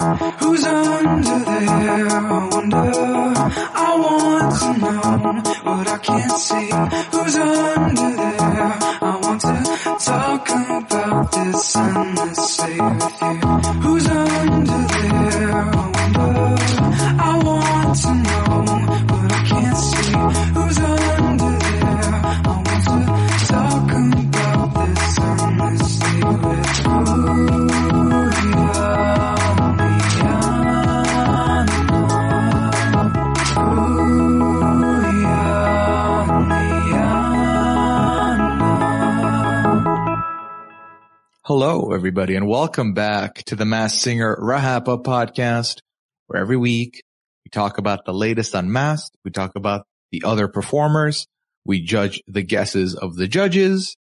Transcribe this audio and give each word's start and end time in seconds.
Who's 0.00 0.64
under 0.64 1.38
there? 1.44 2.08
I 2.08 2.48
wonder. 2.50 2.76
I 2.76 3.96
want 4.00 4.60
to 4.60 4.68
know 4.80 5.42
what 5.62 5.88
I 5.88 5.98
can't 5.98 6.32
see. 6.32 6.70
Who's 7.12 7.36
under 7.36 8.16
there? 8.16 8.78
I 9.02 9.18
want 9.22 9.40
to 9.42 9.54
talk 10.02 10.48
about 10.48 11.32
this 11.32 11.76
endlessly 11.76 12.80
with 12.80 13.20
you. 13.20 13.40
Who's 13.82 14.06
under 14.06 14.86
there? 14.88 14.99
Hello, 41.52 41.90
everybody, 41.92 42.36
and 42.36 42.46
welcome 42.46 42.94
back 42.94 43.42
to 43.46 43.56
the 43.56 43.64
Masked 43.64 44.02
Singer 44.02 44.36
Rahapa 44.40 45.02
podcast, 45.02 45.80
where 46.28 46.40
every 46.40 46.56
week 46.56 47.02
we 47.44 47.50
talk 47.50 47.76
about 47.76 48.04
the 48.04 48.14
latest 48.14 48.54
on 48.54 48.72
we 49.24 49.32
talk 49.32 49.56
about 49.56 49.84
the 50.12 50.22
other 50.24 50.46
performers, 50.46 51.26
we 51.64 51.82
judge 51.82 52.22
the 52.28 52.42
guesses 52.42 52.94
of 52.94 53.16
the 53.16 53.26
judges, 53.26 53.96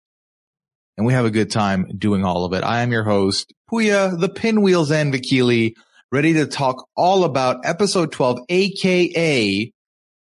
and 0.99 1.07
we 1.07 1.15
have 1.15 1.25
a 1.25 1.31
good 1.31 1.51
time 1.51 1.87
doing 1.97 2.23
all 2.23 2.45
of 2.45 2.53
it. 2.53 2.63
I 2.63 2.83
am 2.83 2.93
your 2.93 3.05
host, 3.05 3.51
Puya, 3.73 4.21
the 4.21 4.29
Pinwheels 4.29 4.91
and 4.91 5.11
Vakili, 5.11 5.73
ready 6.13 6.35
to 6.35 6.47
talk 6.47 6.87
all 6.95 7.25
about 7.25 7.65
episode 7.65 8.13
12, 8.13 8.41
aka 8.51 9.73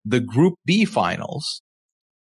the 0.05 0.20
Group 0.20 0.55
B 0.64 0.84
finals, 0.84 1.62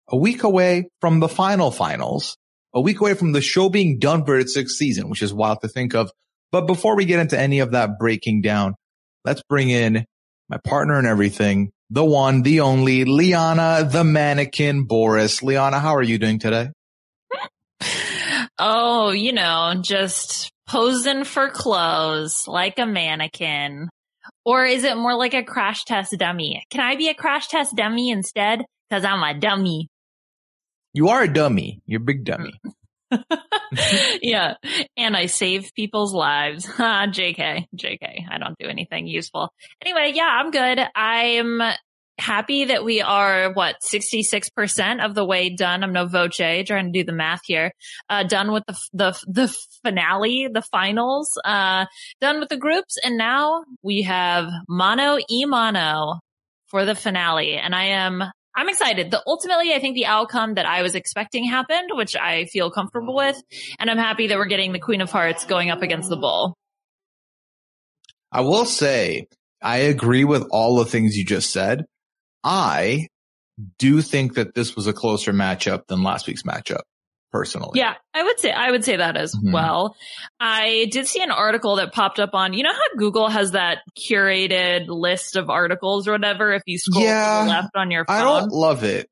a 0.08 0.18
week 0.18 0.42
away 0.42 0.90
from 1.02 1.20
the 1.20 1.30
final 1.30 1.70
finals 1.70 2.36
a 2.78 2.80
week 2.80 3.02
away 3.02 3.16
from 3.16 3.32
the 3.32 3.42
show 3.42 3.70
being 3.70 3.98
done 3.98 4.24
for 4.24 4.38
its 4.38 4.54
sixth 4.54 4.76
season, 4.76 5.10
which 5.10 5.24
is 5.24 5.34
wild 5.34 5.62
to 5.62 5.68
think 5.68 5.96
of. 5.96 6.12
But 6.52 6.68
before 6.68 6.96
we 6.96 7.06
get 7.06 7.20
into 7.20 7.38
any 7.38 7.60
of 7.60 7.72
that 7.72 7.98
breaking 7.98 8.42
down, 8.42 8.76
let's 9.26 9.42
bring 9.50 9.72
in 9.72 10.06
my 10.48 10.58
partner 10.64 11.00
and 11.00 11.08
everything, 11.08 11.72
the 11.90 12.06
one, 12.06 12.44
the 12.44 12.60
only, 12.60 13.04
Liana, 13.04 13.90
the 13.92 14.04
mannequin, 14.04 14.84
Boris. 14.84 15.42
Liana, 15.42 15.80
how 15.80 15.96
are 15.96 16.04
you 16.04 16.20
doing 16.20 16.38
today? 16.38 16.70
Oh, 18.60 19.10
you 19.10 19.34
know, 19.34 19.74
just 19.82 20.52
posing 20.68 21.24
for 21.24 21.50
clothes 21.50 22.44
like 22.48 22.78
a 22.78 22.86
mannequin. 22.86 23.90
Or 24.46 24.66
is 24.66 24.84
it 24.84 24.98
more 24.98 25.16
like 25.16 25.34
a 25.34 25.44
crash 25.44 25.84
test 25.84 26.16
dummy? 26.20 26.64
Can 26.70 26.82
I 26.82 26.96
be 26.96 27.10
a 27.10 27.16
crash 27.16 27.48
test 27.48 27.76
dummy 27.76 28.12
instead? 28.12 28.64
Cause 28.92 29.04
I'm 29.04 29.24
a 29.24 29.40
dummy. 29.40 29.88
You 30.98 31.10
are 31.10 31.22
a 31.22 31.32
dummy. 31.32 31.80
You're 31.86 32.02
a 32.02 32.04
big 32.04 32.24
dummy. 32.26 32.60
yeah. 34.24 34.56
And 34.98 35.16
I 35.16 35.28
save 35.28 35.72
people's 35.76 36.12
lives. 36.12 36.66
JK, 36.66 37.66
JK. 37.76 38.26
I 38.28 38.40
don't 38.40 38.58
do 38.58 38.66
anything 38.68 39.06
useful. 39.06 39.54
Anyway, 39.80 40.14
yeah, 40.16 40.26
I'm 40.26 40.50
good. 40.50 40.80
I'm 40.96 41.62
happy 42.18 42.66
that 42.66 42.84
we 42.84 43.02
are 43.02 43.54
what 43.54 43.76
66% 43.88 45.06
of 45.06 45.14
the 45.14 45.24
way 45.24 45.56
done. 45.56 45.84
I'm 45.84 45.94
no 45.94 46.08
voce 46.08 46.38
trying 46.38 46.92
to 46.92 46.92
do 46.92 47.04
the 47.04 47.14
math 47.14 47.42
here. 47.46 47.74
Uh, 48.10 48.24
done 48.24 48.52
with 48.52 48.64
the, 48.66 48.76
the, 48.92 49.24
the 49.28 49.58
finale, 49.84 50.50
the 50.52 50.64
finals, 50.64 51.40
uh, 51.46 51.86
done 52.22 52.40
with 52.40 52.50
the 52.50 52.58
groups. 52.58 52.98
And 53.04 53.20
now 53.20 53.66
we 53.84 54.02
have 54.02 54.50
mono 54.68 55.20
e 55.30 55.46
mono 55.46 56.22
for 56.70 56.86
the 56.86 56.96
finale. 56.96 57.54
And 57.54 57.76
I 57.76 57.84
am 57.84 58.24
I'm 58.58 58.70
excited. 58.70 59.12
The 59.12 59.22
ultimately, 59.28 59.72
I 59.74 59.80
think 59.80 59.94
the 59.94 60.08
outcome 60.08 60.56
that 60.56 60.66
I 60.66 60.82
was 60.82 60.96
expecting 60.96 61.46
happened, 61.46 61.92
which 61.92 62.16
I 62.16 62.46
feel 62.46 62.72
comfortable 62.72 63.16
with, 63.16 63.40
and 63.78 63.88
I'm 63.88 64.00
happy 64.00 64.28
that 64.28 64.38
we're 64.38 64.48
getting 64.48 64.74
the 64.74 64.80
Queen 64.80 65.00
of 65.02 65.12
Hearts 65.12 65.46
going 65.46 65.70
up 65.70 65.84
against 65.84 66.10
the 66.10 66.18
Bull. 66.18 66.58
I 68.32 68.42
will 68.42 68.66
say, 68.66 69.28
I 69.62 69.78
agree 69.78 70.24
with 70.24 70.48
all 70.50 70.76
the 70.78 70.86
things 70.86 71.16
you 71.16 71.24
just 71.24 71.52
said. 71.52 71.86
I 72.44 73.08
do 73.78 74.02
think 74.02 74.34
that 74.34 74.56
this 74.56 74.76
was 74.76 74.88
a 74.88 74.94
closer 74.94 75.34
matchup 75.34 75.86
than 75.88 76.02
last 76.02 76.28
week's 76.28 76.44
matchup 76.44 76.82
personally. 77.32 77.80
Yeah, 77.80 77.96
I 78.14 78.24
would 78.24 78.40
say 78.40 78.52
I 78.52 78.72
would 78.72 78.84
say 78.84 78.98
that 78.98 79.18
as 79.18 79.36
mm-hmm. 79.36 79.52
well. 79.52 79.96
I 80.40 80.88
did 80.92 81.08
see 81.08 81.22
an 81.22 81.32
article 81.32 81.78
that 81.78 81.94
popped 81.94 82.20
up 82.20 82.32
on 82.34 82.54
you 82.54 82.64
know 82.64 82.74
how 82.74 82.98
Google 82.98 83.30
has 83.30 83.52
that 83.52 83.80
curated 83.98 84.88
list 84.88 85.36
of 85.36 85.50
articles 85.50 86.08
or 86.08 86.14
whatever 86.14 86.54
if 86.54 86.64
you 86.66 86.78
scroll 86.78 87.04
yeah, 87.04 87.40
to 87.40 87.46
the 87.46 87.50
left 87.50 87.76
on 87.76 87.92
your 87.92 88.06
phone. 88.06 88.16
I 88.16 88.22
don't 88.22 88.52
love 88.52 88.84
it. 88.84 89.10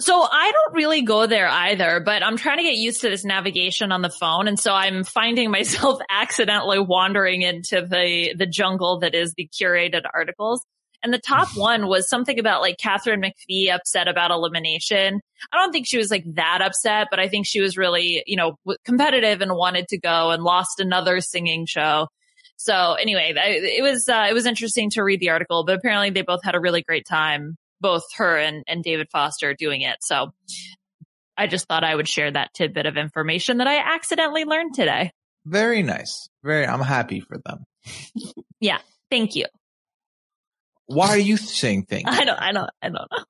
so 0.00 0.26
I 0.30 0.52
don't 0.52 0.74
really 0.74 1.02
go 1.02 1.26
there 1.26 1.48
either, 1.48 2.00
but 2.04 2.22
I'm 2.22 2.36
trying 2.36 2.58
to 2.58 2.62
get 2.62 2.76
used 2.76 3.00
to 3.02 3.10
this 3.10 3.24
navigation 3.24 3.92
on 3.92 4.02
the 4.02 4.10
phone 4.10 4.48
and 4.48 4.58
so 4.58 4.72
I'm 4.72 5.04
finding 5.04 5.50
myself 5.52 6.00
accidentally 6.10 6.78
wandering 6.78 7.42
into 7.42 7.86
the 7.86 8.34
the 8.36 8.46
jungle 8.46 9.00
that 9.00 9.14
is 9.14 9.34
the 9.36 9.48
curated 9.48 10.02
articles. 10.12 10.64
And 11.02 11.12
the 11.12 11.18
top 11.18 11.48
one 11.56 11.86
was 11.86 12.08
something 12.08 12.38
about 12.38 12.60
like 12.60 12.78
Katharine 12.78 13.22
McPhee 13.22 13.72
upset 13.72 14.08
about 14.08 14.30
elimination. 14.30 15.20
I 15.52 15.58
don't 15.58 15.72
think 15.72 15.86
she 15.86 15.98
was 15.98 16.10
like 16.10 16.24
that 16.34 16.62
upset, 16.62 17.08
but 17.10 17.20
I 17.20 17.28
think 17.28 17.46
she 17.46 17.60
was 17.60 17.76
really, 17.76 18.22
you 18.26 18.36
know, 18.36 18.58
competitive 18.84 19.40
and 19.40 19.54
wanted 19.54 19.88
to 19.88 19.98
go 19.98 20.30
and 20.30 20.42
lost 20.42 20.80
another 20.80 21.20
singing 21.20 21.66
show. 21.66 22.08
So 22.56 22.94
anyway, 22.94 23.34
it 23.36 23.82
was, 23.82 24.08
uh, 24.08 24.26
it 24.30 24.32
was 24.32 24.46
interesting 24.46 24.90
to 24.90 25.02
read 25.02 25.20
the 25.20 25.30
article, 25.30 25.64
but 25.64 25.76
apparently 25.76 26.10
they 26.10 26.22
both 26.22 26.42
had 26.42 26.54
a 26.54 26.60
really 26.60 26.82
great 26.82 27.06
time, 27.06 27.56
both 27.80 28.04
her 28.16 28.38
and, 28.38 28.64
and 28.66 28.82
David 28.82 29.08
Foster 29.10 29.52
doing 29.52 29.82
it. 29.82 29.98
So 30.00 30.32
I 31.36 31.46
just 31.46 31.68
thought 31.68 31.84
I 31.84 31.94
would 31.94 32.08
share 32.08 32.30
that 32.30 32.54
tidbit 32.54 32.86
of 32.86 32.96
information 32.96 33.58
that 33.58 33.66
I 33.66 33.94
accidentally 33.94 34.44
learned 34.44 34.74
today. 34.74 35.12
Very 35.44 35.82
nice. 35.82 36.28
Very, 36.42 36.66
I'm 36.66 36.80
happy 36.80 37.20
for 37.20 37.36
them. 37.38 37.64
yeah. 38.60 38.78
Thank 39.10 39.36
you. 39.36 39.44
Why 40.86 41.08
are 41.08 41.18
you 41.18 41.36
saying 41.36 41.84
things? 41.84 42.04
I 42.06 42.24
don't, 42.24 42.38
I 42.38 42.52
don't, 42.52 42.70
I 42.80 42.88
don't 42.88 42.94
know. 43.10 43.24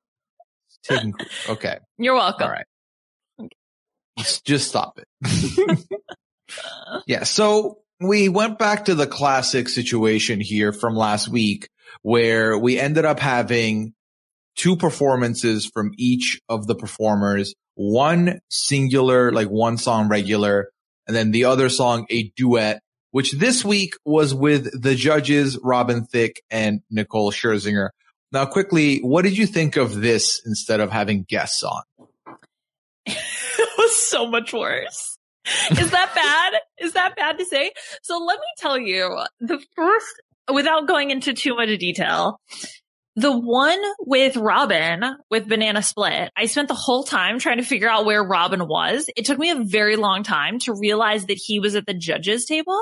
Taking, 0.85 1.15
okay. 1.49 1.79
You're 1.99 2.15
welcome. 2.15 2.45
All 2.47 2.53
right. 2.53 2.67
Just 4.45 4.69
stop 4.69 4.99
it. 4.99 5.79
yeah. 7.07 7.25
So 7.25 7.79
we 8.01 8.29
went 8.29 8.59
back 8.59 8.87
to 8.87 8.95
the 8.95 9.07
classic 9.07 9.69
situation 9.69 10.41
here 10.41 10.73
from 10.73 10.95
last 10.95 11.29
week 11.29 11.69
where 12.03 12.59
we 12.59 12.79
ended 12.79 13.05
up 13.05 13.21
having 13.21 13.95
two 14.57 14.77
performances 14.77 15.67
from 15.67 15.93
each 15.99 16.41
of 16.49 16.67
the 16.67 16.75
performers, 16.75 17.55
one 17.75 18.39
singular, 18.49 19.33
like 19.33 19.49
one 19.49 19.77
song 19.77 20.09
regular, 20.09 20.71
and 21.07 21.15
then 21.15 21.31
the 21.31 21.45
other 21.45 21.69
song 21.69 22.07
a 22.11 22.33
duet 22.37 22.81
which 23.17 23.33
this 23.33 23.65
week 23.65 23.95
was 24.05 24.35
with 24.35 24.69
the 24.79 24.95
judges, 24.95 25.59
Robin 25.63 26.05
Thicke 26.05 26.43
and 26.51 26.83
Nicole 26.91 27.33
Scherzinger. 27.33 27.89
Now, 28.31 28.45
quickly, 28.45 28.99
what 28.99 29.23
did 29.23 29.39
you 29.39 29.47
think 29.47 29.77
of 29.77 30.03
this 30.03 30.43
instead 30.45 30.81
of 30.81 30.91
having 30.91 31.23
guests 31.23 31.63
on? 31.63 31.83
it 33.07 33.71
was 33.79 34.07
so 34.07 34.27
much 34.27 34.53
worse. 34.53 35.17
Is 35.71 35.93
that 35.93 36.15
bad? 36.15 36.61
Is 36.79 36.93
that 36.93 37.17
bad 37.17 37.39
to 37.39 37.47
say? 37.47 37.73
So 38.03 38.19
let 38.19 38.39
me 38.39 38.47
tell 38.59 38.79
you, 38.79 39.19
the 39.41 39.65
first, 39.75 40.23
without 40.53 40.87
going 40.87 41.11
into 41.11 41.33
too 41.33 41.55
much 41.55 41.71
detail, 41.79 42.39
The 43.15 43.33
one 43.33 43.81
with 43.99 44.37
Robin 44.37 45.03
with 45.31 45.49
Banana 45.49 45.81
Split, 45.81 46.31
I 46.37 46.45
spent 46.45 46.69
the 46.69 46.75
whole 46.75 47.03
time 47.03 47.39
trying 47.39 47.57
to 47.57 47.65
figure 47.65 47.89
out 47.89 48.05
where 48.05 48.23
Robin 48.23 48.69
was. 48.69 49.09
It 49.17 49.25
took 49.25 49.39
me 49.39 49.49
a 49.49 49.65
very 49.65 49.97
long 49.97 50.23
time 50.23 50.59
to 50.59 50.75
realize 50.79 51.25
that 51.25 51.41
he 51.43 51.61
was 51.61 51.77
at 51.77 51.87
the 51.87 51.95
judges 51.95 52.45
table. 52.45 52.79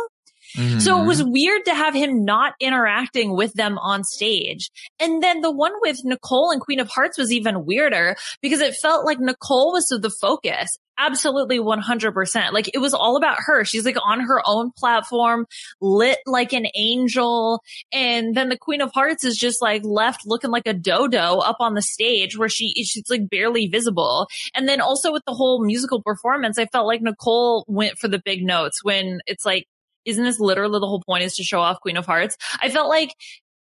So 0.54 1.02
it 1.02 1.06
was 1.06 1.20
mm-hmm. 1.20 1.32
weird 1.32 1.64
to 1.64 1.74
have 1.74 1.94
him 1.94 2.24
not 2.24 2.54
interacting 2.60 3.34
with 3.36 3.54
them 3.54 3.76
on 3.78 4.04
stage. 4.04 4.70
And 5.00 5.22
then 5.22 5.40
the 5.40 5.50
one 5.50 5.72
with 5.80 5.98
Nicole 6.04 6.50
and 6.50 6.60
Queen 6.60 6.78
of 6.80 6.88
Hearts 6.88 7.18
was 7.18 7.32
even 7.32 7.64
weirder 7.64 8.16
because 8.40 8.60
it 8.60 8.74
felt 8.74 9.04
like 9.04 9.18
Nicole 9.18 9.72
was 9.72 9.88
the 9.88 10.10
focus. 10.10 10.78
Absolutely 10.96 11.58
100%. 11.58 12.52
Like 12.52 12.70
it 12.72 12.78
was 12.78 12.94
all 12.94 13.16
about 13.16 13.38
her. 13.40 13.64
She's 13.64 13.84
like 13.84 13.96
on 14.00 14.20
her 14.20 14.40
own 14.46 14.70
platform, 14.78 15.46
lit 15.80 16.18
like 16.24 16.52
an 16.52 16.66
angel. 16.76 17.60
And 17.92 18.36
then 18.36 18.48
the 18.48 18.56
Queen 18.56 18.80
of 18.80 18.92
Hearts 18.92 19.24
is 19.24 19.36
just 19.36 19.60
like 19.60 19.82
left 19.84 20.22
looking 20.24 20.50
like 20.50 20.68
a 20.68 20.72
dodo 20.72 21.38
up 21.38 21.56
on 21.58 21.74
the 21.74 21.82
stage 21.82 22.38
where 22.38 22.48
she, 22.48 22.72
she's 22.84 23.10
like 23.10 23.28
barely 23.28 23.66
visible. 23.66 24.28
And 24.54 24.68
then 24.68 24.80
also 24.80 25.12
with 25.12 25.24
the 25.26 25.34
whole 25.34 25.64
musical 25.64 26.00
performance, 26.00 26.58
I 26.58 26.66
felt 26.66 26.86
like 26.86 27.02
Nicole 27.02 27.64
went 27.66 27.98
for 27.98 28.06
the 28.06 28.22
big 28.24 28.44
notes 28.44 28.84
when 28.84 29.20
it's 29.26 29.44
like, 29.44 29.66
isn't 30.04 30.24
this 30.24 30.40
literally 30.40 30.80
the 30.80 30.86
whole 30.86 31.02
point 31.06 31.24
is 31.24 31.36
to 31.36 31.44
show 31.44 31.60
off 31.60 31.80
Queen 31.80 31.96
of 31.96 32.06
Hearts? 32.06 32.36
I 32.60 32.68
felt 32.68 32.88
like 32.88 33.14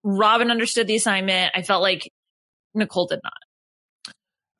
Robin 0.03 0.51
understood 0.51 0.87
the 0.87 0.95
assignment. 0.95 1.51
I 1.55 1.61
felt 1.61 1.81
like 1.81 2.11
Nicole 2.73 3.07
did 3.07 3.19
not. 3.23 3.33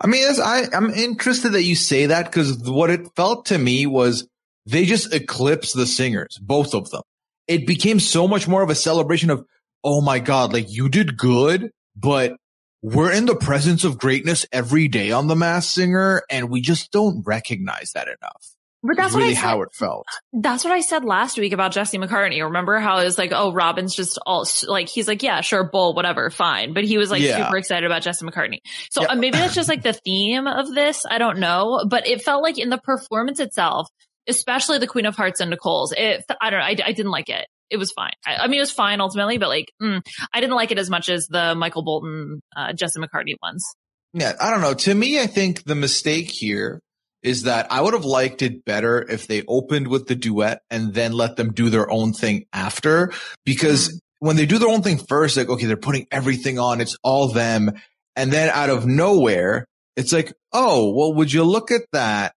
I 0.02 0.08
mean, 0.08 0.26
I, 0.44 0.66
I'm 0.74 0.90
interested 0.90 1.54
that 1.54 1.64
you 1.64 1.76
say 1.76 2.08
that 2.08 2.26
because 2.26 2.58
what 2.58 2.90
it 2.90 3.08
felt 3.16 3.48
to 3.48 3.58
me 3.58 3.86
was 3.86 4.28
they 4.66 4.86
just 4.86 5.14
eclipsed 5.14 5.76
the 5.76 5.86
singers, 5.86 6.38
both 6.42 6.74
of 6.74 6.90
them. 6.90 7.04
It 7.48 7.68
became 7.68 8.00
so 8.00 8.28
much 8.28 8.48
more 8.48 8.62
of 8.62 8.70
a 8.70 8.76
celebration 8.76 9.30
of, 9.30 9.46
oh 9.84 10.02
my 10.02 10.20
God, 10.20 10.54
like 10.54 10.72
you 10.72 10.90
did 10.90 11.18
good, 11.18 11.72
but 11.96 12.36
we're 12.82 13.12
in 13.12 13.26
the 13.26 13.36
presence 13.36 13.86
of 13.86 13.98
greatness 13.98 14.46
every 14.52 14.90
day 14.90 15.12
on 15.12 15.28
The 15.28 15.36
Masked 15.36 15.74
Singer 15.74 16.24
and 16.30 16.50
we 16.50 16.60
just 16.60 16.92
don't 16.92 17.24
recognize 17.26 17.92
that 17.94 18.08
enough. 18.08 18.53
But 18.86 18.98
that's 18.98 19.14
really 19.14 19.28
what 19.28 19.32
I 19.32 19.34
said. 19.36 19.42
how 19.42 19.62
it 19.62 19.70
felt. 19.74 20.06
That's 20.34 20.66
what 20.66 20.74
I 20.74 20.82
said 20.82 21.06
last 21.06 21.38
week 21.38 21.54
about 21.54 21.72
Jesse 21.72 21.98
McCartney. 21.98 22.44
Remember 22.44 22.80
how 22.80 22.98
it 22.98 23.06
was 23.06 23.18
like, 23.18 23.32
oh, 23.34 23.54
Robin's 23.54 23.96
just 23.96 24.20
all 24.26 24.46
like, 24.68 24.90
he's 24.90 25.08
like, 25.08 25.24
yeah, 25.24 25.40
sure, 25.42 25.64
bull, 25.64 25.94
whatever, 25.94 26.30
fine. 26.30 26.74
But 26.74 26.84
he 26.84 26.98
was 26.98 27.10
like 27.10 27.22
Yeah. 27.22 27.38
super 27.46 27.56
excited 27.58 27.86
about 27.86 28.02
Jesse 28.02 28.26
McCartney. 28.26 28.60
So 28.92 29.04
Yeah. 29.04 29.08
uh, 29.12 29.16
maybe 29.16 29.38
that's 29.38 29.56
just 29.56 29.70
like 29.70 29.84
the 29.84 29.94
theme 29.94 30.48
of 30.48 30.74
this. 30.74 31.06
I 31.10 31.18
don't 31.18 31.40
know, 31.40 31.86
but 31.90 32.06
it 32.08 32.22
felt 32.24 32.44
like 32.44 32.58
in 32.60 32.70
the 32.70 32.78
performance 32.78 33.40
itself, 33.40 33.88
especially 34.28 34.80
the 34.80 34.88
Queen 34.88 35.06
of 35.06 35.16
Hearts 35.16 35.40
and 35.40 35.50
Nicole's, 35.50 35.94
it, 35.96 36.24
I 36.42 36.50
don't 36.50 36.60
know, 36.60 36.66
I, 36.66 36.76
I 36.86 36.92
didn't 36.92 37.12
like 37.12 37.30
it. 37.30 37.48
It 37.70 37.78
was 37.78 37.92
fine. 37.94 38.12
I, 38.26 38.36
I 38.36 38.48
mean, 38.48 38.58
it 38.60 38.64
was 38.64 38.72
fine 38.72 39.00
ultimately, 39.02 39.38
but 39.38 39.48
like, 39.50 39.72
mm, 39.82 40.02
I 40.34 40.42
didn't 40.42 40.56
like 40.56 40.72
it 40.72 40.78
as 40.78 40.90
much 40.90 41.08
as 41.10 41.28
the 41.28 41.56
Michael 41.56 41.84
Bolton, 41.84 42.42
uh, 42.56 42.74
Jesse 42.74 43.00
McCartney 43.00 43.36
ones. 43.42 43.66
Yeah, 44.14 44.34
I 44.40 44.52
don't 44.52 44.62
know. 44.62 44.74
To 44.74 44.94
me, 44.94 45.20
I 45.20 45.26
think 45.28 45.64
the 45.64 45.74
mistake 45.74 46.30
here 46.30 46.82
is 47.24 47.44
that 47.44 47.72
I 47.72 47.82
would 47.82 47.94
have 47.94 48.06
liked 48.06 48.42
it 48.42 48.66
better 48.66 49.02
if 49.02 49.28
they 49.28 49.44
opened 49.48 49.88
with 49.88 50.08
the 50.08 50.16
duet 50.16 50.62
and 50.70 50.94
then 50.94 51.14
let 51.14 51.38
them 51.38 51.54
do 51.54 51.70
their 51.70 51.90
own 51.90 52.14
thing 52.14 52.46
after. 52.52 53.14
Because 53.46 53.90
mm. 53.90 54.00
when 54.20 54.36
they 54.36 54.46
do 54.46 54.58
their 54.58 54.70
own 54.70 54.82
thing 54.82 54.98
first, 54.98 55.38
like, 55.38 55.50
okay, 55.50 55.66
they're 55.66 55.78
putting 55.78 56.06
everything 56.12 56.60
on. 56.60 56.82
It's 56.82 56.98
all 57.02 57.30
them. 57.30 57.72
And 58.16 58.32
then 58.32 58.50
out 58.50 58.70
of 58.70 58.86
nowhere, 58.86 59.66
it's 59.96 60.12
like, 60.12 60.34
oh, 60.52 60.94
well, 60.94 61.14
would 61.14 61.32
you 61.32 61.44
look 61.44 61.72
at 61.72 61.82
that? 61.94 62.34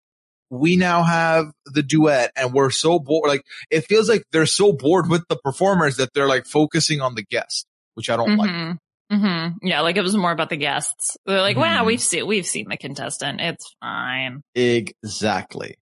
We 0.48 0.76
now 0.76 1.02
have 1.02 1.46
the 1.64 1.82
duet 1.82 2.30
and 2.36 2.52
we're 2.52 2.70
so 2.70 3.00
bored. 3.00 3.28
Like 3.28 3.42
it 3.68 3.80
feels 3.80 4.08
like 4.08 4.22
they're 4.30 4.46
so 4.46 4.72
bored 4.72 5.10
with 5.10 5.26
the 5.28 5.36
performers 5.36 5.96
that 5.96 6.10
they're 6.14 6.28
like 6.28 6.46
focusing 6.46 7.00
on 7.00 7.16
the 7.16 7.24
guest, 7.24 7.66
which 7.94 8.08
I 8.08 8.16
don't 8.16 8.36
like. 8.36 8.50
Mm-hmm. 8.50 8.72
Hmm 9.10 9.16
hmm 9.18 9.48
Yeah, 9.62 9.80
like 9.82 9.96
it 9.96 10.02
was 10.02 10.16
more 10.16 10.32
about 10.32 10.50
the 10.50 10.56
guests. 10.56 11.16
They're 11.26 11.40
like, 11.40 11.56
wow, 11.56 11.82
Mhm. 11.82 11.86
we've 11.86 12.00
seen 12.00 12.26
we've 12.26 12.46
seen 12.46 12.66
the 12.68 12.76
contestant. 12.76 13.40
It's 13.40 13.74
fine. 13.80 14.42
Exactly. 14.54 15.76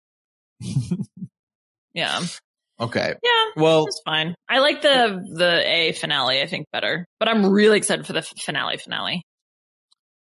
Yeah, 1.94 2.22
Okay. 2.80 3.14
yeah, 3.22 3.46
Well, 3.58 3.84
it's 3.86 4.02
fine. 4.06 4.34
I 4.48 4.60
like 4.60 4.82
the 4.82 5.22
the 5.36 5.62
A 5.70 5.92
finale. 5.92 6.42
I 6.42 6.48
think 6.48 6.68
better, 6.72 7.06
but 7.20 7.28
I'm 7.28 7.46
really 7.46 7.78
excited 7.78 8.08
for 8.08 8.14
the 8.14 8.22
finale. 8.22 8.78
Finale. 8.78 9.22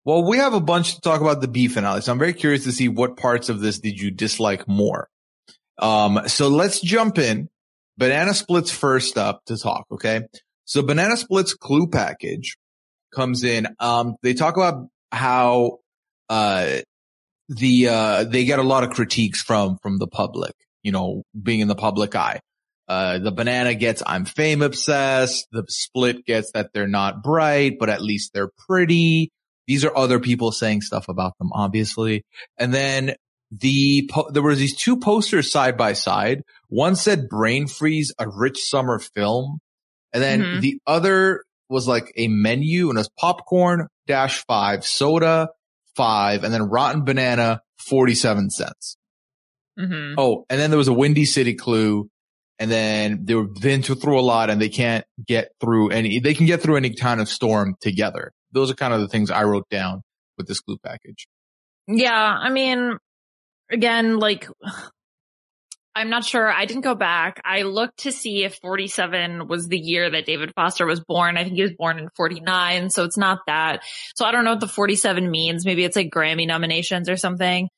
Well, 0.07 0.25
we 0.27 0.39
have 0.39 0.55
a 0.55 0.61
bunch 0.61 0.95
to 0.95 1.01
talk 1.03 1.21
about 1.21 1.41
the 1.43 1.49
B 1.49 1.69
finale, 1.69 2.01
so 2.01 2.11
I'm 2.11 2.19
very 2.19 2.33
curious 2.33 2.65
to 2.65 2.73
see 2.73 2.89
what 2.89 3.17
parts 3.19 3.51
of 3.51 3.61
this 3.61 3.79
did 3.81 4.01
you 4.01 4.11
dislike 4.11 4.67
more. 4.67 5.09
Um, 5.79 6.23
so 6.27 6.49
let's 6.49 6.81
jump 6.81 7.19
in. 7.19 7.49
Banana 7.99 8.33
Splits 8.33 8.71
first 8.71 9.19
up 9.19 9.45
to 9.47 9.57
talk, 9.59 9.85
okay? 9.93 10.23
So 10.65 10.81
Banana 10.83 11.17
Splits 11.19 11.53
clue 11.55 11.87
package 11.87 12.57
comes 13.15 13.45
in. 13.45 13.69
Um, 13.79 14.17
they 14.23 14.35
talk 14.35 14.57
about 14.57 14.89
how, 15.11 15.79
uh, 16.29 16.79
the, 17.49 17.89
uh, 17.89 18.25
they 18.25 18.45
get 18.45 18.59
a 18.59 18.63
lot 18.63 18.85
of 18.85 18.91
critiques 18.91 19.43
from, 19.43 19.77
from 19.83 19.99
the 19.99 20.07
public, 20.07 20.55
you 20.83 20.93
know, 20.93 21.23
being 21.41 21.61
in 21.61 21.69
the 21.69 21.75
public 21.75 22.15
eye. 22.17 22.41
Uh, 22.89 23.19
the 23.19 23.33
banana 23.33 23.75
gets 23.75 24.03
I'm 24.07 24.25
fame 24.25 24.61
obsessed. 24.63 25.47
The 25.53 25.65
split 25.69 26.25
gets 26.27 26.53
that 26.53 26.71
they're 26.75 26.89
not 26.89 27.23
bright, 27.23 27.79
but 27.79 27.89
at 27.89 28.03
least 28.03 28.33
they're 28.35 28.51
pretty. 28.67 29.31
These 29.67 29.85
are 29.85 29.97
other 29.97 30.19
people 30.19 30.51
saying 30.53 30.81
stuff 30.83 31.09
about 31.09 31.39
them, 31.39 31.51
obviously. 31.53 32.25
And 32.59 32.75
then 32.75 33.15
the, 33.51 34.09
po- 34.13 34.31
there 34.31 34.43
were 34.43 34.55
these 34.57 34.77
two 34.77 34.97
posters 34.99 35.51
side 35.53 35.77
by 35.77 35.93
side. 35.93 36.43
One 36.69 36.97
said 36.97 37.29
brain 37.29 37.67
freeze, 37.67 38.13
a 38.19 38.27
rich 38.29 38.63
summer 38.65 38.99
film. 38.99 39.61
And 40.13 40.23
then 40.23 40.41
Mhm. 40.43 40.61
the 40.61 40.79
other 40.87 41.45
was 41.73 41.89
like 41.89 42.13
a 42.17 42.29
menu 42.29 42.89
and 42.89 42.99
it 42.99 43.01
was 43.01 43.11
popcorn 43.19 43.89
dash 44.07 44.45
five, 44.47 44.85
soda 44.85 45.49
five, 45.97 46.45
and 46.45 46.53
then 46.53 46.63
rotten 46.63 47.05
banana 47.05 47.61
47 47.89 48.51
cents. 48.51 48.97
hmm 49.79 50.15
Oh, 50.17 50.45
and 50.49 50.61
then 50.61 50.71
there 50.71 50.79
was 50.79 50.89
a 50.89 50.93
Windy 50.93 51.25
City 51.25 51.55
clue. 51.55 52.09
And 52.59 52.71
then 52.71 53.25
they 53.25 53.35
were 53.35 53.49
been 53.49 53.83
to 53.83 53.97
through 53.97 54.21
a 54.21 54.23
lot 54.23 54.49
and 54.49 54.61
they 54.61 54.69
can't 54.69 55.05
get 55.27 55.49
through 55.61 55.91
any, 55.91 56.21
they 56.21 56.35
can 56.35 56.47
get 56.47 56.61
through 56.61 56.77
any 56.77 56.95
kind 56.95 57.21
of 57.21 57.29
storm 57.29 57.75
together. 57.81 58.31
Those 58.53 58.71
are 58.71 58.75
kind 58.75 58.95
of 58.95 59.01
the 59.01 59.09
things 59.09 59.33
I 59.33 59.43
wrote 59.45 59.69
down 59.69 60.03
with 60.39 60.47
this 60.47 60.61
clue 60.61 60.77
package. 60.85 61.27
Yeah, 61.89 62.13
I 62.13 62.51
mean, 62.51 62.99
again, 63.71 64.19
like. 64.19 64.47
I'm 65.95 66.09
not 66.09 66.25
sure. 66.25 66.51
I 66.51 66.65
didn't 66.65 66.83
go 66.83 66.95
back. 66.95 67.41
I 67.45 67.63
looked 67.63 68.01
to 68.01 68.13
see 68.13 68.45
if 68.45 68.55
47 68.57 69.47
was 69.47 69.69
the 69.69 69.79
year 69.79 70.11
that 70.11 70.25
David 70.25 70.53
Foster 70.55 70.87
was 70.87 71.01
born. 71.01 71.37
I 71.37 71.45
think 71.45 71.57
he 71.57 71.63
was 71.63 71.75
born 71.77 71.99
in 71.99 72.09
49, 72.17 72.89
so 72.91 73.05
it's 73.05 73.19
not 73.19 73.41
that. 73.47 73.83
So 74.17 74.25
I 74.25 74.33
don't 74.33 74.45
know 74.45 74.53
what 74.53 74.61
the 74.61 74.69
47 74.69 75.31
means. 75.31 75.67
Maybe 75.67 75.85
it's 75.85 75.97
like 75.97 76.11
Grammy 76.11 76.47
nominations 76.47 77.11
or 77.11 77.17
something. 77.17 77.69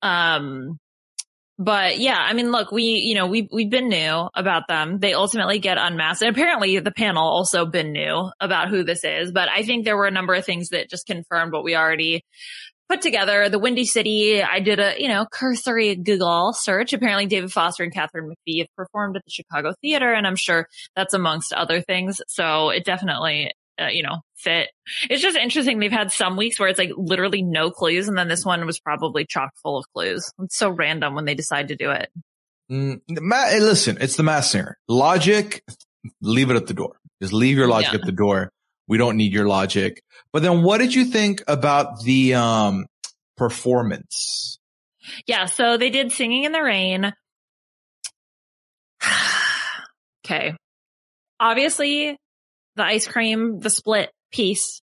Um, 0.00 0.78
but 1.58 1.98
yeah, 1.98 2.16
I 2.18 2.32
mean, 2.32 2.50
look, 2.50 2.72
we, 2.72 2.84
you 2.84 3.14
know, 3.14 3.26
we, 3.26 3.46
we've 3.52 3.68
been 3.68 3.90
new 3.90 4.28
about 4.34 4.66
them. 4.66 4.98
They 4.98 5.12
ultimately 5.12 5.58
get 5.58 5.76
unmasked. 5.76 6.22
And 6.22 6.34
apparently 6.34 6.78
the 6.78 6.90
panel 6.90 7.22
also 7.22 7.66
been 7.66 7.92
new 7.92 8.30
about 8.40 8.70
who 8.70 8.82
this 8.82 9.04
is, 9.04 9.30
but 9.30 9.50
I 9.50 9.62
think 9.62 9.84
there 9.84 9.98
were 9.98 10.06
a 10.06 10.10
number 10.10 10.32
of 10.32 10.46
things 10.46 10.70
that 10.70 10.88
just 10.88 11.06
confirmed 11.06 11.52
what 11.52 11.62
we 11.62 11.76
already 11.76 12.24
put 12.90 13.00
together. 13.02 13.48
The 13.48 13.58
Windy 13.58 13.84
City, 13.84 14.42
I 14.42 14.60
did 14.60 14.80
a, 14.80 14.94
you 15.00 15.08
know, 15.08 15.24
cursory 15.30 15.94
Google 15.94 16.52
search. 16.52 16.92
Apparently 16.92 17.26
David 17.26 17.52
Foster 17.52 17.84
and 17.84 17.92
Katharine 17.94 18.28
McPhee 18.30 18.58
have 18.58 18.68
performed 18.76 19.16
at 19.16 19.24
the 19.24 19.30
Chicago 19.30 19.72
Theater, 19.80 20.12
and 20.12 20.26
I'm 20.26 20.36
sure 20.36 20.66
that's 20.96 21.14
amongst 21.14 21.52
other 21.52 21.80
things. 21.80 22.20
So 22.26 22.70
it 22.70 22.84
definitely, 22.84 23.52
uh, 23.80 23.86
you 23.86 24.02
know, 24.02 24.20
fit. 24.36 24.68
It's 25.08 25.22
just 25.22 25.36
interesting. 25.36 25.78
They've 25.78 25.92
had 25.92 26.10
some 26.10 26.36
weeks 26.36 26.58
where 26.58 26.68
it's 26.68 26.78
like 26.78 26.90
literally 26.96 27.42
no 27.42 27.70
clues, 27.70 28.08
and 28.08 28.18
then 28.18 28.28
this 28.28 28.44
one 28.44 28.66
was 28.66 28.80
probably 28.80 29.24
chock 29.24 29.50
full 29.62 29.78
of 29.78 29.84
clues. 29.94 30.30
It's 30.40 30.56
so 30.56 30.68
random 30.70 31.14
when 31.14 31.24
they 31.26 31.34
decide 31.34 31.68
to 31.68 31.76
do 31.76 31.90
it. 31.90 32.10
Mm, 32.70 33.00
Ma- 33.08 33.50
listen, 33.58 33.98
it's 34.00 34.16
the 34.16 34.22
mass 34.22 34.50
singer. 34.50 34.76
Logic, 34.88 35.62
leave 36.20 36.50
it 36.50 36.56
at 36.56 36.66
the 36.66 36.74
door. 36.74 36.96
Just 37.22 37.32
leave 37.32 37.56
your 37.56 37.68
logic 37.68 37.92
Yeah. 37.92 37.98
at 38.00 38.06
the 38.06 38.12
door. 38.12 38.50
We 38.90 38.98
don't 38.98 39.16
need 39.16 39.32
your 39.32 39.46
logic. 39.46 40.02
But 40.32 40.42
then 40.42 40.62
what 40.64 40.78
did 40.78 40.94
you 40.94 41.04
think 41.04 41.44
about 41.46 42.02
the, 42.02 42.34
um, 42.34 42.86
performance? 43.36 44.58
Yeah, 45.26 45.46
so 45.46 45.76
they 45.76 45.90
did 45.90 46.10
Singing 46.10 46.42
in 46.42 46.50
the 46.50 46.60
Rain. 46.60 47.12
okay. 50.26 50.56
Obviously, 51.38 52.16
the 52.74 52.82
ice 52.82 53.06
cream, 53.06 53.60
the 53.60 53.70
split 53.70 54.10
piece, 54.32 54.82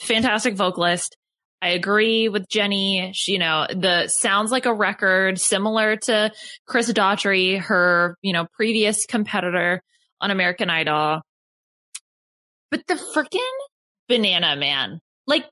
fantastic 0.00 0.54
vocalist. 0.54 1.16
I 1.62 1.68
agree 1.70 2.28
with 2.28 2.48
Jenny. 2.50 3.12
She, 3.14 3.32
you 3.32 3.38
know, 3.38 3.66
the 3.70 4.08
sounds 4.08 4.50
like 4.50 4.66
a 4.66 4.74
record 4.74 5.40
similar 5.40 5.96
to 5.96 6.32
Chris 6.66 6.92
Daughtry, 6.92 7.60
her, 7.60 8.18
you 8.20 8.34
know, 8.34 8.46
previous 8.52 9.06
competitor 9.06 9.80
on 10.20 10.30
American 10.30 10.68
Idol. 10.68 11.22
But 12.72 12.86
the 12.88 12.94
freaking 12.94 13.38
banana 14.08 14.56
man, 14.56 14.98
like 15.26 15.44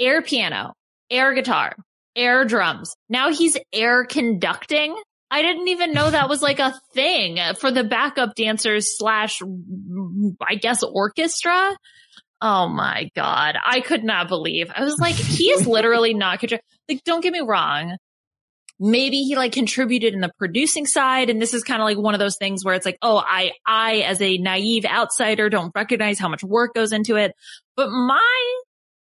air 0.00 0.22
piano, 0.22 0.74
air 1.08 1.32
guitar, 1.34 1.76
air 2.16 2.44
drums. 2.44 2.96
Now 3.08 3.30
he's 3.30 3.56
air 3.72 4.04
conducting. 4.04 4.94
I 5.30 5.42
didn't 5.42 5.68
even 5.68 5.92
know 5.92 6.10
that 6.10 6.28
was 6.28 6.42
like 6.42 6.58
a 6.58 6.74
thing 6.94 7.38
for 7.58 7.70
the 7.70 7.84
backup 7.84 8.34
dancers 8.34 8.98
slash, 8.98 9.40
I 10.40 10.56
guess, 10.56 10.82
orchestra. 10.82 11.76
Oh 12.42 12.68
my 12.68 13.08
God. 13.14 13.54
I 13.64 13.80
could 13.80 14.02
not 14.02 14.28
believe. 14.28 14.70
I 14.74 14.82
was 14.82 14.98
like, 14.98 15.14
he 15.14 15.50
is 15.50 15.66
literally 15.66 16.12
not 16.12 16.40
contri- 16.40 16.58
like, 16.88 17.04
don't 17.04 17.22
get 17.22 17.32
me 17.32 17.40
wrong. 17.40 17.96
Maybe 18.78 19.22
he 19.22 19.36
like 19.36 19.52
contributed 19.52 20.12
in 20.12 20.20
the 20.20 20.30
producing 20.38 20.86
side. 20.86 21.30
And 21.30 21.40
this 21.40 21.54
is 21.54 21.64
kind 21.64 21.80
of 21.80 21.86
like 21.86 21.96
one 21.98 22.14
of 22.14 22.20
those 22.20 22.36
things 22.36 22.64
where 22.64 22.74
it's 22.74 22.84
like, 22.86 22.98
oh, 23.00 23.16
I, 23.16 23.52
I 23.66 23.98
as 24.00 24.20
a 24.20 24.38
naive 24.38 24.84
outsider 24.84 25.48
don't 25.48 25.72
recognize 25.74 26.18
how 26.18 26.28
much 26.28 26.44
work 26.44 26.74
goes 26.74 26.92
into 26.92 27.16
it. 27.16 27.32
But 27.74 27.88
my, 27.90 28.54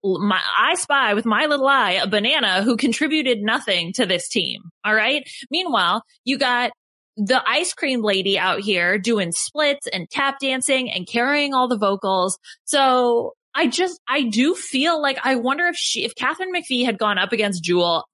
my, 0.02 0.40
I 0.58 0.74
spy 0.74 1.14
with 1.14 1.24
my 1.24 1.46
little 1.46 1.68
eye 1.68 1.92
a 1.92 2.08
banana 2.08 2.62
who 2.62 2.76
contributed 2.76 3.38
nothing 3.40 3.92
to 3.94 4.06
this 4.06 4.28
team. 4.28 4.62
All 4.84 4.94
right. 4.94 5.22
Meanwhile, 5.50 6.02
you 6.24 6.38
got 6.38 6.72
the 7.16 7.42
ice 7.46 7.72
cream 7.74 8.02
lady 8.02 8.38
out 8.38 8.60
here 8.60 8.98
doing 8.98 9.32
splits 9.32 9.86
and 9.86 10.10
tap 10.10 10.38
dancing 10.40 10.90
and 10.90 11.06
carrying 11.06 11.54
all 11.54 11.68
the 11.68 11.78
vocals. 11.78 12.38
So 12.64 13.34
I 13.54 13.66
just, 13.66 14.00
I 14.08 14.22
do 14.22 14.54
feel 14.54 15.00
like 15.00 15.18
I 15.22 15.36
wonder 15.36 15.66
if 15.66 15.76
she, 15.76 16.04
if 16.04 16.14
Katharine 16.14 16.52
McPhee 16.54 16.84
had 16.84 16.98
gone 16.98 17.18
up 17.18 17.32
against 17.32 17.62
Jewel, 17.62 18.04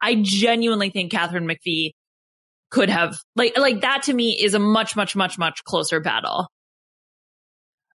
I 0.00 0.16
genuinely 0.22 0.90
think 0.90 1.10
Katharine 1.10 1.48
McPhee 1.48 1.92
could 2.70 2.90
have 2.90 3.16
like, 3.34 3.56
like 3.56 3.80
that 3.80 4.04
to 4.04 4.12
me 4.12 4.38
is 4.40 4.54
a 4.54 4.58
much, 4.58 4.94
much, 4.96 5.16
much, 5.16 5.38
much 5.38 5.64
closer 5.64 6.00
battle. 6.00 6.48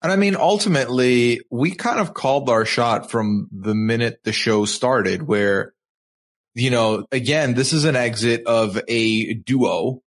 And 0.01 0.11
I 0.11 0.15
mean, 0.15 0.35
ultimately, 0.35 1.41
we 1.51 1.71
kind 1.71 1.99
of 1.99 2.13
called 2.13 2.49
our 2.49 2.65
shot 2.65 3.11
from 3.11 3.47
the 3.51 3.75
minute 3.75 4.19
the 4.23 4.31
show 4.31 4.65
started 4.65 5.21
where, 5.21 5.73
you 6.55 6.71
know, 6.71 7.05
again, 7.11 7.53
this 7.53 7.71
is 7.71 7.85
an 7.85 7.95
exit 7.95 8.47
of 8.47 8.81
a 8.87 9.33
duo 9.35 10.01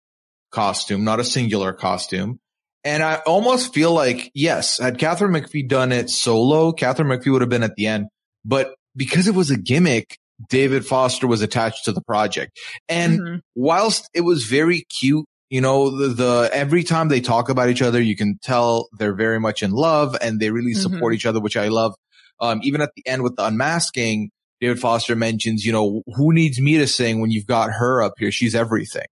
costume, 0.50 1.04
not 1.04 1.20
a 1.20 1.24
singular 1.24 1.72
costume. 1.72 2.40
And 2.82 3.02
I 3.02 3.16
almost 3.26 3.72
feel 3.72 3.92
like, 3.92 4.30
yes, 4.34 4.78
had 4.78 4.98
Katharine 4.98 5.32
McPhee 5.32 5.68
done 5.68 5.92
it 5.92 6.10
solo, 6.10 6.72
Katharine 6.72 7.08
McPhee 7.08 7.32
would 7.32 7.40
have 7.42 7.48
been 7.48 7.62
at 7.62 7.76
the 7.76 7.86
end. 7.86 8.08
But 8.44 8.74
because 8.96 9.26
it 9.26 9.34
was 9.34 9.50
a 9.50 9.56
gimmick, 9.56 10.18
David 10.48 10.84
Foster 10.86 11.26
was 11.26 11.42
attached 11.42 11.84
to 11.84 11.92
the 11.92 12.02
project. 12.02 12.58
And 12.88 13.20
Mhm. 13.20 13.40
whilst 13.54 14.08
it 14.14 14.22
was 14.22 14.44
very 14.44 14.84
cute, 14.98 15.26
you 15.50 15.60
know, 15.60 15.90
the, 15.96 16.08
the, 16.08 16.50
every 16.52 16.82
time 16.82 17.08
they 17.08 17.20
talk 17.20 17.48
about 17.48 17.68
each 17.68 17.82
other, 17.82 18.00
you 18.00 18.16
can 18.16 18.38
tell 18.42 18.88
they're 18.98 19.14
very 19.14 19.38
much 19.38 19.62
in 19.62 19.70
love 19.70 20.16
and 20.20 20.40
they 20.40 20.50
really 20.50 20.74
support 20.74 21.14
each 21.14 21.26
other, 21.26 21.40
which 21.40 21.56
I 21.56 21.68
love. 21.68 21.94
Um, 22.40 22.60
even 22.64 22.80
at 22.80 22.90
the 22.96 23.06
end 23.06 23.22
with 23.22 23.36
the 23.36 23.44
unmasking, 23.46 24.30
David 24.60 24.80
Foster 24.80 25.14
mentions, 25.14 25.64
you 25.64 25.72
know, 25.72 26.02
who 26.16 26.32
needs 26.32 26.60
me 26.60 26.78
to 26.78 26.86
sing 26.86 27.20
when 27.20 27.30
you've 27.30 27.46
got 27.46 27.70
her 27.70 28.02
up 28.02 28.14
here? 28.18 28.32
She's 28.32 28.54
everything. 28.54 29.06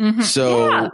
Mhm. 0.00 0.22
So 0.22 0.70
Yeah. 0.70 0.88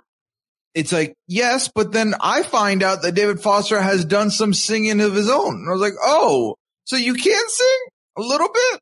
it's 0.74 0.92
like, 0.92 1.14
yes, 1.28 1.68
but 1.72 1.92
then 1.92 2.14
I 2.20 2.42
find 2.42 2.82
out 2.82 3.02
that 3.02 3.12
David 3.14 3.40
Foster 3.40 3.80
has 3.80 4.04
done 4.04 4.30
some 4.30 4.52
singing 4.54 5.00
of 5.00 5.14
his 5.14 5.28
own. 5.30 5.54
And 5.54 5.68
I 5.68 5.72
was 5.72 5.80
like, 5.80 5.94
oh, 6.02 6.56
so 6.84 6.96
you 6.96 7.14
can 7.14 7.48
sing 7.48 7.78
a 8.16 8.22
little 8.22 8.48
bit? 8.52 8.80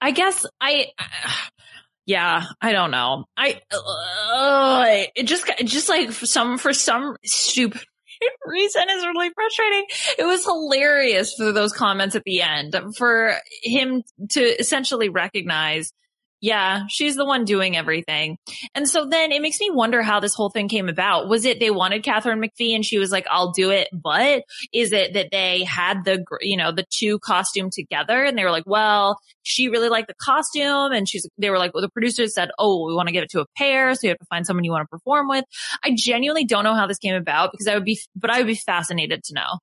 I 0.00 0.10
guess 0.10 0.46
I, 0.60 0.88
yeah, 2.06 2.44
I 2.60 2.72
don't 2.72 2.90
know. 2.90 3.24
I, 3.36 3.60
uh, 3.72 5.06
it 5.14 5.24
just, 5.24 5.50
just 5.64 5.88
like 5.88 6.10
for 6.10 6.26
some, 6.26 6.58
for 6.58 6.72
some 6.72 7.16
stupid 7.24 7.82
reason 8.46 8.84
is 8.90 9.04
really 9.06 9.30
frustrating. 9.34 9.86
It 10.18 10.24
was 10.24 10.44
hilarious 10.44 11.34
for 11.34 11.52
those 11.52 11.72
comments 11.72 12.14
at 12.14 12.24
the 12.24 12.42
end 12.42 12.76
for 12.96 13.34
him 13.62 14.02
to 14.30 14.40
essentially 14.40 15.08
recognize 15.08 15.92
yeah, 16.40 16.82
she's 16.88 17.16
the 17.16 17.24
one 17.24 17.44
doing 17.44 17.76
everything. 17.76 18.36
And 18.74 18.88
so 18.88 19.06
then 19.06 19.32
it 19.32 19.40
makes 19.40 19.58
me 19.58 19.70
wonder 19.70 20.02
how 20.02 20.20
this 20.20 20.34
whole 20.34 20.50
thing 20.50 20.68
came 20.68 20.88
about. 20.88 21.28
Was 21.28 21.44
it 21.44 21.60
they 21.60 21.70
wanted 21.70 22.02
Katharine 22.02 22.40
McPhee 22.40 22.74
and 22.74 22.84
she 22.84 22.98
was 22.98 23.10
like, 23.10 23.26
I'll 23.30 23.52
do 23.52 23.70
it. 23.70 23.88
But 23.92 24.44
is 24.72 24.92
it 24.92 25.14
that 25.14 25.28
they 25.32 25.64
had 25.64 26.04
the, 26.04 26.24
you 26.40 26.56
know, 26.56 26.72
the 26.72 26.84
two 26.90 27.18
costume 27.20 27.70
together 27.72 28.22
and 28.22 28.36
they 28.36 28.44
were 28.44 28.50
like, 28.50 28.66
well, 28.66 29.18
she 29.42 29.68
really 29.68 29.88
liked 29.88 30.08
the 30.08 30.14
costume 30.20 30.92
and 30.92 31.08
she's, 31.08 31.26
they 31.38 31.50
were 31.50 31.58
like, 31.58 31.72
well, 31.72 31.82
the 31.82 31.88
producers 31.88 32.34
said, 32.34 32.50
oh, 32.58 32.86
we 32.86 32.94
want 32.94 33.08
to 33.08 33.12
give 33.12 33.24
it 33.24 33.30
to 33.30 33.40
a 33.40 33.46
pair. 33.56 33.94
So 33.94 34.00
you 34.02 34.10
have 34.10 34.18
to 34.18 34.26
find 34.26 34.46
someone 34.46 34.64
you 34.64 34.72
want 34.72 34.84
to 34.84 34.90
perform 34.90 35.28
with. 35.28 35.44
I 35.82 35.94
genuinely 35.96 36.44
don't 36.44 36.64
know 36.64 36.74
how 36.74 36.86
this 36.86 36.98
came 36.98 37.14
about 37.14 37.50
because 37.52 37.66
I 37.66 37.74
would 37.74 37.84
be, 37.84 37.98
but 38.14 38.30
I 38.30 38.38
would 38.38 38.46
be 38.46 38.56
fascinated 38.56 39.24
to 39.24 39.34
know. 39.34 39.58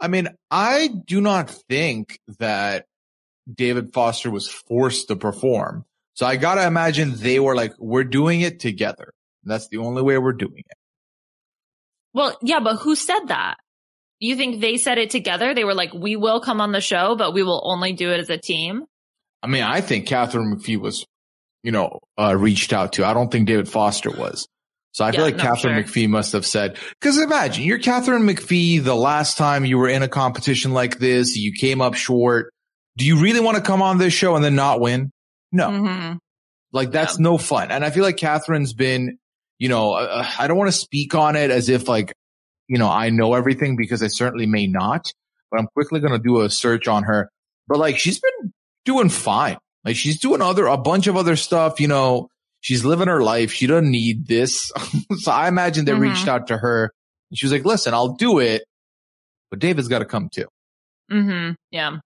I 0.00 0.08
mean, 0.08 0.28
I 0.50 0.90
do 1.06 1.20
not 1.20 1.50
think 1.68 2.20
that 2.38 2.86
David 3.52 3.92
Foster 3.92 4.30
was 4.30 4.48
forced 4.48 5.08
to 5.08 5.16
perform. 5.16 5.84
So 6.14 6.26
I 6.26 6.36
gotta 6.36 6.66
imagine 6.66 7.14
they 7.16 7.40
were 7.40 7.54
like, 7.54 7.72
we're 7.78 8.04
doing 8.04 8.40
it 8.40 8.60
together. 8.60 9.12
That's 9.44 9.68
the 9.68 9.78
only 9.78 10.02
way 10.02 10.18
we're 10.18 10.32
doing 10.32 10.58
it. 10.58 10.76
Well, 12.12 12.36
yeah, 12.42 12.60
but 12.60 12.76
who 12.76 12.94
said 12.94 13.26
that? 13.28 13.56
You 14.18 14.34
think 14.34 14.60
they 14.60 14.76
said 14.76 14.98
it 14.98 15.10
together? 15.10 15.54
They 15.54 15.64
were 15.64 15.74
like, 15.74 15.94
we 15.94 16.16
will 16.16 16.40
come 16.40 16.60
on 16.60 16.72
the 16.72 16.80
show, 16.80 17.14
but 17.16 17.32
we 17.32 17.42
will 17.42 17.62
only 17.64 17.92
do 17.92 18.10
it 18.10 18.18
as 18.18 18.30
a 18.30 18.38
team. 18.38 18.84
I 19.42 19.46
mean, 19.46 19.62
I 19.62 19.80
think 19.80 20.08
Katharine 20.08 20.56
McPhee 20.56 20.80
was, 20.80 21.06
you 21.62 21.70
know, 21.70 22.00
uh, 22.18 22.36
reached 22.36 22.72
out 22.72 22.94
to. 22.94 23.06
I 23.06 23.14
don't 23.14 23.30
think 23.30 23.46
David 23.46 23.68
Foster 23.68 24.10
was. 24.10 24.48
So 24.92 25.04
I 25.04 25.12
feel 25.12 25.22
like 25.22 25.36
no, 25.36 25.44
Katharine 25.44 25.86
sure. 25.86 25.94
McPhee 25.94 26.08
must 26.08 26.32
have 26.32 26.44
said, 26.44 26.76
cause 27.00 27.18
imagine 27.18 27.62
you're 27.62 27.78
Katharine 27.78 28.22
McPhee 28.22 28.82
the 28.82 28.96
last 28.96 29.38
time 29.38 29.64
you 29.64 29.78
were 29.78 29.88
in 29.88 30.02
a 30.02 30.08
competition 30.08 30.72
like 30.72 30.98
this, 30.98 31.36
you 31.36 31.52
came 31.52 31.80
up 31.80 31.94
short. 31.94 32.52
Do 32.98 33.04
you 33.06 33.20
really 33.20 33.38
want 33.40 33.56
to 33.56 33.62
come 33.62 33.80
on 33.80 33.98
this 33.98 34.12
show 34.12 34.34
and 34.34 34.44
then 34.44 34.56
not 34.56 34.80
win? 34.80 35.12
No. 35.52 35.68
Mm-hmm. 35.68 36.16
Like 36.72 36.90
that's 36.90 37.18
no 37.18 37.38
fun. 37.38 37.70
And 37.70 37.84
I 37.84 37.90
feel 37.90 38.02
like 38.02 38.16
Katharine's 38.16 38.74
been, 38.74 39.18
you 39.58 39.68
know, 39.68 39.92
uh, 39.92 40.26
I 40.38 40.48
don't 40.48 40.56
want 40.58 40.68
to 40.68 40.76
speak 40.76 41.14
on 41.14 41.36
it 41.36 41.50
as 41.52 41.68
if 41.68 41.88
like, 41.88 42.12
you 42.66 42.76
know, 42.76 42.88
I 42.88 43.10
know 43.10 43.34
everything 43.34 43.76
because 43.76 44.02
I 44.02 44.08
certainly 44.08 44.46
may 44.46 44.66
not, 44.66 45.12
but 45.50 45.60
I'm 45.60 45.68
quickly 45.68 46.00
going 46.00 46.12
to 46.12 46.18
do 46.18 46.40
a 46.42 46.50
search 46.50 46.88
on 46.88 47.04
her. 47.04 47.30
But 47.68 47.78
like 47.78 47.98
she's 47.98 48.18
been 48.20 48.52
doing 48.84 49.08
fine. 49.08 49.58
Like 49.84 49.94
she's 49.96 50.18
doing 50.20 50.42
other, 50.42 50.66
a 50.66 50.76
bunch 50.76 51.06
of 51.06 51.16
other 51.16 51.36
stuff, 51.36 51.78
you 51.80 51.86
know, 51.88 52.28
she's 52.60 52.84
living 52.84 53.06
her 53.08 53.22
life. 53.22 53.52
She 53.52 53.68
doesn't 53.68 53.90
need 53.90 54.26
this. 54.26 54.72
so 55.18 55.30
I 55.30 55.46
imagine 55.48 55.84
they 55.84 55.92
Mhm. 55.92 56.00
reached 56.00 56.26
out 56.26 56.48
to 56.48 56.58
her 56.58 56.90
and 57.30 57.38
she 57.38 57.46
was 57.46 57.52
like, 57.52 57.64
listen, 57.64 57.94
I'll 57.94 58.14
do 58.16 58.40
it, 58.40 58.64
but 59.50 59.60
David's 59.60 59.88
got 59.88 60.00
to 60.00 60.04
come 60.04 60.28
too. 60.30 60.46
Mm-hmm. 61.12 61.52
Yeah. 61.70 61.98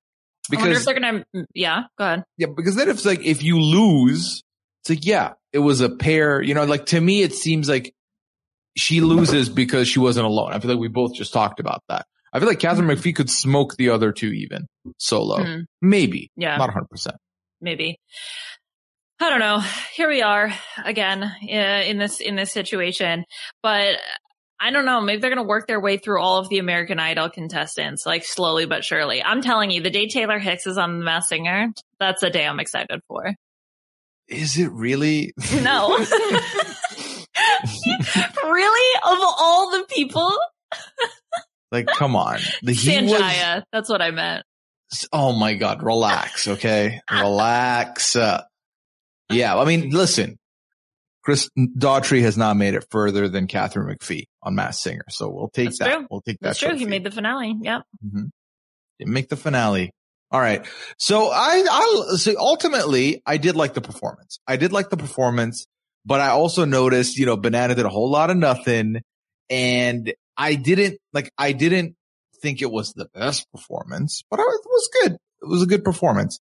I 0.50 0.56
wonder 0.56 0.68
Because 0.70 0.80
if 0.80 0.84
they're 0.86 1.00
gonna. 1.00 1.24
mm, 1.36 1.44
Yeah. 1.54 1.82
Go 1.98 2.04
ahead. 2.04 2.24
Yeah, 2.38 2.48
because 2.56 2.74
then 2.76 2.88
it's 2.88 3.04
like 3.04 3.24
if 3.24 3.42
you 3.42 3.58
lose, 3.60 4.42
it's 4.82 4.90
like 4.90 5.06
yeah, 5.06 5.32
it 5.52 5.60
was 5.60 5.80
a 5.80 5.88
pair. 5.88 6.42
You 6.42 6.54
know, 6.54 6.64
like 6.64 6.86
to 6.86 7.00
me, 7.00 7.22
it 7.22 7.32
seems 7.34 7.68
like 7.68 7.92
she 8.76 9.00
loses 9.00 9.48
because 9.48 9.86
she 9.88 9.98
wasn't 10.00 10.26
alone. 10.26 10.52
I 10.52 10.58
feel 10.58 10.70
like 10.70 10.80
we 10.80 10.88
both 10.88 11.14
just 11.14 11.32
talked 11.32 11.60
about 11.60 11.82
that. 11.88 12.06
I 12.32 12.38
feel 12.38 12.48
like 12.48 12.58
Katharine 12.60 12.88
McPhee 12.88 13.14
could 13.14 13.28
smoke 13.30 13.76
the 13.76 13.90
other 13.90 14.10
two 14.10 14.28
even 14.32 14.66
solo, 14.98 15.38
Mhm. 15.38 15.64
maybe, 15.82 16.30
Yeah. 16.36 16.56
not 16.56 16.68
100. 16.70 16.88
percent 16.88 17.16
maybe. 17.60 17.98
I 19.20 19.30
don't 19.30 19.38
know. 19.38 19.62
Here 19.94 20.08
we 20.08 20.22
are 20.22 20.52
again 20.84 21.22
uh, 21.22 21.56
in 21.86 21.98
this 21.98 22.18
in 22.20 22.34
this 22.34 22.50
situation, 22.50 23.24
but 23.62 23.98
I 24.64 24.70
don't 24.70 24.84
know. 24.84 25.00
Maybe 25.00 25.20
they're 25.20 25.34
going 25.34 25.44
to 25.44 25.48
work 25.48 25.66
their 25.66 25.80
way 25.80 25.96
through 25.96 26.22
all 26.22 26.38
of 26.38 26.48
the 26.48 26.58
American 26.58 27.00
Idol 27.00 27.28
contestants, 27.28 28.06
like 28.06 28.24
slowly 28.24 28.64
but 28.64 28.84
surely. 28.84 29.20
I'm 29.20 29.42
telling 29.42 29.72
you, 29.72 29.82
the 29.82 29.90
day 29.90 30.06
Taylor 30.06 30.38
Hicks 30.38 30.68
is 30.68 30.78
on 30.78 31.00
The 31.00 31.04
Masked 31.04 31.30
Singer, 31.30 31.72
that's 31.98 32.22
a 32.22 32.30
day 32.30 32.46
I'm 32.46 32.60
excited 32.60 33.00
for. 33.08 33.34
Is 34.28 34.56
it 34.58 34.70
really? 34.70 35.34
No, 35.62 35.98
really, 38.44 38.98
of 39.04 39.18
all 39.20 39.72
the 39.72 39.84
people, 39.90 40.30
like, 41.72 41.86
come 41.86 42.14
on. 42.14 42.38
The, 42.62 42.72
he 42.72 43.02
was, 43.02 43.64
That's 43.72 43.88
what 43.88 44.00
I 44.00 44.12
meant. 44.12 44.44
oh 45.12 45.32
my 45.32 45.54
God, 45.54 45.82
relax. 45.82 46.46
Okay. 46.46 47.00
relax. 47.10 48.14
Uh, 48.14 48.42
yeah. 49.28 49.58
I 49.58 49.64
mean, 49.64 49.90
listen, 49.90 50.36
Chris 51.24 51.50
Daughtry 51.58 52.22
has 52.22 52.38
not 52.38 52.56
made 52.56 52.74
it 52.74 52.86
further 52.90 53.28
than 53.28 53.48
Katharine 53.48 53.96
McPhee 53.96 54.26
on 54.42 54.54
Masked 54.54 54.82
Singer. 54.82 55.04
So 55.08 55.28
we'll 55.28 55.48
take 55.50 55.66
That's 55.68 55.78
that. 55.80 55.94
true. 55.96 56.06
We'll 56.10 56.20
take 56.22 56.38
That's 56.40 56.60
that. 56.60 56.68
true. 56.70 56.78
He 56.78 56.86
made 56.86 57.04
the 57.04 57.10
finale. 57.10 57.54
Yep. 57.60 57.82
hmm 58.02 58.24
Didn't 58.98 59.12
make 59.14 59.28
the 59.28 59.36
finale. 59.36 59.90
All 60.30 60.40
right. 60.40 60.66
So 60.98 61.28
I, 61.30 61.64
I, 61.70 62.16
so 62.16 62.34
ultimately 62.38 63.22
I 63.26 63.36
did 63.36 63.54
like 63.54 63.74
the 63.74 63.80
performance. 63.82 64.38
I 64.46 64.56
did 64.56 64.72
like 64.72 64.88
the 64.90 64.96
performance, 64.96 65.66
but 66.06 66.20
I 66.20 66.28
also 66.28 66.64
noticed, 66.64 67.18
you 67.18 67.26
know, 67.26 67.36
Banana 67.36 67.74
did 67.74 67.84
a 67.84 67.90
whole 67.90 68.10
lot 68.10 68.30
of 68.30 68.36
nothing 68.36 69.02
and 69.50 70.12
I 70.36 70.54
didn't 70.54 70.98
like, 71.12 71.30
I 71.36 71.52
didn't 71.52 71.94
think 72.40 72.62
it 72.62 72.70
was 72.70 72.92
the 72.94 73.08
best 73.14 73.46
performance, 73.52 74.22
but 74.30 74.40
it 74.40 74.42
was 74.42 74.88
good. 75.02 75.12
It 75.12 75.48
was 75.48 75.62
a 75.62 75.66
good 75.66 75.84
performance. 75.84 76.38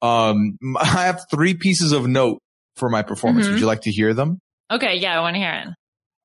Um, 0.00 0.56
I 0.80 0.86
have 0.86 1.26
three 1.30 1.54
pieces 1.54 1.92
of 1.92 2.06
note 2.08 2.38
for 2.76 2.88
my 2.88 3.02
performance. 3.02 3.46
Mhm. 3.46 3.50
Would 3.52 3.60
you 3.60 3.66
like 3.66 3.82
to 3.82 3.90
hear 3.92 4.14
them? 4.14 4.40
Okay. 4.72 4.96
Yeah. 4.96 5.16
I 5.18 5.20
want 5.20 5.34
to 5.34 5.40
hear 5.40 5.52
it. 5.52 5.68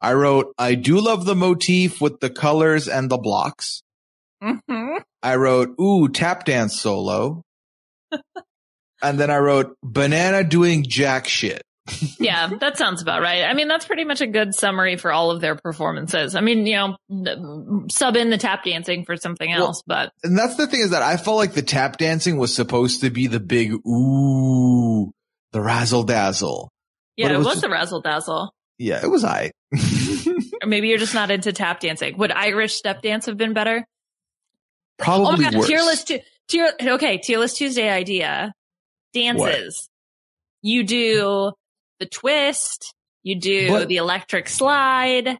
I 0.01 0.13
wrote, 0.13 0.53
I 0.57 0.75
do 0.75 0.99
love 0.99 1.25
the 1.25 1.35
motif 1.35 1.99
with 1.99 2.19
the 2.19 2.29
colors 2.29 2.87
and 2.87 3.09
the 3.09 3.17
blocks. 3.17 3.81
hmm 4.41 4.97
I 5.21 5.35
wrote, 5.35 5.75
ooh, 5.79 6.07
tap 6.07 6.45
dance 6.45 6.79
solo. 6.79 7.43
and 9.01 9.19
then 9.19 9.29
I 9.29 9.37
wrote, 9.37 9.75
banana 9.83 10.45
doing 10.45 10.85
jack 10.87 11.27
shit. 11.27 11.61
yeah, 12.19 12.47
that 12.59 12.77
sounds 12.77 13.01
about 13.01 13.21
right. 13.21 13.43
I 13.43 13.53
mean, 13.53 13.67
that's 13.67 13.85
pretty 13.85 14.05
much 14.05 14.21
a 14.21 14.27
good 14.27 14.53
summary 14.53 14.95
for 14.95 15.11
all 15.11 15.31
of 15.31 15.41
their 15.41 15.55
performances. 15.55 16.35
I 16.35 16.41
mean, 16.41 16.65
you 16.65 16.95
know, 17.09 17.87
sub 17.89 18.15
in 18.15 18.29
the 18.29 18.37
tap 18.37 18.63
dancing 18.63 19.05
for 19.05 19.17
something 19.17 19.51
else, 19.51 19.83
well, 19.87 20.11
but. 20.21 20.27
And 20.27 20.37
that's 20.37 20.55
the 20.55 20.67
thing 20.67 20.81
is 20.81 20.91
that 20.91 21.01
I 21.01 21.17
felt 21.17 21.37
like 21.37 21.53
the 21.53 21.61
tap 21.61 21.97
dancing 21.97 22.37
was 22.37 22.53
supposed 22.53 23.01
to 23.01 23.09
be 23.09 23.27
the 23.27 23.39
big, 23.39 23.73
ooh, 23.87 25.11
the 25.51 25.61
razzle 25.61 26.03
dazzle. 26.03 26.69
Yeah, 27.15 27.33
it 27.33 27.37
was, 27.37 27.45
it 27.45 27.49
was 27.49 27.53
just, 27.55 27.61
the 27.63 27.69
razzle 27.69 28.01
dazzle. 28.01 28.53
Yeah, 28.77 29.03
it 29.03 29.09
was 29.09 29.25
I. 29.25 29.51
or 30.27 30.67
maybe 30.67 30.87
you're 30.89 30.97
just 30.97 31.13
not 31.13 31.31
into 31.31 31.53
tap 31.53 31.79
dancing. 31.79 32.17
Would 32.17 32.31
Irish 32.31 32.75
step 32.75 33.01
dance 33.01 33.25
have 33.25 33.37
been 33.37 33.53
better? 33.53 33.85
Probably 34.97 35.45
oh 35.45 35.51
my 35.51 35.51
God. 35.51 35.65
Tier 35.65 35.81
list, 35.81 36.11
tier, 36.47 36.71
okay, 36.81 37.17
tier 37.17 37.39
list 37.39 37.57
Tuesday 37.57 37.89
idea. 37.89 38.53
Dances. 39.13 39.89
What? 39.89 40.69
You 40.69 40.83
do 40.83 41.51
the 41.99 42.05
twist. 42.05 42.93
You 43.23 43.39
do 43.39 43.69
but, 43.69 43.87
the 43.87 43.97
electric 43.97 44.47
slide. 44.47 45.37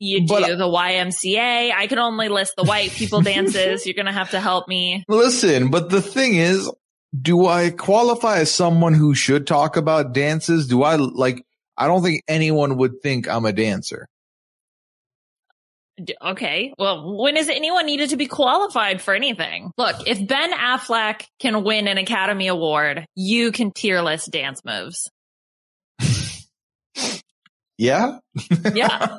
You 0.00 0.20
do 0.20 0.26
but, 0.26 0.58
the 0.58 0.64
YMCA. 0.64 1.72
I 1.72 1.86
can 1.88 1.98
only 1.98 2.28
list 2.28 2.54
the 2.56 2.64
white 2.64 2.90
people 2.90 3.20
dances. 3.22 3.86
You're 3.86 3.94
going 3.94 4.06
to 4.06 4.12
have 4.12 4.30
to 4.30 4.40
help 4.40 4.68
me. 4.68 5.04
Listen, 5.08 5.70
but 5.70 5.90
the 5.90 6.02
thing 6.02 6.36
is, 6.36 6.70
do 7.20 7.46
I 7.46 7.70
qualify 7.70 8.38
as 8.38 8.50
someone 8.52 8.94
who 8.94 9.14
should 9.14 9.46
talk 9.46 9.76
about 9.76 10.12
dances? 10.12 10.68
Do 10.68 10.82
I 10.82 10.96
like, 10.96 11.44
I 11.78 11.86
don't 11.86 12.02
think 12.02 12.22
anyone 12.28 12.76
would 12.76 13.00
think 13.02 13.28
I'm 13.28 13.44
a 13.44 13.52
dancer. 13.52 14.08
Okay. 16.22 16.74
Well, 16.78 17.16
when 17.16 17.36
has 17.36 17.48
anyone 17.48 17.86
needed 17.86 18.10
to 18.10 18.16
be 18.16 18.26
qualified 18.26 19.00
for 19.00 19.14
anything? 19.14 19.72
Look, 19.76 20.06
if 20.06 20.24
Ben 20.26 20.52
Affleck 20.52 21.24
can 21.40 21.64
win 21.64 21.88
an 21.88 21.98
Academy 21.98 22.48
Award, 22.48 23.06
you 23.14 23.52
can 23.52 23.72
tier 23.72 24.02
list 24.02 24.30
dance 24.30 24.62
moves. 24.64 25.10
Yeah. 27.78 28.18
Yeah. 28.74 29.18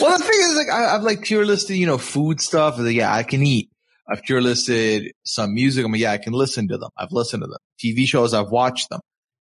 well, 0.00 0.18
the 0.18 0.24
thing 0.24 0.40
is, 0.40 0.56
like, 0.56 0.70
I, 0.72 0.92
have 0.92 1.02
like 1.02 1.22
tier 1.22 1.44
listed, 1.44 1.76
you 1.76 1.86
know, 1.86 1.98
food 1.98 2.40
stuff. 2.40 2.78
Like, 2.78 2.94
yeah, 2.94 3.14
I 3.14 3.22
can 3.22 3.42
eat. 3.42 3.70
I've 4.08 4.22
tier 4.22 4.40
listed 4.40 5.12
some 5.24 5.54
music. 5.54 5.84
I'm 5.84 5.92
like, 5.92 6.00
yeah, 6.00 6.12
I 6.12 6.18
can 6.18 6.32
listen 6.32 6.68
to 6.68 6.78
them. 6.78 6.88
I've 6.96 7.12
listened 7.12 7.42
to 7.42 7.46
them. 7.46 7.58
TV 7.78 8.06
shows, 8.06 8.32
I've 8.34 8.50
watched 8.50 8.88
them. 8.88 9.00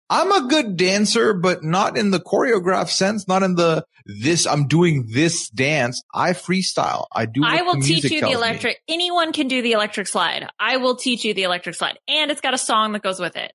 I'm 0.09 0.31
a 0.31 0.47
good 0.47 0.75
dancer, 0.75 1.33
but 1.33 1.63
not 1.63 1.97
in 1.97 2.11
the 2.11 2.19
choreographed 2.19 2.89
sense, 2.89 3.27
not 3.27 3.43
in 3.43 3.55
the 3.55 3.85
this, 4.05 4.47
I'm 4.47 4.67
doing 4.67 5.07
this 5.11 5.49
dance. 5.49 6.01
I 6.13 6.31
freestyle. 6.31 7.05
I 7.11 7.27
do. 7.27 7.43
I 7.45 7.61
will 7.61 7.79
teach 7.79 8.05
you 8.05 8.21
the 8.21 8.31
electric. 8.31 8.81
Me. 8.87 8.95
Anyone 8.95 9.33
can 9.33 9.47
do 9.47 9.61
the 9.61 9.73
electric 9.73 10.07
slide. 10.07 10.49
I 10.59 10.77
will 10.77 10.95
teach 10.95 11.25
you 11.25 11.35
the 11.35 11.43
electric 11.43 11.75
slide 11.75 11.99
and 12.07 12.31
it's 12.31 12.41
got 12.41 12.55
a 12.55 12.57
song 12.57 12.93
that 12.93 13.03
goes 13.03 13.19
with 13.19 13.35
it. 13.35 13.53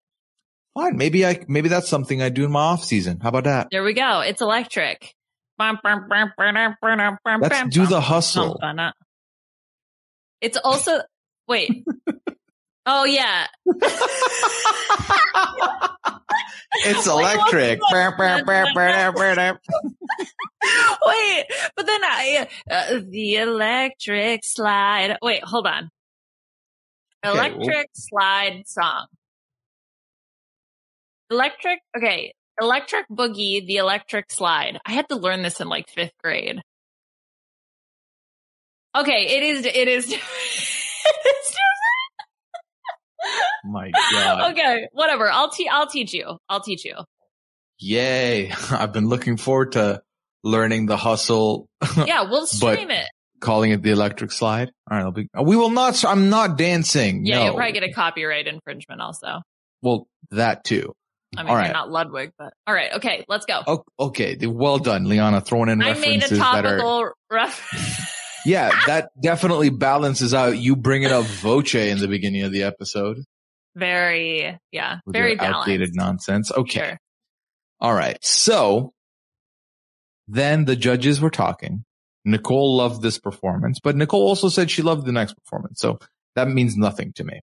Fine. 0.75 0.97
Maybe 0.97 1.27
I, 1.27 1.45
maybe 1.49 1.69
that's 1.69 1.89
something 1.89 2.23
I 2.23 2.29
do 2.29 2.45
in 2.45 2.53
my 2.53 2.61
off 2.61 2.85
season. 2.85 3.19
How 3.21 3.31
about 3.31 3.45
that? 3.45 3.69
There 3.71 3.83
we 3.83 3.95
go. 3.95 4.21
It's 4.21 4.41
electric. 4.41 5.15
Let's 5.59 5.81
do 7.71 7.87
the 7.87 8.01
hustle. 8.01 8.61
It's 10.41 10.59
also, 10.63 11.01
wait. 11.49 11.85
Oh 12.87 13.05
yeah. 13.05 13.47
it's 16.85 17.07
electric. 17.07 17.81
Wait, 21.07 21.45
but 21.77 21.87
then 21.87 22.05
I 22.05 22.49
uh, 22.71 23.01
the 23.09 23.37
electric 23.37 24.43
slide. 24.45 25.17
Wait, 25.23 25.43
hold 25.45 25.67
on. 25.67 25.91
Electric 27.25 27.63
okay, 27.63 27.75
well. 27.75 27.85
slide 27.95 28.63
song. 28.67 29.07
Electric. 31.31 31.81
Okay, 31.97 32.35
electric 32.61 33.09
boogie. 33.09 33.67
The 33.67 33.77
electric 33.77 34.31
slide. 34.31 34.79
I 34.85 34.93
had 34.93 35.09
to 35.09 35.17
learn 35.17 35.43
this 35.43 35.61
in 35.61 35.69
like 35.69 35.89
fifth 35.89 36.13
grade. 36.23 36.61
Okay, 38.95 39.37
it 39.37 39.43
is. 39.43 39.65
It 39.65 39.89
is. 39.89 40.13
it 40.13 40.17
is 40.17 41.57
my 43.65 43.91
God. 44.13 44.51
okay, 44.53 44.89
whatever. 44.93 45.31
I'll 45.31 45.51
teach. 45.51 45.69
I'll 45.71 45.89
teach 45.89 46.13
you. 46.13 46.39
I'll 46.49 46.61
teach 46.61 46.85
you. 46.85 46.95
Yay! 47.79 48.53
I've 48.71 48.93
been 48.93 49.09
looking 49.09 49.37
forward 49.37 49.73
to 49.73 50.03
learning 50.43 50.87
the 50.87 50.97
hustle. 50.97 51.69
Yeah, 52.07 52.29
we'll 52.31 52.47
stream 52.47 52.91
it. 52.91 53.07
Calling 53.41 53.71
it 53.71 53.83
the 53.83 53.91
electric 53.91 54.33
slide. 54.33 54.71
All 54.91 54.97
right, 54.97 55.05
I'll 55.05 55.13
be. 55.13 55.29
We 55.43 55.57
will 55.57 55.71
not. 55.71 56.03
I'm 56.05 56.31
not 56.31 56.57
dancing. 56.57 57.27
Yeah, 57.27 57.39
no. 57.39 57.45
you'll 57.45 57.55
probably 57.57 57.73
get 57.73 57.83
a 57.83 57.93
copyright 57.93 58.47
infringement 58.47 59.01
also. 59.01 59.43
Well, 59.83 60.09
that 60.31 60.65
too. 60.65 60.95
I 61.37 61.43
mean, 61.43 61.51
all 61.51 61.57
right. 61.57 61.73
not 61.73 61.91
Ludwig, 61.91 62.33
but 62.39 62.55
all 62.67 62.75
right. 62.75 62.93
Okay, 62.95 63.25
let's 63.29 63.45
go. 63.45 63.63
Oh, 63.67 63.85
okay, 63.99 64.37
well 64.47 64.79
done, 64.79 65.09
Liana. 65.09 65.41
Throwing 65.41 65.69
in 65.69 65.83
I 65.83 65.89
references 65.89 66.31
made 66.31 66.39
a 66.39 66.43
topical 66.43 67.11
reference. 67.31 68.01
yeah, 68.47 68.71
that 68.87 69.11
definitely 69.21 69.71
balances 69.71 70.33
out 70.33 70.57
you 70.57 70.77
bringing 70.77 71.11
up 71.11 71.25
Voce 71.25 71.75
in 71.75 71.99
the 71.99 72.09
beginning 72.09 72.43
of 72.43 72.53
the 72.53 72.63
episode. 72.63 73.25
Very, 73.77 74.59
yeah, 74.71 74.99
With 75.05 75.15
very 75.15 75.39
outdated 75.39 75.91
nonsense. 75.95 76.53
Okay. 76.53 76.79
Sure. 76.79 76.99
All 77.81 77.95
right. 77.95 78.19
So 78.23 78.93
then 80.29 80.65
the 80.65 80.77
judges 80.77 81.21
were 81.21 81.31
talking. 81.31 81.85
Nicole 82.25 82.77
loved 82.77 83.03
this 83.03 83.19
performance, 83.19 83.79
but 83.83 83.97
Nicole 83.97 84.23
also 84.23 84.49
said 84.49 84.71
she 84.71 84.83
loved 84.83 85.05
the 85.07 85.13
next 85.13 85.35
performance. 85.35 85.81
So 85.81 85.99
that 86.37 86.49
means 86.49 86.77
nothing 86.77 87.13
to 87.15 87.25
me. 87.25 87.41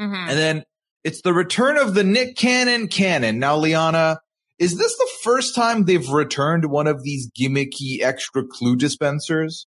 Mm-hmm. 0.00 0.28
And 0.28 0.38
then 0.38 0.64
it's 1.04 1.22
the 1.22 1.32
return 1.32 1.78
of 1.78 1.94
the 1.94 2.04
Nick 2.04 2.36
Cannon 2.36 2.88
Cannon. 2.88 3.38
Now, 3.38 3.56
Liana, 3.56 4.18
is 4.58 4.76
this 4.76 4.96
the 4.96 5.08
first 5.22 5.54
time 5.54 5.84
they've 5.84 6.08
returned 6.08 6.66
one 6.66 6.86
of 6.86 7.02
these 7.02 7.30
gimmicky 7.30 8.02
extra 8.02 8.44
clue 8.44 8.76
dispensers? 8.76 9.66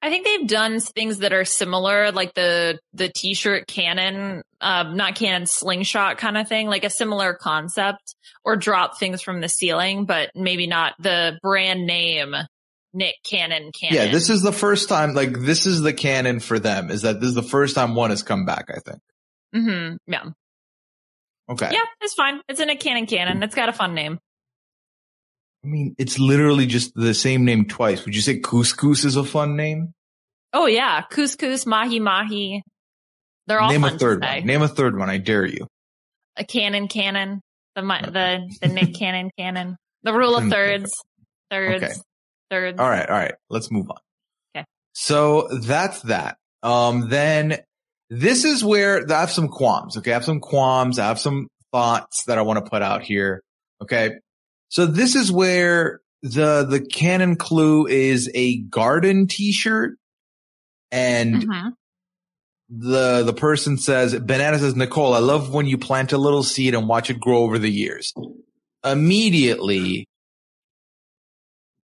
I 0.00 0.10
think 0.10 0.24
they've 0.24 0.46
done 0.46 0.78
things 0.80 1.18
that 1.18 1.32
are 1.32 1.44
similar, 1.44 2.12
like 2.12 2.34
the 2.34 2.78
the 2.92 3.08
t-shirt 3.08 3.66
cannon, 3.66 4.42
um, 4.60 4.96
not 4.96 5.16
cannon 5.16 5.46
slingshot 5.46 6.18
kind 6.18 6.38
of 6.38 6.48
thing, 6.48 6.68
like 6.68 6.84
a 6.84 6.90
similar 6.90 7.34
concept, 7.34 8.14
or 8.44 8.54
drop 8.56 8.98
things 8.98 9.22
from 9.22 9.40
the 9.40 9.48
ceiling, 9.48 10.04
but 10.04 10.30
maybe 10.36 10.66
not 10.66 10.94
the 11.00 11.38
brand 11.42 11.86
name 11.86 12.34
Nick 12.94 13.16
Cannon 13.28 13.72
Cannon. 13.72 13.96
Yeah, 13.96 14.12
this 14.12 14.30
is 14.30 14.42
the 14.42 14.52
first 14.52 14.88
time. 14.88 15.14
Like 15.14 15.32
this 15.32 15.66
is 15.66 15.82
the 15.82 15.92
cannon 15.92 16.40
for 16.40 16.58
them. 16.58 16.90
Is 16.90 17.02
that 17.02 17.20
this 17.20 17.30
is 17.30 17.34
the 17.34 17.42
first 17.42 17.74
time 17.74 17.94
one 17.94 18.10
has 18.10 18.22
come 18.22 18.44
back? 18.44 18.70
I 18.70 18.78
think. 18.78 19.00
Hmm. 19.52 19.96
Yeah. 20.06 20.24
Okay. 21.50 21.70
Yeah, 21.72 21.84
it's 22.00 22.14
fine. 22.14 22.40
It's 22.48 22.60
in 22.60 22.70
a 22.70 22.76
Cannon 22.76 23.06
Cannon. 23.06 23.42
It's 23.42 23.54
got 23.54 23.68
a 23.68 23.72
fun 23.72 23.94
name. 23.94 24.18
I 25.68 25.70
mean, 25.70 25.94
it's 25.98 26.18
literally 26.18 26.64
just 26.64 26.94
the 26.94 27.12
same 27.12 27.44
name 27.44 27.66
twice. 27.66 28.06
Would 28.06 28.14
you 28.14 28.22
say 28.22 28.40
couscous 28.40 29.04
is 29.04 29.16
a 29.16 29.24
fun 29.24 29.54
name? 29.54 29.92
Oh 30.54 30.64
yeah, 30.64 31.02
couscous, 31.02 31.66
mahi 31.66 32.00
mahi. 32.00 32.62
They're 33.46 33.60
all 33.60 33.70
name 33.70 33.84
a 33.84 33.90
third 33.90 34.22
one. 34.22 34.46
Name 34.46 34.62
a 34.62 34.68
third 34.68 34.98
one. 34.98 35.10
I 35.10 35.18
dare 35.18 35.44
you. 35.44 35.66
A 36.38 36.44
cannon, 36.44 36.88
cannon. 36.88 37.42
The 37.76 37.82
the 37.82 38.66
the 38.66 38.68
Nick 38.72 38.94
Cannon, 38.94 39.30
cannon. 39.38 39.76
The 40.04 40.14
rule 40.14 40.36
of 40.36 40.48
thirds, 40.48 40.90
thirds, 41.50 41.84
okay. 41.84 41.92
thirds. 42.50 42.80
All 42.80 42.88
right, 42.88 43.06
all 43.06 43.16
right. 43.16 43.34
Let's 43.50 43.70
move 43.70 43.90
on. 43.90 43.98
Okay. 44.56 44.64
So 44.94 45.48
that's 45.66 46.00
that. 46.02 46.38
Um, 46.62 47.10
then 47.10 47.58
this 48.08 48.46
is 48.46 48.64
where 48.64 49.04
I 49.12 49.20
have 49.20 49.30
some 49.30 49.48
qualms. 49.48 49.98
Okay, 49.98 50.12
I 50.12 50.14
have 50.14 50.24
some 50.24 50.40
qualms. 50.40 50.98
I 50.98 51.08
have 51.08 51.20
some 51.20 51.48
thoughts 51.72 52.24
that 52.24 52.38
I 52.38 52.42
want 52.42 52.64
to 52.64 52.70
put 52.70 52.80
out 52.80 53.02
here. 53.02 53.42
Okay, 53.82 54.12
so 54.68 54.86
this 54.86 55.14
is 55.14 55.32
where 55.32 56.00
the 56.22 56.64
the 56.64 56.80
canon 56.80 57.36
clue 57.36 57.86
is 57.86 58.30
a 58.34 58.58
garden 58.58 59.26
T-shirt, 59.26 59.96
and 60.90 61.42
mm-hmm. 61.42 61.68
the 62.68 63.22
the 63.24 63.32
person 63.32 63.78
says, 63.78 64.18
"Banana 64.18 64.58
says, 64.58 64.76
Nicole, 64.76 65.14
I 65.14 65.20
love 65.20 65.52
when 65.52 65.66
you 65.66 65.78
plant 65.78 66.12
a 66.12 66.18
little 66.18 66.42
seed 66.42 66.74
and 66.74 66.88
watch 66.88 67.10
it 67.10 67.20
grow 67.20 67.38
over 67.38 67.58
the 67.58 67.70
years." 67.70 68.12
Immediately, 68.84 70.06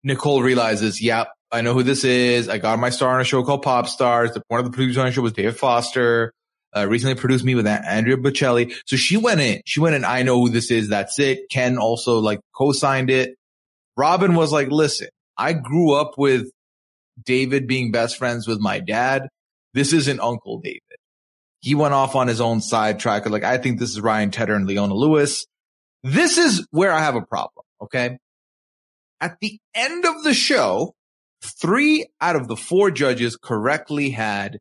Nicole 0.04 0.42
realizes, 0.42 1.02
"Yep, 1.02 1.30
I 1.52 1.62
know 1.62 1.74
who 1.74 1.84
this 1.84 2.04
is. 2.04 2.50
I 2.50 2.58
got 2.58 2.80
my 2.80 2.90
star 2.90 3.16
on 3.16 3.22
a 3.22 3.24
show 3.24 3.44
called 3.44 3.62
Pop 3.62 3.88
Stars. 3.88 4.32
One 4.48 4.60
of 4.60 4.66
the 4.66 4.72
producers 4.72 4.98
on 4.98 5.06
the 5.06 5.12
show 5.12 5.22
was 5.22 5.34
David 5.34 5.58
Foster." 5.58 6.34
Uh, 6.76 6.88
recently 6.88 7.16
produced 7.16 7.46
me 7.46 7.56
with 7.56 7.68
Andrea 7.68 8.18
Bocelli. 8.18 8.74
So 8.86 8.96
she 8.96 9.18
went 9.18 9.42
in, 9.42 9.62
she 9.66 9.80
went 9.80 9.96
in, 9.96 10.06
I 10.06 10.24
know 10.24 10.40
who 10.40 10.50
this 10.50 10.72
is. 10.72 10.90
That's 10.90 11.20
it. 11.20 11.50
Ken 11.50 11.78
also 11.78 12.20
like 12.20 12.40
co-signed 12.56 13.10
it. 13.10 13.36
Robin 13.96 14.36
was 14.36 14.52
like, 14.52 14.70
listen, 14.70 15.08
I 15.38 15.54
grew 15.54 15.94
up 15.94 16.18
with 16.18 16.50
David 17.24 17.68
being 17.68 17.92
best 17.92 18.18
friends 18.18 18.48
with 18.48 18.60
my 18.60 18.80
dad. 18.80 19.30
This 19.74 19.94
isn't 19.94 20.20
Uncle 20.20 20.60
David. 20.60 20.82
He 21.62 21.76
went 21.76 21.94
off 21.94 22.16
on 22.16 22.28
his 22.28 22.42
own 22.42 22.60
side 22.60 23.00
track. 23.00 23.30
Like, 23.30 23.44
I 23.44 23.58
think 23.58 23.80
this 23.80 23.92
is 23.92 24.02
Ryan 24.02 24.32
Tedder 24.32 24.56
and 24.56 24.68
Leona 24.68 24.94
Lewis. 24.94 25.46
This 26.04 26.38
is 26.38 26.68
where 26.72 26.92
I 26.92 27.00
have 27.00 27.16
a 27.16 27.22
problem. 27.22 27.64
Okay. 27.82 28.18
At 29.22 29.38
the 29.40 29.60
end 29.74 30.06
of 30.06 30.24
the 30.24 30.34
show, 30.34 30.94
three 31.42 32.08
out 32.20 32.36
of 32.36 32.48
the 32.48 32.58
four 32.58 32.92
judges 32.92 33.38
correctly 33.38 34.10
had 34.10 34.60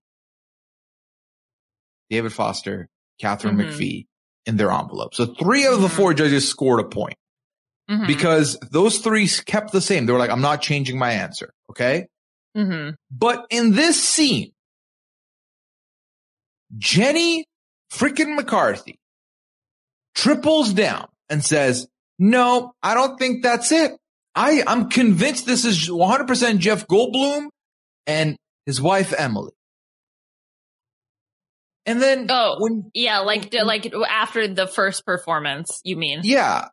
David 2.13 2.33
Foster, 2.33 2.89
Katharine 3.21 3.57
mm-hmm. 3.57 3.71
McPhee 3.71 4.07
in 4.47 4.57
their 4.57 4.71
envelope. 4.71 5.15
So 5.15 5.27
three 5.27 5.67
of 5.67 5.81
the 5.81 5.89
mm-hmm. 5.89 5.97
four 5.97 6.15
judges 6.15 6.49
scored 6.49 6.81
a 6.81 6.85
point. 6.85 7.17
Mhm. 7.91 8.07
because 8.07 8.59
those 8.71 8.99
three 8.99 9.29
kept 9.29 9.73
the 9.73 9.81
same. 9.81 10.07
They 10.07 10.13
were 10.13 10.19
like, 10.19 10.31
I'm 10.31 10.41
not 10.41 10.63
changing 10.63 10.99
my 10.99 11.13
answer. 11.13 11.53
Okay. 11.71 12.07
Mhm. 12.57 12.95
But 13.11 13.47
in 13.51 13.73
this 13.73 14.03
scene, 14.03 14.53
Jenny 16.79 17.45
freaking 17.93 18.37
McCarthy 18.37 18.99
triples 20.15 20.73
down 20.73 21.09
and 21.29 21.45
says, 21.45 21.89
no, 22.19 22.73
I 22.83 22.95
don't 22.95 23.19
think 23.19 23.43
that's 23.43 23.73
it. 23.73 23.93
I, 24.35 24.63
I'm 24.67 24.89
convinced 24.89 25.45
this 25.45 25.65
is 25.65 25.89
100% 25.89 26.59
Jeff 26.59 26.87
Goldblum 26.87 27.49
and 28.07 28.37
his 28.65 28.81
wife, 28.81 29.13
Emily. 29.17 29.53
And 31.87 32.01
then 32.01 32.27
Oh, 32.31 32.57
when, 32.61 32.91
Yeah, 32.95 33.21
like 33.21 33.53
like 33.53 33.93
after 34.09 34.47
the 34.49 34.67
first 34.67 35.05
performance, 35.05 35.81
you 35.85 35.97
mean? 35.97 36.21
yeah. 36.25 36.69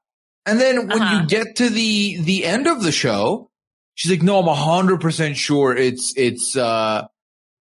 And 0.45 0.59
then 0.59 0.87
when 0.87 1.01
Uh-huh. 1.01 1.21
you 1.21 1.27
get 1.27 1.57
to 1.57 1.69
the, 1.69 2.21
the 2.21 2.45
end 2.45 2.67
of 2.67 2.81
the 2.83 2.91
show, 2.91 3.49
she's 3.95 4.11
like, 4.11 4.21
no, 4.23 4.39
I'm 4.39 4.45
100% 4.47 5.35
sure 5.35 5.75
it's, 5.75 6.13
it's, 6.15 6.55
uh, 6.55 7.07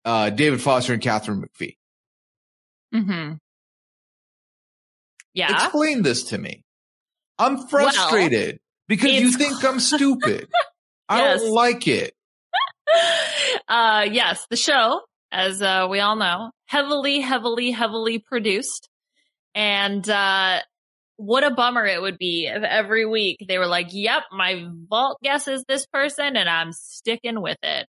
uh, 0.05 0.29
David 0.29 0.61
Foster 0.61 0.93
and 0.93 1.01
Katharine 1.01 1.41
McPhee. 1.43 1.75
Mm-hmm. 2.93 3.33
Yeah. 5.33 5.53
Explain 5.65 6.01
this 6.03 6.23
to 6.25 6.37
me. 6.37 6.63
I'm 7.37 7.67
frustrated 7.67 8.59
because 8.87 9.11
you 9.11 9.31
think 9.31 9.63
I'm 9.63 9.79
stupid. 9.79 10.47
I 11.07 11.21
don't 11.37 11.51
like 11.51 11.87
it. 11.87 12.13
uh, 13.67 14.05
yes, 14.11 14.45
the 14.49 14.57
show, 14.57 15.01
as 15.31 15.61
uh, 15.61 15.87
we 15.89 15.99
all 15.99 16.15
know, 16.15 16.51
heavily, 16.69 17.19
heavily, 17.19 17.71
heavily 17.71 18.19
produced. 18.19 18.89
And 19.55 20.07
uh, 20.07 20.59
what 21.17 21.43
a 21.43 21.49
bummer 21.49 21.85
it 21.85 21.99
would 21.99 22.19
be 22.19 22.45
if 22.45 22.61
every 22.61 23.05
week 23.07 23.43
they 23.47 23.57
were 23.57 23.65
like, 23.65 23.87
yep, 23.91 24.23
my 24.31 24.67
vault 24.87 25.17
guess 25.23 25.47
is 25.47 25.63
this 25.67 25.87
person 25.87 26.37
and 26.37 26.47
I'm 26.47 26.71
sticking 26.71 27.41
with 27.41 27.57
it. 27.63 27.87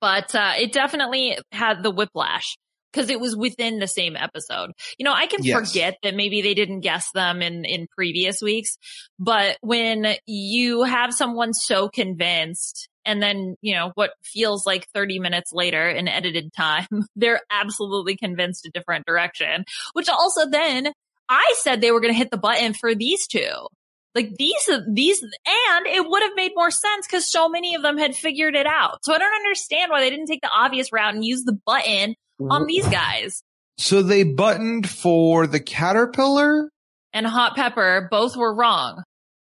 But 0.00 0.32
uh, 0.34 0.52
it 0.58 0.72
definitely 0.72 1.38
had 1.50 1.82
the 1.82 1.90
whiplash 1.90 2.56
because 2.92 3.10
it 3.10 3.18
was 3.18 3.36
within 3.36 3.80
the 3.80 3.88
same 3.88 4.14
episode. 4.16 4.70
You 4.96 5.04
know, 5.04 5.12
I 5.12 5.26
can 5.26 5.42
Yes. 5.42 5.72
forget 5.72 5.96
that 6.04 6.14
maybe 6.14 6.42
they 6.42 6.54
didn't 6.54 6.80
guess 6.80 7.10
them 7.12 7.42
in, 7.42 7.64
in 7.64 7.88
previous 7.96 8.40
weeks, 8.40 8.78
but 9.18 9.56
when 9.60 10.06
you 10.24 10.84
have 10.84 11.12
someone 11.12 11.52
so 11.52 11.88
convinced 11.88 12.88
and 13.06 13.22
then, 13.22 13.56
you 13.62 13.74
know, 13.74 13.92
what 13.94 14.10
feels 14.22 14.66
like 14.66 14.88
30 14.92 15.20
minutes 15.20 15.52
later 15.52 15.88
in 15.88 16.08
edited 16.08 16.52
time, 16.52 16.86
they're 17.16 17.40
absolutely 17.50 18.16
convinced 18.16 18.66
a 18.66 18.70
different 18.70 19.06
direction, 19.06 19.64
which 19.94 20.08
also 20.08 20.48
then 20.50 20.92
I 21.28 21.54
said 21.60 21.80
they 21.80 21.92
were 21.92 22.00
going 22.00 22.12
to 22.12 22.18
hit 22.18 22.30
the 22.30 22.36
button 22.36 22.74
for 22.74 22.94
these 22.94 23.26
two. 23.26 23.68
Like 24.14 24.34
these, 24.36 24.70
these, 24.88 25.22
and 25.22 25.86
it 25.86 26.08
would 26.08 26.22
have 26.22 26.32
made 26.36 26.52
more 26.54 26.70
sense 26.70 27.06
because 27.06 27.30
so 27.30 27.48
many 27.48 27.74
of 27.74 27.82
them 27.82 27.98
had 27.98 28.16
figured 28.16 28.54
it 28.54 28.66
out. 28.66 29.04
So 29.04 29.14
I 29.14 29.18
don't 29.18 29.34
understand 29.34 29.90
why 29.90 30.00
they 30.00 30.10
didn't 30.10 30.26
take 30.26 30.40
the 30.40 30.50
obvious 30.50 30.90
route 30.90 31.14
and 31.14 31.24
use 31.24 31.44
the 31.44 31.58
button 31.66 32.14
on 32.40 32.66
these 32.66 32.88
guys. 32.88 33.42
So 33.78 34.02
they 34.02 34.24
buttoned 34.24 34.88
for 34.88 35.46
the 35.46 35.60
caterpillar? 35.60 36.70
And 37.12 37.26
Hot 37.26 37.56
Pepper 37.56 38.08
both 38.10 38.36
were 38.36 38.54
wrong. 38.54 39.02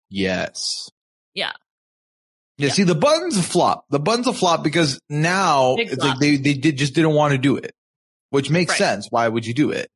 Yes. 0.08 0.88
Yeah. 1.34 1.52
Yeah, 2.58 2.70
see 2.70 2.84
the 2.84 2.94
button's 2.94 3.36
a 3.36 3.42
flop. 3.42 3.84
The 3.90 3.98
button's 4.00 4.26
a 4.26 4.32
flop 4.32 4.64
because 4.64 4.98
now 5.10 5.76
Big 5.76 5.88
it's 5.88 5.96
flop. 5.96 6.08
like 6.14 6.18
they, 6.20 6.36
they 6.36 6.54
did 6.54 6.78
just 6.78 6.94
didn't 6.94 7.12
want 7.12 7.32
to 7.32 7.38
do 7.38 7.56
it. 7.56 7.72
Which 8.30 8.50
makes 8.50 8.70
Right. 8.72 8.78
sense. 8.78 9.08
Why 9.10 9.28
would 9.28 9.44
you 9.46 9.54
do 9.54 9.70
it? 9.70 9.88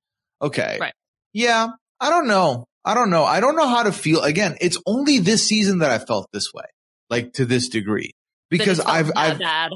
Okay. 0.42 0.76
Right. 0.80 0.92
Yeah. 1.32 1.68
I 2.00 2.10
don't 2.10 2.26
know. 2.28 2.66
I 2.84 2.94
don't 2.94 3.10
know. 3.10 3.24
I 3.24 3.40
don't 3.40 3.56
know 3.56 3.68
how 3.68 3.82
to 3.82 3.92
feel. 3.92 4.22
Again, 4.22 4.56
it's 4.60 4.78
only 4.86 5.18
this 5.18 5.46
season 5.46 5.78
that 5.80 5.90
I 5.90 5.98
felt 6.04 6.28
this 6.32 6.52
way. 6.54 6.64
Like 7.08 7.32
to 7.34 7.44
this 7.44 7.68
degree. 7.68 8.12
Because 8.50 8.78
I've, 8.80 9.10
I've, 9.16 9.38
bad. 9.38 9.72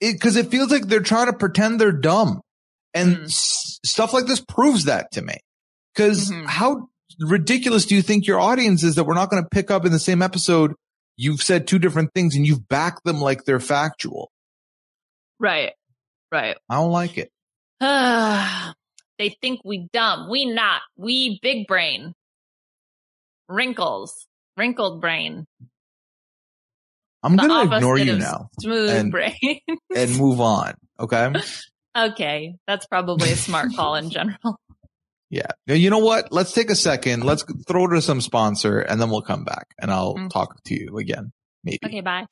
it 0.00 0.12
because 0.14 0.36
it 0.36 0.50
feels 0.50 0.70
like 0.70 0.86
they're 0.86 1.00
trying 1.00 1.26
to 1.26 1.32
pretend 1.32 1.80
they're 1.80 1.92
dumb 1.92 2.40
and 2.94 3.16
Mhm. 3.16 3.24
s- 3.24 3.78
stuff 3.84 4.12
like 4.12 4.26
this 4.26 4.40
proves 4.40 4.84
that 4.84 5.10
to 5.12 5.22
me 5.22 5.34
because 5.94 6.30
Mhm. 6.30 6.46
how 6.46 6.88
ridiculous 7.18 7.86
do 7.86 7.94
you 7.94 8.02
think 8.02 8.26
your 8.26 8.40
audience 8.40 8.82
is 8.82 8.94
that 8.96 9.04
we're 9.04 9.14
not 9.14 9.30
going 9.30 9.42
to 9.42 9.48
pick 9.50 9.70
up 9.70 9.84
in 9.86 9.92
the 9.92 9.98
same 9.98 10.22
episode 10.22 10.74
you've 11.22 11.42
said 11.42 11.66
two 11.66 11.78
different 11.78 12.12
things 12.14 12.34
and 12.34 12.46
you've 12.46 12.66
backed 12.68 13.04
them 13.04 13.20
like 13.20 13.44
they're 13.44 13.60
factual 13.60 14.30
Right. 15.38 15.72
Right. 16.32 16.56
i 16.68 16.76
don't 16.76 16.92
like 16.92 17.18
it 17.18 17.30
they 17.80 19.36
think 19.42 19.60
we 19.64 19.88
dumb. 19.92 20.30
We 20.30 20.46
not. 20.46 20.80
We 20.96 21.38
big 21.42 21.66
brain. 21.66 22.14
Wrinkles. 23.48 24.26
Wrinkled 24.56 25.00
brain. 25.00 25.46
i'm 27.22 27.36
The 27.36 27.46
to 27.48 27.74
ignore 27.76 27.98
you 27.98 28.16
now 28.18 28.48
Smooth 28.60 28.90
And- 28.90 29.10
brain. 29.12 29.60
and 29.94 30.16
move 30.16 30.40
on 30.40 30.74
okay 30.98 31.32
okay. 31.96 32.54
That's 32.66 32.86
probably 32.86 33.32
a 33.32 33.36
smart 33.36 33.72
call 33.76 33.94
in 33.96 34.10
general. 34.10 34.58
Yeah 35.30 35.46
you 35.66 35.88
know 35.90 35.98
what 35.98 36.30
let's 36.32 36.52
take 36.52 36.70
a 36.70 36.74
second 36.74 37.24
let's 37.24 37.44
throw 37.68 37.86
to 37.86 38.02
some 38.02 38.20
sponsor 38.20 38.80
and 38.80 39.00
then 39.00 39.08
we'll 39.10 39.22
come 39.22 39.44
back 39.44 39.68
and 39.80 39.90
i'll 39.90 40.16
Mm. 40.16 40.28
talk 40.30 40.62
to 40.64 40.74
you 40.74 40.98
again 40.98 41.32
maybe 41.64 41.78
Okay. 41.84 42.00
Bye. 42.00 42.26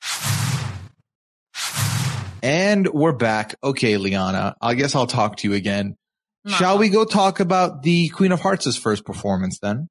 And 2.41 2.87
we're 2.93 3.11
back. 3.13 3.55
Okay, 3.61 3.97
Liana, 3.97 4.55
I 4.61 4.73
guess 4.75 4.95
I'll 4.95 5.07
talk 5.07 5.37
to 5.37 5.49
you 5.49 5.53
again. 5.55 5.95
Shall 6.47 6.77
we 6.77 6.87
go 6.89 7.03
talk 7.03 7.41
about 7.41 7.83
the 7.83 8.07
Queen 8.09 8.31
of 8.31 8.39
Hearts' 8.39 8.77
first 8.77 9.03
performance 9.05 9.59
then? 9.59 9.89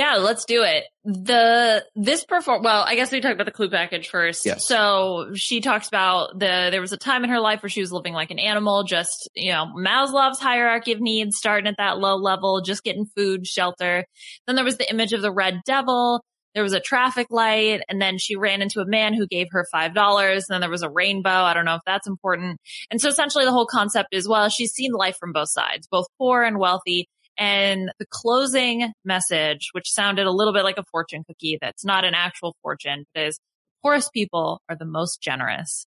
Yeah, 0.00 0.16
let's 0.16 0.46
do 0.46 0.62
it. 0.62 0.84
The 1.04 1.84
this 1.94 2.24
perform 2.24 2.62
well, 2.62 2.82
I 2.86 2.94
guess 2.94 3.12
we 3.12 3.20
talked 3.20 3.34
about 3.34 3.44
the 3.44 3.52
clue 3.52 3.68
package 3.68 4.08
first. 4.08 4.46
Yes. 4.46 4.66
So 4.66 5.32
she 5.34 5.60
talks 5.60 5.88
about 5.88 6.38
the 6.38 6.68
there 6.70 6.80
was 6.80 6.92
a 6.92 6.96
time 6.96 7.22
in 7.22 7.28
her 7.28 7.38
life 7.38 7.62
where 7.62 7.68
she 7.68 7.82
was 7.82 7.92
living 7.92 8.14
like 8.14 8.30
an 8.30 8.38
animal, 8.38 8.82
just 8.82 9.28
you 9.34 9.52
know, 9.52 9.66
Maslow's 9.76 10.40
hierarchy 10.40 10.92
of 10.92 11.02
needs, 11.02 11.36
starting 11.36 11.66
at 11.66 11.74
that 11.76 11.98
low 11.98 12.16
level, 12.16 12.62
just 12.62 12.82
getting 12.82 13.04
food, 13.14 13.46
shelter. 13.46 14.06
Then 14.46 14.56
there 14.56 14.64
was 14.64 14.78
the 14.78 14.88
image 14.88 15.12
of 15.12 15.20
the 15.20 15.32
red 15.32 15.60
devil. 15.66 16.24
There 16.54 16.62
was 16.62 16.72
a 16.72 16.80
traffic 16.80 17.26
light, 17.28 17.82
and 17.90 18.00
then 18.00 18.16
she 18.16 18.36
ran 18.36 18.62
into 18.62 18.80
a 18.80 18.86
man 18.86 19.12
who 19.12 19.26
gave 19.26 19.48
her 19.50 19.66
five 19.70 19.94
dollars. 19.94 20.46
Then 20.48 20.62
there 20.62 20.70
was 20.70 20.82
a 20.82 20.88
rainbow. 20.88 21.28
I 21.28 21.52
don't 21.52 21.66
know 21.66 21.74
if 21.74 21.82
that's 21.84 22.06
important. 22.06 22.58
And 22.90 23.02
so 23.02 23.10
essentially 23.10 23.44
the 23.44 23.52
whole 23.52 23.66
concept 23.66 24.08
is 24.14 24.26
well, 24.26 24.48
she's 24.48 24.72
seen 24.72 24.92
life 24.92 25.18
from 25.20 25.32
both 25.32 25.50
sides, 25.50 25.86
both 25.90 26.06
poor 26.16 26.42
and 26.42 26.58
wealthy. 26.58 27.06
And 27.38 27.90
the 27.98 28.06
closing 28.10 28.92
message, 29.04 29.70
which 29.72 29.90
sounded 29.90 30.26
a 30.26 30.30
little 30.30 30.52
bit 30.52 30.64
like 30.64 30.78
a 30.78 30.84
fortune 30.90 31.24
cookie, 31.26 31.58
that's 31.60 31.84
not 31.84 32.04
an 32.04 32.14
actual 32.14 32.54
fortune, 32.62 33.06
but 33.14 33.24
is 33.24 33.38
poorest 33.82 34.12
people 34.12 34.60
are 34.68 34.76
the 34.76 34.84
most 34.84 35.22
generous. 35.22 35.86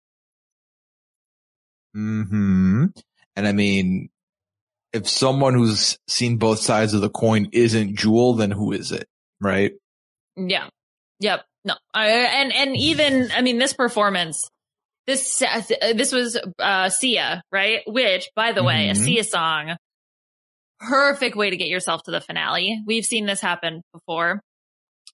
Hmm. 1.93 2.87
And 3.35 3.47
I 3.49 3.53
mean, 3.53 4.11
if 4.93 5.09
someone 5.09 5.55
who's 5.55 5.99
seen 6.07 6.37
both 6.37 6.61
sides 6.61 6.95
of 6.95 7.01
the 7.01 7.11
coin 7.11 7.49
isn't 7.53 7.97
Jewel, 7.97 8.35
then 8.35 8.51
who 8.51 8.73
is 8.73 8.93
it? 8.93 9.09
Right? 9.41 9.73
Yeah. 10.37 10.69
Yep. 11.21 11.45
No. 11.65 11.75
I, 11.93 12.09
and, 12.09 12.53
and 12.53 12.77
even, 12.77 13.31
I 13.33 13.43
mean, 13.43 13.59
this 13.59 13.73
performance, 13.73 14.49
this, 15.07 15.43
uh, 15.43 15.63
this 15.95 16.13
was, 16.13 16.39
uh, 16.59 16.89
Sia, 16.91 17.43
right? 17.51 17.81
Which, 17.87 18.31
by 18.37 18.53
the 18.53 18.63
way, 18.63 18.89
a 18.89 18.93
Mhm. 18.93 18.97
Sia 18.97 19.25
song, 19.25 19.77
perfect 20.81 21.37
way 21.37 21.51
to 21.51 21.57
get 21.57 21.69
yourself 21.69 22.03
to 22.05 22.11
the 22.11 22.21
finale. 22.21 22.83
We've 22.87 23.05
seen 23.05 23.27
this 23.27 23.41
happen 23.41 23.83
before. 23.93 24.41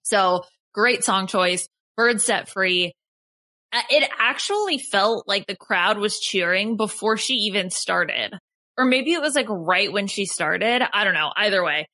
So 0.02 0.44
great 0.74 1.04
song 1.04 1.26
choice. 1.26 1.68
Bird 1.96 2.20
set 2.20 2.48
free. 2.48 2.92
Uh, 3.72 3.82
It 3.90 4.08
actually 4.18 4.78
felt 4.78 5.26
like 5.26 5.46
the 5.46 5.56
crowd 5.56 5.98
was 5.98 6.20
cheering 6.20 6.76
before 6.76 7.16
she 7.16 7.34
even 7.34 7.70
started. 7.70 8.38
Or 8.78 8.84
maybe 8.84 9.12
it 9.12 9.20
was 9.20 9.34
like 9.34 9.48
right 9.48 9.90
when 9.92 10.06
she 10.06 10.26
started. 10.26 10.82
I 10.92 11.04
don't 11.04 11.14
know. 11.14 11.32
Either 11.34 11.64
way. 11.64 11.86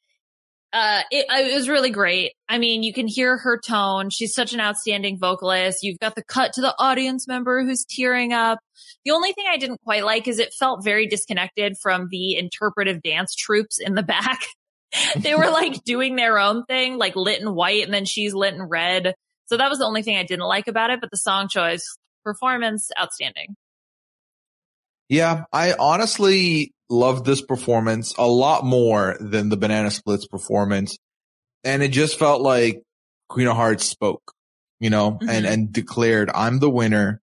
Uh, 0.72 1.02
it, 1.10 1.26
it 1.28 1.54
was 1.54 1.68
really 1.68 1.90
great. 1.90 2.32
I 2.48 2.58
mean, 2.58 2.82
you 2.82 2.94
can 2.94 3.06
hear 3.06 3.36
her 3.36 3.60
tone. 3.60 4.08
She's 4.08 4.34
such 4.34 4.54
an 4.54 4.60
outstanding 4.60 5.18
vocalist. 5.18 5.82
You've 5.82 5.98
got 5.98 6.14
the 6.14 6.24
cut 6.24 6.54
to 6.54 6.62
the 6.62 6.74
audience 6.78 7.28
member 7.28 7.62
who's 7.62 7.84
tearing 7.84 8.32
up. 8.32 8.58
The 9.04 9.10
only 9.10 9.32
thing 9.32 9.44
I 9.50 9.58
didn't 9.58 9.82
quite 9.84 10.04
like 10.04 10.28
is 10.28 10.38
it 10.38 10.54
felt 10.54 10.82
very 10.82 11.06
disconnected 11.06 11.76
from 11.82 12.08
the 12.10 12.36
interpretive 12.36 13.02
dance 13.02 13.34
troops 13.34 13.78
in 13.78 13.94
the 13.94 14.02
back. 14.02 14.40
they 15.16 15.34
were 15.34 15.50
like 15.50 15.84
doing 15.84 16.16
their 16.16 16.38
own 16.38 16.64
thing, 16.64 16.96
like 16.96 17.16
lit 17.16 17.40
in 17.40 17.54
white 17.54 17.84
and 17.84 17.92
then 17.92 18.06
she's 18.06 18.32
lit 18.32 18.54
in 18.54 18.62
red. 18.62 19.14
So 19.46 19.58
that 19.58 19.68
was 19.68 19.78
the 19.78 19.84
only 19.84 20.02
thing 20.02 20.16
I 20.16 20.24
didn't 20.24 20.46
like 20.46 20.68
about 20.68 20.90
it, 20.90 21.00
but 21.00 21.10
the 21.10 21.18
song 21.18 21.48
choice, 21.48 21.84
performance, 22.24 22.90
outstanding. 22.98 23.56
Yeah, 25.12 25.44
I 25.52 25.74
honestly 25.78 26.72
loved 26.88 27.26
this 27.26 27.42
performance 27.42 28.14
a 28.16 28.26
lot 28.26 28.64
more 28.64 29.18
than 29.20 29.50
the 29.50 29.58
Banana 29.58 29.90
Splits 29.90 30.26
performance. 30.26 30.96
And 31.64 31.82
it 31.82 31.88
just 31.88 32.18
felt 32.18 32.40
like 32.40 32.80
Queen 33.28 33.46
of 33.46 33.54
Hearts 33.54 33.84
spoke, 33.84 34.22
you 34.80 34.88
know, 34.88 35.18
and, 35.20 35.44
Mhm. 35.44 35.52
and 35.52 35.70
declared, 35.70 36.30
I'm 36.34 36.60
the 36.60 36.70
winner. 36.70 37.20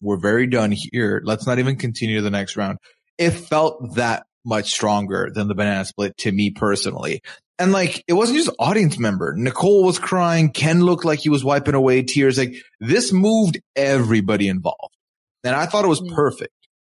We're 0.00 0.20
very 0.20 0.46
done 0.46 0.70
here. 0.72 1.20
Let's 1.24 1.44
not 1.44 1.58
even 1.58 1.74
continue 1.74 2.18
to 2.18 2.22
the 2.22 2.30
next 2.30 2.56
round. 2.56 2.78
It 3.18 3.32
felt 3.32 3.96
that 3.96 4.24
much 4.44 4.70
stronger 4.72 5.28
than 5.34 5.48
the 5.48 5.56
banana 5.56 5.84
split 5.84 6.16
to 6.18 6.30
me 6.30 6.50
personally. 6.50 7.20
And 7.58 7.72
like, 7.72 8.04
it 8.06 8.12
wasn't 8.12 8.38
just 8.38 8.56
audience 8.60 8.96
member. 8.96 9.34
Nicole 9.36 9.82
was 9.82 9.98
crying. 9.98 10.50
Ken 10.50 10.82
looked 10.84 11.04
like 11.04 11.18
he 11.18 11.30
was 11.30 11.42
wiping 11.44 11.74
away 11.74 12.02
tears. 12.02 12.38
Like 12.38 12.54
this 12.78 13.12
moved 13.12 13.58
everybody 13.74 14.46
involved. 14.46 14.94
And 15.42 15.56
I 15.56 15.66
thought 15.66 15.84
it 15.84 15.88
was 15.88 16.00
Mm. 16.00 16.14
perfect, 16.14 16.52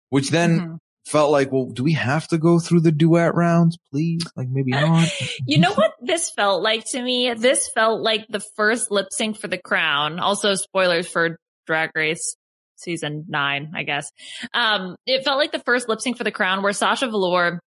which 0.10 0.30
then 0.30 0.60
Mhm. 0.60 0.78
felt 1.06 1.32
like, 1.32 1.52
well, 1.52 1.66
do 1.66 1.84
we 1.84 1.94
have 1.94 2.28
to 2.28 2.38
go 2.38 2.60
through 2.60 2.82
the 2.82 2.92
duet 2.92 3.34
rounds, 3.36 3.78
please? 3.92 4.22
Like 4.36 4.48
maybe 4.50 4.72
not. 4.72 5.10
You 5.46 5.58
know 5.60 5.74
what 5.74 5.94
this 6.02 6.30
felt 6.32 6.62
like 6.62 6.86
to 6.92 7.02
me? 7.02 7.34
This 7.34 7.70
felt 7.74 8.02
like 8.02 8.26
the 8.30 8.42
first 8.56 8.92
lip 8.92 9.08
sync 9.12 9.40
for 9.40 9.48
the 9.48 9.58
crown. 9.58 10.20
Also 10.20 10.56
spoilers 10.56 11.08
for 11.08 11.38
Drag 11.66 11.90
Race 11.96 12.36
season 12.76 13.26
nine, 13.28 13.72
I 13.76 13.84
guess. 13.84 14.12
Um, 14.54 14.96
it 15.06 15.24
felt 15.26 15.38
like 15.38 15.52
the 15.52 15.60
first 15.66 15.90
lip 15.90 16.00
sync 16.00 16.18
for 16.18 16.24
the 16.24 16.32
crown 16.32 16.62
where 16.64 16.72
Sasha 16.74 17.08
Velour, 17.08 17.60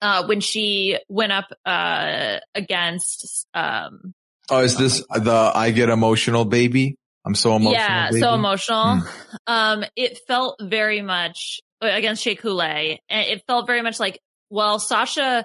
uh, 0.00 0.24
when 0.26 0.40
she 0.40 0.98
went 1.08 1.32
up, 1.32 1.46
uh, 1.66 2.38
against, 2.54 3.46
um, 3.52 4.14
oh, 4.48 4.60
is 4.60 4.76
this 4.76 5.04
the 5.14 5.52
I 5.54 5.72
get 5.72 5.90
emotional 5.90 6.44
baby? 6.46 6.96
I'm 7.24 7.34
so 7.34 7.56
emotional. 7.56 7.72
yeah, 7.72 8.08
baby? 8.10 8.20
so 8.20 8.34
emotional. 8.34 8.84
Mm. 8.84 9.06
Um, 9.46 9.84
it 9.96 10.18
felt 10.26 10.56
very 10.62 11.02
much 11.02 11.60
against 11.80 12.22
Shea 12.22 12.34
Coulee, 12.34 12.98
and 13.08 13.26
it 13.26 13.42
felt 13.46 13.66
very 13.66 13.82
much 13.82 14.00
like, 14.00 14.18
well, 14.48 14.78
Sasha 14.78 15.44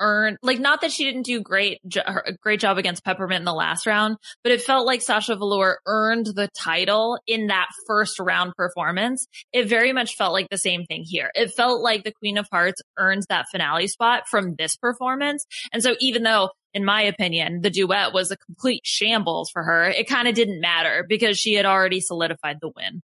earned, 0.00 0.38
like, 0.42 0.58
not 0.58 0.80
that 0.80 0.92
she 0.92 1.04
didn't 1.04 1.24
do 1.24 1.40
great, 1.40 1.78
jo- 1.86 2.02
a 2.04 2.32
great 2.42 2.60
job 2.60 2.78
against 2.78 3.04
Peppermint 3.04 3.40
in 3.40 3.44
the 3.44 3.54
last 3.54 3.86
round, 3.86 4.16
but 4.42 4.52
it 4.52 4.60
felt 4.62 4.86
like 4.86 5.02
Sasha 5.02 5.36
Velour 5.36 5.78
earned 5.86 6.26
the 6.26 6.48
title 6.56 7.18
in 7.26 7.46
that 7.46 7.68
first 7.86 8.18
round 8.18 8.52
performance. 8.56 9.26
It 9.52 9.68
very 9.68 9.92
much 9.92 10.16
felt 10.16 10.32
like 10.32 10.48
the 10.50 10.58
same 10.58 10.84
thing 10.84 11.04
here. 11.06 11.30
It 11.34 11.52
felt 11.56 11.82
like 11.82 12.04
the 12.04 12.12
Queen 12.12 12.38
of 12.38 12.46
Hearts 12.50 12.82
earns 12.98 13.26
that 13.26 13.46
finale 13.50 13.88
spot 13.88 14.24
from 14.28 14.54
this 14.56 14.76
performance. 14.76 15.46
And 15.72 15.82
so 15.82 15.94
even 16.00 16.22
though 16.22 16.50
in 16.74 16.84
my 16.84 17.02
opinion, 17.02 17.60
the 17.62 17.70
duet 17.70 18.12
was 18.12 18.30
a 18.30 18.36
complete 18.36 18.82
shambles 18.84 19.50
for 19.50 19.62
her. 19.62 19.84
It 19.84 20.08
kind 20.08 20.28
of 20.28 20.34
didn't 20.34 20.60
matter 20.60 21.04
because 21.08 21.38
she 21.38 21.54
had 21.54 21.64
already 21.66 22.00
solidified 22.00 22.58
the 22.60 22.70
win. 22.74 23.00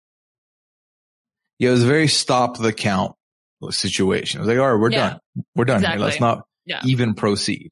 Yeah, 1.59 1.68
it 1.68 1.72
was 1.72 1.85
a 1.85 1.87
very 1.87 2.09
stop 2.09 2.57
the 2.59 2.72
count 2.72 3.14
situation. 3.70 4.38
I 4.38 4.42
was 4.42 4.48
like, 4.48 4.59
all 4.59 4.72
right, 4.72 4.81
we're 4.81 4.90
Yeah. 4.92 5.11
done. 5.11 5.20
We're 5.54 5.64
done 5.66 5.85
here. 5.85 5.96
Let's 5.98 6.20
not 6.20 6.46
Yeah. 6.64 6.81
even 6.85 7.14
proceed. 7.14 7.70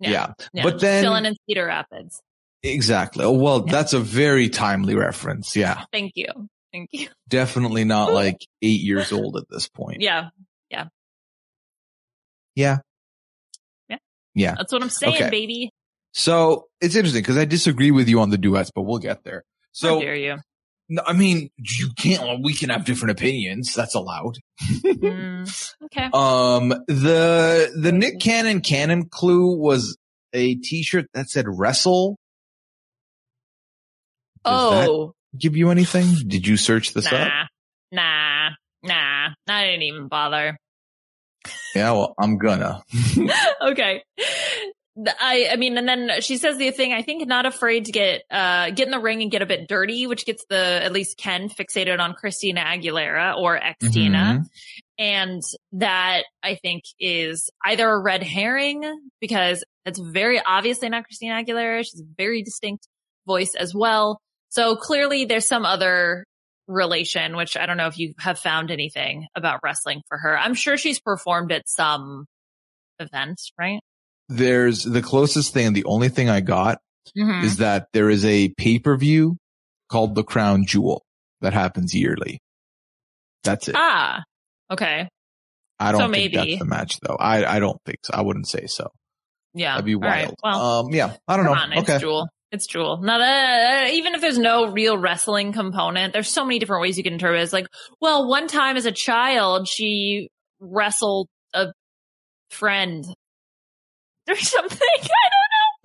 Yeah. 0.00 0.32
Yeah. 0.52 0.62
But 0.62 0.80
then- 0.80 1.02
chilling 1.04 1.26
in 1.26 1.34
Cedar 1.46 1.66
Rapids. 1.66 2.20
Exactly. 2.62 3.24
Oh, 3.24 3.32
well, 3.32 3.60
that's 3.60 3.92
a 3.92 4.00
very 4.00 4.48
timely 4.48 4.94
reference. 4.94 5.54
Yeah. 5.56 5.84
Thank 5.92 6.12
you. 6.14 6.26
Thank 6.72 6.90
you. 6.92 7.08
Definitely 7.28 7.84
not 7.84 8.12
like 8.12 8.36
eight 8.62 8.80
years 8.80 9.12
old 9.12 9.36
at 9.36 9.44
this 9.48 9.68
point. 9.68 10.00
Yeah. 10.00 10.30
Yeah. 10.70 10.86
Yeah. 12.54 12.78
Yeah. 14.38 14.54
That's 14.56 14.72
what 14.72 14.82
I'm 14.82 14.90
saying, 14.90 15.14
Okay. 15.14 15.30
baby. 15.30 15.70
So 16.12 16.66
it's 16.80 16.94
interesting 16.96 17.22
because 17.22 17.36
I 17.36 17.44
disagree 17.44 17.90
with 17.90 18.08
you 18.08 18.20
on 18.20 18.30
the 18.30 18.38
duets, 18.38 18.70
but 18.74 18.82
we'll 18.82 18.98
get 18.98 19.24
there. 19.24 19.44
How 19.44 19.68
So, 19.72 20.00
dare 20.00 20.14
you? 20.16 20.36
no, 20.88 21.02
I 21.06 21.12
mean, 21.12 21.50
you 21.58 21.90
can't, 21.96 22.22
well, 22.22 22.42
we 22.42 22.54
can 22.54 22.70
have 22.70 22.84
different 22.84 23.12
opinions. 23.12 23.74
That's 23.74 23.94
allowed. 23.94 24.36
Mm, 24.98 25.74
okay. 25.84 26.08
Um, 26.12 26.70
the, 26.88 27.70
the 27.80 27.92
Nick 27.92 28.20
Cannon 28.20 28.60
Cannon 28.60 29.08
clue 29.08 29.56
was 29.56 29.96
a 30.32 30.54
t-shirt 30.56 31.06
that 31.14 31.28
said 31.28 31.46
wrestle. 31.48 32.16
Does 34.44 34.88
oh, 34.88 35.12
give 35.38 35.56
you 35.56 35.70
anything? 35.70 36.14
Did 36.26 36.46
you 36.46 36.56
search 36.56 36.94
this 36.94 37.06
up? 37.06 37.12
nah, 37.12 37.44
nah, 37.92 38.50
nah. 38.82 39.28
I 39.48 39.64
didn't 39.66 39.82
even 39.82 40.08
bother. 40.08 40.56
Yeah, 41.74 41.92
well, 41.92 42.14
I'm 42.18 42.38
gonna. 42.38 42.82
okay. 43.62 44.02
I, 45.20 45.50
I 45.52 45.56
mean, 45.56 45.78
and 45.78 45.88
then 45.88 46.10
she 46.20 46.38
says 46.38 46.56
the 46.58 46.72
thing, 46.72 46.92
I 46.92 47.02
think 47.02 47.26
not 47.28 47.46
afraid 47.46 47.84
to 47.84 47.92
get, 47.92 48.22
uh, 48.30 48.70
get 48.70 48.88
in 48.88 48.90
the 48.90 48.98
ring 48.98 49.22
and 49.22 49.30
get 49.30 49.42
a 49.42 49.46
bit 49.46 49.68
dirty, 49.68 50.08
which 50.08 50.26
gets 50.26 50.44
the, 50.50 50.56
at 50.56 50.92
least 50.92 51.18
Ken 51.18 51.48
fixated 51.48 52.00
on 52.00 52.14
Christina 52.14 52.62
Aguilera 52.62 53.36
or 53.36 53.60
Xtina. 53.60 54.40
Mhm. 54.40 54.44
And 54.98 55.42
that 55.72 56.24
I 56.42 56.56
think 56.56 56.82
is 56.98 57.48
either 57.64 57.88
a 57.88 58.00
red 58.00 58.24
herring 58.24 58.82
because 59.20 59.62
it's 59.86 60.00
very 60.00 60.40
obviously 60.44 60.88
not 60.88 61.04
Christina 61.04 61.34
Aguilera. 61.44 61.84
She's 61.84 62.00
a 62.00 62.14
very 62.16 62.42
distinct 62.42 62.88
voice 63.24 63.54
as 63.56 63.72
well. 63.72 64.20
So 64.48 64.74
clearly 64.74 65.26
there's 65.26 65.46
some 65.46 65.64
other 65.64 66.24
relation, 66.68 67.34
which 67.36 67.56
I 67.56 67.66
don't 67.66 67.76
know 67.76 67.86
if 67.88 67.98
you 67.98 68.14
have 68.20 68.38
found 68.38 68.70
anything 68.70 69.26
about 69.34 69.60
wrestling 69.64 70.02
for 70.08 70.18
her. 70.18 70.38
I'm 70.38 70.54
sure 70.54 70.76
she's 70.76 71.00
performed 71.00 71.50
at 71.50 71.68
some 71.68 72.26
event, 73.00 73.40
right? 73.58 73.80
There's 74.28 74.84
the 74.84 75.02
closest 75.02 75.54
thing, 75.54 75.68
and 75.68 75.76
the 75.76 75.84
only 75.86 76.08
thing 76.10 76.28
I 76.28 76.40
got 76.40 76.78
Mhm. 77.16 77.42
is 77.44 77.56
that 77.56 77.88
there 77.92 78.10
is 78.10 78.24
a 78.24 78.50
pay-per-view 78.58 79.38
called 79.88 80.14
the 80.14 80.22
Crown 80.24 80.66
Jewel 80.66 81.02
that 81.40 81.54
happens 81.54 81.94
yearly. 81.94 82.40
That's 83.44 83.68
it. 83.68 83.74
Ah, 83.78 84.22
okay. 84.70 85.08
I 85.78 85.92
don't 85.92 86.00
so 86.00 86.12
think 86.12 86.34
maybe. 86.34 86.36
that's 86.36 86.58
the 86.58 86.64
match 86.66 86.98
though. 87.00 87.16
I, 87.16 87.56
I 87.56 87.60
don't 87.60 87.78
think 87.86 87.98
so. 88.04 88.12
I 88.12 88.20
wouldn't 88.20 88.48
say 88.48 88.66
so. 88.66 88.90
Yeah. 89.54 89.72
That'd 89.74 89.86
be 89.86 89.94
All 89.94 90.00
right. 90.00 90.26
wild. 90.26 90.34
Well, 90.42 90.80
um, 90.86 90.92
yeah, 90.92 91.16
I 91.26 91.36
don't 91.36 91.46
come 91.46 91.54
know. 91.54 91.76
on. 91.76 91.78
Okay. 91.78 91.98
Jewel. 91.98 92.28
It's 92.50 92.66
Jewel. 92.66 92.98
Now 93.02 93.18
that, 93.18 93.90
even 93.92 94.14
if 94.14 94.20
there's 94.20 94.38
no 94.38 94.70
real 94.72 94.96
wrestling 94.96 95.52
component, 95.52 96.12
there's 96.12 96.28
so 96.28 96.44
many 96.44 96.58
different 96.58 96.82
ways 96.82 96.96
you 96.96 97.04
can 97.04 97.12
interpret 97.12 97.40
it. 97.40 97.42
It's 97.44 97.52
like, 97.52 97.66
well, 98.00 98.28
one 98.28 98.48
time 98.48 98.76
as 98.76 98.86
a 98.86 98.92
child, 98.92 99.68
she 99.68 100.30
wrestled 100.58 101.28
a 101.52 101.66
friend 102.50 103.04
or 104.28 104.36
something. 104.36 104.78
I 104.80 105.08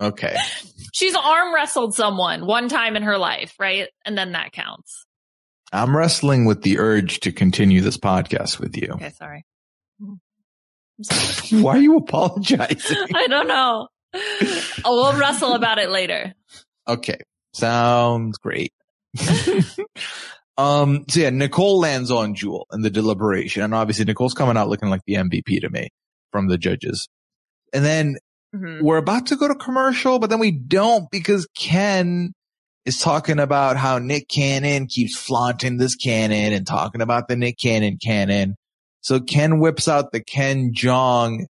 know. 0.00 0.06
Okay. 0.08 0.36
She's 0.92 1.14
arm 1.14 1.54
wrestled 1.54 1.94
someone 1.94 2.46
one 2.46 2.68
time 2.68 2.96
in 2.96 3.02
her 3.02 3.18
life, 3.18 3.54
right? 3.58 3.88
And 4.04 4.16
then 4.16 4.32
that 4.32 4.52
counts. 4.52 5.06
I'm 5.72 5.96
wrestling 5.96 6.44
with 6.44 6.62
the 6.62 6.78
urge 6.78 7.20
to 7.20 7.32
continue 7.32 7.80
this 7.80 7.98
podcast 7.98 8.58
with 8.60 8.76
you. 8.76 8.88
Okay. 8.92 9.10
Sorry. 9.10 9.44
Sorry. 11.02 11.62
Why 11.62 11.76
are 11.76 11.80
you 11.80 11.96
apologizing? 11.96 12.96
I 13.14 13.26
don't 13.26 13.48
know. 13.48 13.88
Oh, 14.14 14.62
we'll 14.84 15.18
wrestle 15.18 15.54
about 15.54 15.78
it 15.78 15.90
later. 15.90 16.34
Okay. 16.88 17.18
Sounds 17.52 18.38
great. 18.38 18.72
um, 20.56 21.04
so 21.08 21.20
yeah, 21.20 21.30
Nicole 21.30 21.78
lands 21.80 22.10
on 22.10 22.34
Jewel 22.34 22.66
in 22.72 22.82
the 22.82 22.90
deliberation. 22.90 23.62
And 23.62 23.74
obviously 23.74 24.04
Nicole's 24.04 24.34
coming 24.34 24.56
out 24.56 24.68
looking 24.68 24.90
like 24.90 25.02
the 25.06 25.14
MVP 25.14 25.60
to 25.60 25.70
me 25.70 25.88
from 26.32 26.48
the 26.48 26.58
judges. 26.58 27.08
And 27.72 27.84
then 27.84 28.16
Mhm. 28.54 28.82
we're 28.82 28.98
about 28.98 29.26
to 29.26 29.36
go 29.36 29.48
to 29.48 29.54
commercial, 29.56 30.20
but 30.20 30.30
then 30.30 30.38
we 30.38 30.52
don't 30.52 31.10
because 31.10 31.48
Ken 31.56 32.32
is 32.84 32.98
talking 32.98 33.40
about 33.40 33.76
how 33.76 33.98
Nick 33.98 34.28
Cannon 34.28 34.86
keeps 34.86 35.16
flaunting 35.16 35.78
this 35.78 35.96
cannon 35.96 36.52
and 36.52 36.64
talking 36.66 37.00
about 37.00 37.26
the 37.26 37.34
Nick 37.34 37.58
Cannon 37.58 37.98
cannon. 38.00 38.54
So 39.00 39.18
Ken 39.20 39.58
whips 39.58 39.88
out 39.88 40.12
the 40.12 40.22
Ken 40.22 40.72
Jeong. 40.72 41.46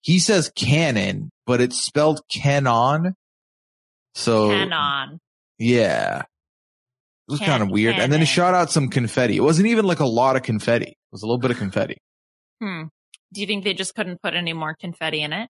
He 0.00 0.18
says 0.18 0.50
cannon, 0.56 1.30
but 1.46 1.60
it's 1.60 1.80
spelled 1.80 2.20
canon. 2.30 3.14
So 4.14 4.50
Canon. 4.50 5.18
yeah. 5.58 6.22
It 7.28 7.32
was 7.32 7.40
kind 7.40 7.62
of 7.62 7.70
weird. 7.70 7.96
And 7.96 8.12
then 8.12 8.20
he 8.20 8.26
shot 8.26 8.52
out 8.54 8.70
some 8.70 8.88
confetti. 8.88 9.36
It 9.36 9.42
wasn't 9.42 9.68
even 9.68 9.86
like 9.86 10.00
a 10.00 10.06
lot 10.06 10.36
of 10.36 10.42
confetti. 10.42 10.88
It 10.90 10.96
was 11.12 11.22
a 11.22 11.26
little 11.26 11.38
bit 11.38 11.50
of 11.50 11.56
confetti. 11.56 11.96
Hmm. 12.60 12.84
Do 13.32 13.40
you 13.40 13.46
think 13.46 13.64
they 13.64 13.72
just 13.74 13.94
couldn't 13.94 14.20
put 14.22 14.34
any 14.34 14.52
more 14.52 14.74
confetti 14.78 15.22
in 15.22 15.32
it? 15.32 15.48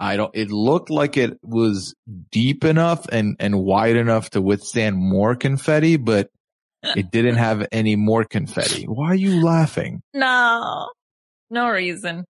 I 0.00 0.16
don't, 0.16 0.34
it 0.34 0.50
looked 0.50 0.90
like 0.90 1.16
it 1.16 1.38
was 1.42 1.94
deep 2.30 2.64
enough 2.64 3.06
and, 3.12 3.36
and 3.38 3.60
wide 3.62 3.96
enough 3.96 4.30
to 4.30 4.40
withstand 4.40 4.96
more 4.96 5.36
confetti, 5.36 5.96
but 5.96 6.30
it 6.82 7.10
didn't 7.12 7.36
have 7.36 7.66
any 7.70 7.94
more 7.96 8.24
confetti. 8.24 8.84
Why 8.84 9.08
are 9.10 9.14
you 9.14 9.44
laughing? 9.44 10.00
No, 10.14 10.88
no 11.50 11.68
reason. 11.68 12.24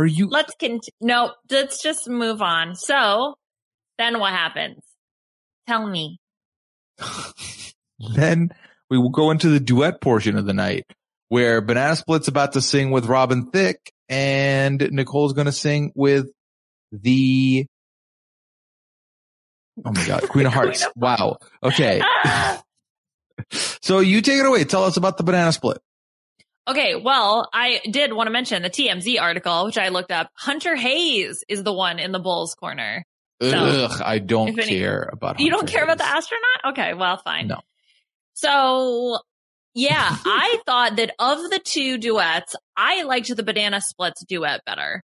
Are 0.00 0.06
you, 0.06 0.28
Let's 0.28 0.54
continue. 0.54 0.80
No, 1.02 1.34
let's 1.50 1.82
just 1.82 2.08
move 2.08 2.40
on. 2.40 2.74
So 2.74 3.34
then 3.98 4.18
what 4.18 4.32
happens? 4.32 4.78
Tell 5.68 5.86
me. 5.86 6.18
then 8.16 8.50
we 8.88 8.96
will 8.96 9.10
go 9.10 9.30
into 9.30 9.50
the 9.50 9.60
duet 9.60 10.00
portion 10.00 10.38
of 10.38 10.46
the 10.46 10.54
night 10.54 10.86
where 11.28 11.60
Banana 11.60 11.96
Split's 11.96 12.28
about 12.28 12.54
to 12.54 12.62
sing 12.62 12.90
with 12.90 13.04
Robin 13.04 13.50
Thicke 13.50 13.92
and 14.08 14.88
Nicole's 14.90 15.34
going 15.34 15.44
to 15.44 15.52
sing 15.52 15.92
with 15.94 16.30
the, 16.92 17.66
oh 19.84 19.92
my 19.92 20.06
God, 20.06 20.28
Queen 20.30 20.46
of 20.46 20.52
Hearts. 20.54 20.86
wow. 20.96 21.36
Okay. 21.62 22.00
So 23.82 24.00
you 24.00 24.20
take 24.20 24.38
it 24.38 24.44
away. 24.44 24.64
Tell 24.64 24.84
us 24.84 24.98
about 24.98 25.16
the 25.16 25.24
Banana 25.24 25.50
Split. 25.50 25.78
Okay, 26.68 26.94
well, 26.94 27.48
I 27.52 27.80
did 27.90 28.12
want 28.12 28.26
to 28.28 28.30
mention 28.32 28.62
the 28.62 28.70
TMZ 28.70 29.20
article, 29.20 29.64
which 29.66 29.78
I 29.78 29.88
looked 29.88 30.12
up. 30.12 30.30
Hunter 30.34 30.76
Hayes 30.76 31.42
is 31.48 31.62
the 31.64 31.72
one 31.72 31.98
in 31.98 32.12
the 32.12 32.18
Bulls 32.20 32.54
corner. 32.54 33.04
So, 33.42 33.48
Ugh, 33.56 34.02
I 34.04 34.18
don't 34.18 34.48
any- 34.60 34.66
care 34.78 35.08
about 35.12 35.40
You 35.40 35.50
don't 35.50 35.60
Hunter 35.60 35.72
care 35.72 35.84
about 35.84 35.98
the 35.98 36.06
astronaut? 36.06 36.44
Okay, 36.72 36.94
well, 36.94 37.16
fine. 37.18 37.48
No. 37.48 37.60
So 38.34 39.18
Yeah, 39.74 40.16
I 40.24 40.58
thought 40.66 40.96
that 40.96 41.14
of 41.18 41.38
the 41.50 41.58
two 41.64 41.96
duets, 41.98 42.54
I 42.76 43.02
liked 43.04 43.34
the 43.34 43.42
Banana 43.42 43.80
Splits 43.80 44.24
duet 44.26 44.60
better. 44.66 45.02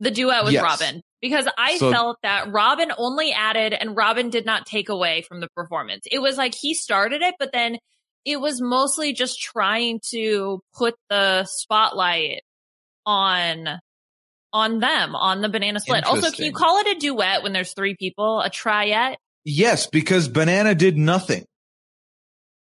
The 0.00 0.10
duet 0.10 0.44
with 0.44 0.54
Yes. 0.54 0.62
Robin. 0.62 1.02
Because 1.20 1.46
I 1.56 1.76
So- 1.76 1.92
felt 1.92 2.16
that 2.22 2.50
Robin 2.50 2.90
only 2.96 3.32
added 3.32 3.74
and 3.74 3.96
Robin 3.96 4.30
did 4.30 4.46
not 4.46 4.66
take 4.66 4.88
away 4.88 5.22
from 5.22 5.40
the 5.40 5.48
performance. 5.54 6.04
It 6.10 6.18
was 6.20 6.36
like 6.38 6.54
he 6.54 6.74
started 6.74 7.22
it, 7.22 7.34
but 7.38 7.52
then 7.52 7.78
it 8.24 8.40
was 8.40 8.60
mostly 8.60 9.12
just 9.12 9.40
trying 9.40 10.00
to 10.10 10.60
put 10.74 10.94
the 11.10 11.44
spotlight 11.44 12.42
on 13.06 13.80
on 14.52 14.80
them, 14.80 15.14
on 15.14 15.40
the 15.40 15.48
banana 15.48 15.80
split. 15.80 16.04
Also, 16.04 16.30
can 16.30 16.44
you 16.44 16.52
call 16.52 16.78
it 16.78 16.96
a 16.96 17.00
duet 17.00 17.42
when 17.42 17.52
there's 17.52 17.72
three 17.72 17.96
people? 17.96 18.40
A 18.40 18.50
triet? 18.50 19.16
Yes, 19.44 19.86
because 19.86 20.28
Banana 20.28 20.74
did 20.74 20.96
nothing. 20.96 21.44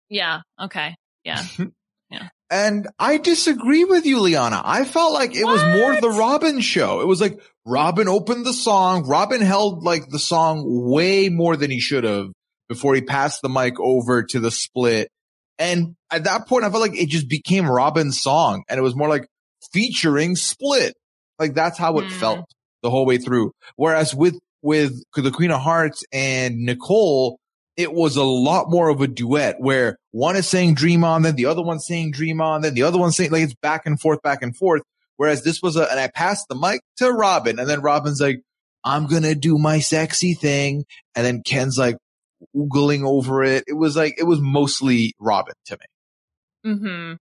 Yeah. 0.09 0.41
Okay. 0.61 0.95
Yeah. 1.23 1.43
Yeah. 2.11 2.27
And 2.51 2.87
I 2.99 3.17
disagree 3.17 3.83
with 3.83 4.05
you, 4.05 4.19
Liana. 4.19 4.61
I 4.63 4.85
felt 4.85 5.11
like 5.11 5.35
it 5.35 5.43
was 5.43 5.59
more 5.63 5.99
the 5.99 6.15
Robin 6.15 6.61
show. 6.61 7.01
It 7.01 7.07
was 7.07 7.19
like 7.19 7.39
Robin 7.65 8.07
opened 8.07 8.45
the 8.45 8.53
song. 8.53 9.07
Robin 9.07 9.41
held 9.41 9.83
like 9.83 10.07
the 10.09 10.19
song 10.19 10.63
way 10.67 11.29
more 11.29 11.57
than 11.57 11.71
he 11.71 11.79
should 11.79 12.03
have 12.03 12.27
before 12.69 12.93
he 12.93 13.01
passed 13.01 13.41
the 13.41 13.49
mic 13.49 13.79
over 13.79 14.21
to 14.21 14.39
the 14.39 14.51
split. 14.51 15.09
And 15.57 15.95
at 16.11 16.25
that 16.25 16.47
point, 16.47 16.65
I 16.65 16.69
felt 16.69 16.81
like 16.81 16.99
it 16.99 17.09
just 17.09 17.29
became 17.29 17.69
Robin's 17.69 18.21
song 18.21 18.63
and 18.67 18.77
it 18.77 18.83
was 18.83 18.95
more 18.95 19.09
like 19.09 19.27
featuring 19.71 20.35
split. 20.35 20.95
Like 21.39 21.53
that's 21.53 21.77
how 21.77 21.97
it 21.99 22.11
Hmm. 22.11 22.19
felt 22.19 22.45
the 22.83 22.89
whole 22.89 23.05
way 23.05 23.17
through. 23.17 23.51
Whereas 23.75 24.13
with, 24.13 24.37
with 24.61 24.93
the 25.15 25.31
Queen 25.31 25.51
of 25.51 25.61
Hearts 25.61 26.03
and 26.11 26.57
Nicole, 26.57 27.39
it 27.77 27.93
was 27.93 28.15
a 28.15 28.23
lot 28.23 28.69
more 28.69 28.89
of 28.89 29.01
a 29.01 29.07
duet 29.07 29.55
where 29.59 29.97
one 30.11 30.35
is 30.37 30.47
saying 30.47 30.75
dream 30.75 31.03
on, 31.03 31.23
then 31.23 31.35
the 31.35 31.45
other 31.45 31.61
one's 31.61 31.85
saying 31.85 32.11
dream 32.11 32.39
on, 32.41 32.61
then 32.61 32.73
the 32.73 32.83
other 32.83 32.97
one's 32.97 33.15
saying 33.17 33.31
like 33.31 33.43
it's 33.43 33.53
back 33.55 33.85
and 33.85 33.99
forth, 33.99 34.21
back 34.21 34.41
and 34.41 34.55
forth. 34.55 34.81
Whereas 35.17 35.43
this 35.43 35.61
was 35.61 35.75
a, 35.75 35.89
and 35.89 35.99
I 35.99 36.07
passed 36.07 36.47
the 36.49 36.55
mic 36.55 36.81
to 36.97 37.11
Robin 37.11 37.59
and 37.59 37.69
then 37.69 37.81
Robin's 37.81 38.21
like, 38.21 38.41
I'm 38.83 39.07
going 39.07 39.23
to 39.23 39.35
do 39.35 39.57
my 39.57 39.79
sexy 39.79 40.35
thing. 40.35 40.85
And 41.15 41.25
then 41.25 41.41
Ken's 41.43 41.77
like 41.77 41.97
oogling 42.55 43.05
over 43.05 43.43
it. 43.43 43.63
It 43.67 43.73
was 43.73 43.95
like, 43.95 44.15
it 44.17 44.23
was 44.23 44.39
mostly 44.41 45.13
Robin 45.19 45.55
to 45.65 45.77
me. 45.77 46.73
Hmm. 46.73 47.13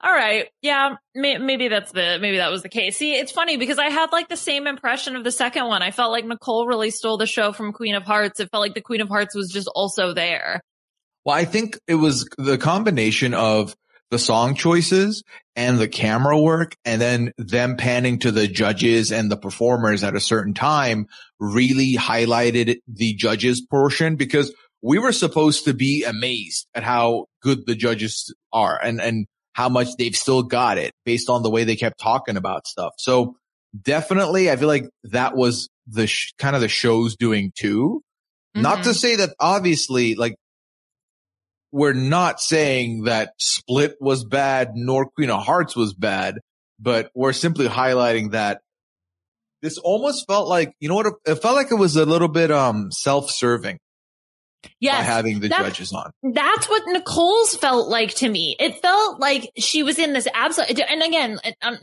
All 0.00 0.12
right. 0.12 0.48
Yeah. 0.62 0.96
May- 1.14 1.38
maybe 1.38 1.68
that's 1.68 1.92
the 1.92 2.18
maybe 2.20 2.36
that 2.36 2.50
was 2.50 2.62
the 2.62 2.68
case. 2.68 2.96
See, 2.96 3.14
it's 3.14 3.32
funny 3.32 3.56
because 3.56 3.78
I 3.78 3.88
had 3.88 4.12
like 4.12 4.28
the 4.28 4.36
same 4.36 4.66
impression 4.66 5.16
of 5.16 5.24
the 5.24 5.30
second 5.30 5.66
one. 5.66 5.82
I 5.82 5.90
felt 5.90 6.12
like 6.12 6.26
Nicole 6.26 6.66
really 6.66 6.90
stole 6.90 7.16
the 7.16 7.26
show 7.26 7.52
from 7.52 7.72
Queen 7.72 7.94
of 7.94 8.02
Hearts. 8.02 8.40
It 8.40 8.50
felt 8.50 8.60
like 8.60 8.74
the 8.74 8.82
Queen 8.82 9.00
of 9.00 9.08
Hearts 9.08 9.34
was 9.34 9.48
just 9.48 9.68
also 9.74 10.12
there. 10.12 10.60
Well, 11.24 11.36
I 11.36 11.44
think 11.44 11.78
it 11.86 11.94
was 11.94 12.28
the 12.36 12.58
combination 12.58 13.34
of 13.34 13.74
the 14.10 14.18
song 14.18 14.54
choices 14.54 15.22
and 15.60 15.78
the 15.78 15.88
camera 15.88 16.40
work 16.40 16.74
and 16.86 16.98
then 16.98 17.32
them 17.36 17.76
panning 17.76 18.18
to 18.20 18.30
the 18.30 18.48
judges 18.48 19.12
and 19.12 19.30
the 19.30 19.36
performers 19.36 20.02
at 20.02 20.16
a 20.16 20.20
certain 20.20 20.54
time 20.54 21.06
really 21.38 21.96
highlighted 21.96 22.78
the 22.88 23.12
judges 23.14 23.60
portion 23.60 24.16
because 24.16 24.54
we 24.82 24.98
were 24.98 25.12
supposed 25.12 25.66
to 25.66 25.74
be 25.74 26.02
amazed 26.04 26.66
at 26.74 26.82
how 26.82 27.26
good 27.42 27.66
the 27.66 27.74
judges 27.74 28.34
are 28.54 28.80
and, 28.82 29.02
and 29.02 29.26
how 29.52 29.68
much 29.68 29.88
they've 29.98 30.16
still 30.16 30.42
got 30.42 30.78
it 30.78 30.92
based 31.04 31.28
on 31.28 31.42
the 31.42 31.50
way 31.50 31.64
they 31.64 31.76
kept 31.76 32.00
talking 32.00 32.38
about 32.38 32.66
stuff. 32.66 32.94
So 32.96 33.36
definitely 33.78 34.50
I 34.50 34.56
feel 34.56 34.68
like 34.68 34.88
that 35.04 35.36
was 35.36 35.68
the 35.86 36.06
sh- 36.06 36.32
kind 36.38 36.54
of 36.56 36.62
the 36.62 36.68
show's 36.68 37.16
doing 37.16 37.52
too. 37.54 38.00
Not 38.54 38.84
to 38.84 38.90
Mhm. 38.90 38.94
say 38.94 39.16
that 39.16 39.34
obviously 39.38 40.14
like 40.14 40.36
we're 41.72 41.92
not 41.92 42.40
saying 42.40 43.04
that 43.04 43.32
Split 43.38 43.96
was 44.00 44.24
bad 44.24 44.72
nor 44.74 45.06
Queen 45.06 45.30
of 45.30 45.44
Hearts 45.44 45.76
was 45.76 45.94
bad, 45.94 46.38
but 46.78 47.10
we're 47.14 47.32
simply 47.32 47.68
highlighting 47.68 48.32
that 48.32 48.60
this 49.62 49.78
almost 49.78 50.26
felt 50.26 50.48
like, 50.48 50.72
you 50.80 50.88
know 50.88 50.94
what? 50.94 51.06
It 51.26 51.36
felt 51.36 51.54
like 51.54 51.70
it 51.70 51.76
was 51.76 51.96
a 51.96 52.06
little 52.06 52.28
bit, 52.28 52.50
um, 52.50 52.90
self-serving 52.90 53.76
by 54.62 54.70
yes, 54.80 55.06
having 55.06 55.40
the 55.40 55.48
that- 55.48 55.62
judges 55.62 55.92
on. 55.92 56.10
that's 56.34 56.68
what 56.68 56.82
Nicole's 56.86 57.56
felt 57.56 57.88
like 57.88 58.14
to 58.16 58.28
me. 58.28 58.56
It 58.58 58.80
felt 58.82 59.20
like 59.20 59.50
she 59.56 59.82
was 59.82 59.98
in 59.98 60.12
this 60.12 60.26
absolute, 60.34 60.80
and 60.80 61.02
again, 61.02 61.38
um, 61.62 61.78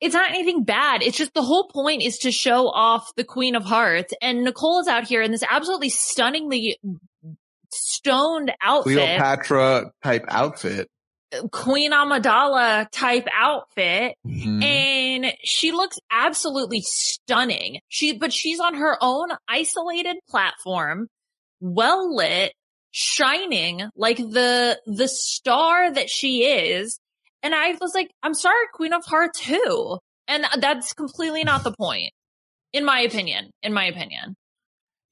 it's 0.00 0.14
not 0.14 0.30
anything 0.30 0.64
bad. 0.64 1.02
It's 1.02 1.16
just 1.16 1.34
the 1.34 1.42
whole 1.42 1.68
point 1.68 2.02
is 2.02 2.18
to 2.18 2.32
show 2.32 2.68
off 2.68 3.14
the 3.16 3.24
Queen 3.24 3.54
of 3.54 3.64
Hearts, 3.64 4.14
and 4.20 4.44
Nicole 4.44 4.80
is 4.80 4.88
out 4.88 5.04
here 5.04 5.22
in 5.22 5.30
this 5.30 5.44
absolutely 5.48 5.90
stunningly 5.90 6.78
stoned 7.72 8.52
outfit. 8.62 8.94
Cleopatra 8.94 9.90
type 10.02 10.24
outfit. 10.28 10.88
Queen 11.52 11.92
Amidala 11.92 12.88
type 12.90 13.28
outfit 13.32 14.14
Mhm. 14.26 14.64
and 14.64 15.32
she 15.44 15.70
looks 15.70 15.96
absolutely 16.10 16.80
stunning. 16.84 17.78
She, 17.88 18.18
but 18.18 18.32
she's 18.32 18.58
on 18.58 18.74
her 18.74 18.98
own 19.00 19.28
isolated 19.48 20.16
platform, 20.28 21.06
well 21.60 22.16
lit, 22.16 22.52
shining 22.90 23.82
like 23.94 24.16
the, 24.16 24.80
the 24.86 25.06
star 25.06 25.92
that 25.92 26.10
she 26.10 26.44
is. 26.44 26.98
And 27.44 27.54
I 27.54 27.76
was 27.80 27.94
like, 27.94 28.10
I'm 28.24 28.34
sorry, 28.34 28.66
Queen 28.74 28.92
of 28.92 29.04
Hearts 29.04 29.40
who? 29.40 29.98
And 30.26 30.44
that's 30.58 30.92
completely 30.94 31.44
not 31.44 31.62
the 31.62 31.72
point. 31.72 32.12
In 32.72 32.84
my 32.84 33.00
opinion, 33.00 33.50
in 33.62 33.72
my 33.72 33.84
opinion. 33.84 34.34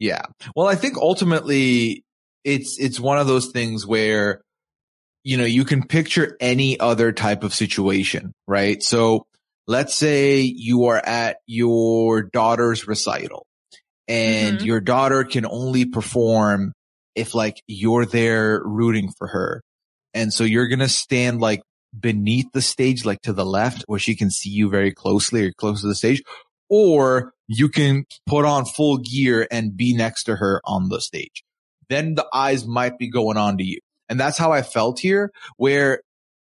Yeah. 0.01 0.23
Well, 0.55 0.67
I 0.67 0.75
think 0.75 0.97
ultimately 0.97 2.05
it's, 2.49 2.79
it's 2.79 2.99
one 2.99 3.19
of 3.19 3.27
those 3.27 3.49
things 3.49 3.87
where, 3.87 4.41
you 5.25 5.37
know, 5.37 5.45
you 5.45 5.65
can 5.65 5.87
picture 5.87 6.37
any 6.41 6.81
other 6.81 7.13
type 7.13 7.43
of 7.45 7.53
situation, 7.53 8.33
right? 8.47 8.83
So 8.83 9.27
let's 9.67 9.95
say 9.95 10.41
you 10.41 10.87
are 10.87 10.97
at 11.05 11.39
your 11.47 12.23
daughter's 12.23 12.89
recital 12.89 13.45
and 14.09 14.59
Mhm. 14.59 14.65
your 14.65 14.81
daughter 14.81 15.25
can 15.25 15.45
only 15.45 15.85
perform 15.85 16.73
if 17.15 17.35
like 17.35 17.63
you're 17.67 18.07
there 18.07 18.63
rooting 18.65 19.11
for 19.19 19.29
her. 19.29 19.61
And 20.15 20.33
so 20.33 20.45
you're 20.45 20.69
going 20.69 20.79
to 20.79 20.89
stand 20.89 21.41
like 21.41 21.61
beneath 21.99 22.47
the 22.53 22.63
stage, 22.63 23.05
like 23.05 23.21
to 23.23 23.33
the 23.33 23.45
left 23.45 23.85
where 23.87 23.99
she 23.99 24.15
can 24.15 24.31
see 24.31 24.51
you 24.51 24.71
very 24.71 24.93
closely 24.93 25.47
or 25.47 25.53
close 25.53 25.83
to 25.83 25.89
the 25.89 25.95
stage. 25.95 26.23
Or 26.71 27.33
you 27.47 27.69
can 27.69 28.05
put 28.27 28.45
on 28.45 28.65
full 28.65 28.99
gear 28.99 29.47
and 29.51 29.77
be 29.77 29.95
next 29.95 30.25
to 30.25 30.37
her 30.37 30.61
on 30.65 30.89
the 30.89 31.01
stage. 31.01 31.43
Then 31.89 32.15
the 32.15 32.27
eyes 32.33 32.67
might 32.67 32.99
be 32.99 33.09
going 33.09 33.37
on 33.37 33.59
to 33.59 33.65
you. 33.65 33.79
And 34.09 34.19
that's 34.19 34.39
how 34.39 34.53
I 34.53 34.63
felt 34.63 35.01
here, 35.01 35.31
where 35.57 36.01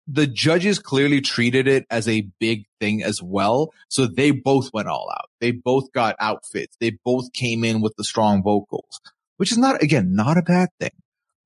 the 0.08 0.28
judges 0.28 0.80
clearly 0.80 1.22
treated 1.22 1.68
it 1.68 1.86
as 1.90 2.08
a 2.08 2.28
big 2.40 2.66
thing 2.80 3.04
as 3.04 3.22
well. 3.22 3.72
So 3.90 4.06
they 4.06 4.32
both 4.32 4.72
went 4.74 4.90
all 4.90 5.10
out. 5.10 5.30
They 5.40 5.52
both 5.52 5.92
got 5.94 6.18
outfits. 6.20 6.76
They 6.80 6.98
both 7.06 7.32
came 7.34 7.64
in 7.64 7.82
with 7.82 7.94
the 7.98 8.04
strong 8.04 8.44
vocals, 8.44 9.00
which 9.38 9.52
is 9.52 9.58
not, 9.58 9.82
again, 9.82 10.14
not 10.14 10.38
a 10.38 10.42
bad 10.42 10.70
thing. 10.80 10.92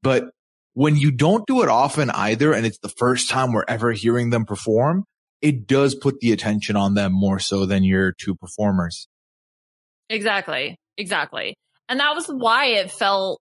But 0.02 0.32
when 0.74 0.96
you 0.96 1.12
don't 1.12 1.46
do 1.46 1.62
it 1.62 1.70
often 1.70 2.10
either, 2.10 2.54
and 2.54 2.66
it's 2.66 2.80
the 2.80 2.90
first 2.90 3.30
time 3.30 3.52
we're 3.52 3.66
ever 3.68 3.92
hearing 3.92 4.32
them 4.32 4.46
perform, 4.46 5.06
it 5.42 5.68
does 5.68 5.94
put 5.94 6.20
the 6.20 6.32
attention 6.32 6.76
on 6.76 6.96
them 6.96 7.12
more 7.14 7.40
so 7.40 7.66
than 7.68 7.84
your 7.84 8.12
two 8.12 8.34
performers. 8.36 9.08
Exactly. 10.10 10.78
Exactly. 10.98 11.56
And 11.90 12.00
that 12.00 12.16
was 12.16 12.28
why 12.28 12.66
it 12.66 12.92
felt 12.92 13.40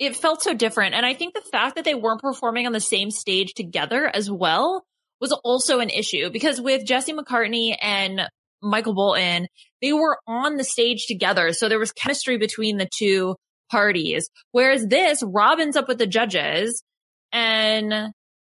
it 0.00 0.16
felt 0.16 0.42
so 0.42 0.54
different. 0.54 0.94
And 0.94 1.06
I 1.06 1.14
think 1.14 1.34
the 1.34 1.42
fact 1.52 1.76
that 1.76 1.84
they 1.84 1.94
weren't 1.94 2.22
performing 2.22 2.66
on 2.66 2.72
the 2.72 2.80
same 2.80 3.10
stage 3.10 3.52
together 3.54 4.10
as 4.12 4.30
well 4.30 4.82
was 5.20 5.30
also 5.44 5.78
an 5.80 5.90
issue 5.90 6.30
because 6.30 6.60
with 6.60 6.86
Jesse 6.86 7.12
McCartney 7.12 7.76
and 7.80 8.22
Michael 8.62 8.94
Bolton, 8.94 9.46
they 9.82 9.92
were 9.92 10.18
on 10.26 10.56
the 10.56 10.64
stage 10.64 11.06
together. 11.06 11.52
So 11.52 11.68
there 11.68 11.78
was 11.78 11.92
chemistry 11.92 12.38
between 12.38 12.78
the 12.78 12.88
two 12.92 13.36
parties. 13.70 14.28
Whereas 14.52 14.86
this, 14.86 15.22
Robin's 15.22 15.76
up 15.76 15.86
with 15.86 15.98
the 15.98 16.06
judges 16.06 16.82
and 17.30 18.12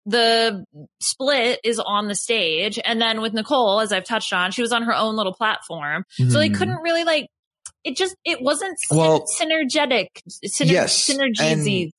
the 0.06 0.64
split 1.00 1.60
is 1.64 1.80
on 1.80 2.06
the 2.08 2.14
stage. 2.14 2.78
And 2.84 3.00
then 3.00 3.20
with 3.20 3.34
Nicole, 3.34 3.80
as 3.80 3.92
I've 3.92 4.04
touched 4.04 4.32
on, 4.32 4.52
she 4.52 4.62
was 4.62 4.72
on 4.72 4.84
her 4.84 4.94
own 4.94 5.16
little 5.16 5.34
platform. 5.34 6.04
So 6.16 6.38
they 6.38 6.48
Mhm. 6.50 6.54
couldn't 6.56 6.82
really 6.82 7.04
like, 7.04 7.26
it 7.84 7.96
just, 7.96 8.14
it 8.24 8.40
wasn't 8.42 8.78
Well, 8.90 9.24
synergetic. 9.40 10.08
Syner- 10.28 10.70
yes, 10.70 11.08
Synergies. 11.10 11.90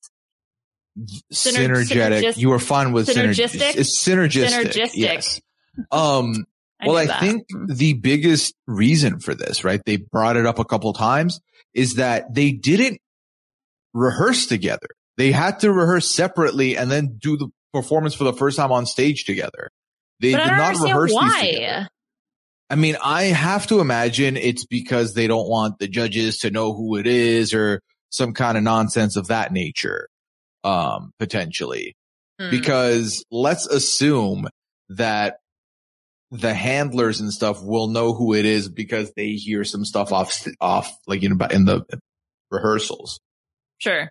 Syner- 1.33 1.83
synergetic. 1.85 2.37
you 2.37 2.49
were 2.49 2.59
fine 2.59 2.91
with 2.93 3.07
synergistic. 3.07 3.59
synergistic? 3.59 3.75
It's 3.77 4.03
synergistic. 4.03 4.63
Synergistic. 4.71 4.91
Yes. 4.93 5.41
Um, 5.91 6.45
well, 6.85 6.97
I 6.97 7.07
that. 7.07 7.19
think 7.19 7.47
the 7.67 7.93
biggest 7.93 8.53
reason 8.67 9.19
for 9.19 9.33
this, 9.33 9.63
right? 9.63 9.81
They 9.83 9.97
brought 9.97 10.37
it 10.37 10.45
up 10.45 10.59
a 10.59 10.65
couple 10.65 10.93
times 10.93 11.39
is 11.73 11.95
that 11.95 12.31
they 12.31 12.51
didn't 12.51 12.99
rehearse 13.91 14.45
together. 14.45 14.85
They 15.17 15.31
had 15.31 15.61
to 15.61 15.71
rehearse 15.71 16.11
separately 16.11 16.77
and 16.77 16.91
then 16.91 17.17
do 17.19 17.37
the 17.37 17.47
performance 17.73 18.13
for 18.13 18.23
the 18.23 18.33
first 18.33 18.57
time 18.57 18.71
on 18.71 18.85
stage 18.85 19.23
together. 19.25 19.71
They 20.19 20.35
I 20.35 20.43
did 20.43 20.51
not 20.57 20.83
rehearse 20.83 21.09
these 21.09 21.15
why. 21.19 21.41
together. 21.53 21.89
I 22.73 22.75
mean, 22.75 22.97
I 23.03 23.25
have 23.25 23.67
to 23.67 23.79
imagine 23.79 24.35
it's 24.35 24.65
because 24.65 25.13
they 25.13 25.27
don't 25.27 25.47
want 25.47 25.79
the 25.79 25.87
judges 25.87 26.39
to 26.39 26.51
know 26.51 26.73
who 26.73 26.97
it 26.97 27.07
is 27.07 27.53
or 27.53 27.81
some 28.09 28.33
kind 28.33 28.57
of 28.57 28.63
nonsense 28.63 29.15
of 29.15 29.27
that 29.27 29.53
nature. 29.53 30.07
Um, 30.63 31.11
potentially. 31.19 31.93
Mm. 32.41 32.49
because 32.49 33.23
let's 33.29 33.67
assume 33.67 34.47
that 34.89 35.37
the 36.31 36.53
handlers 36.53 37.19
and 37.19 37.31
stuff 37.31 37.61
will 37.61 37.87
know 37.87 38.13
who 38.13 38.33
it 38.33 38.45
is 38.45 38.69
because 38.69 39.11
they 39.15 39.33
hear 39.33 39.63
some 39.63 39.85
stuff 39.85 40.11
off, 40.11 40.47
off, 40.59 40.91
like, 41.05 41.21
you 41.21 41.29
know, 41.29 41.45
in 41.51 41.65
the 41.65 41.83
rehearsals. 42.49 43.19
Sure. 43.77 44.09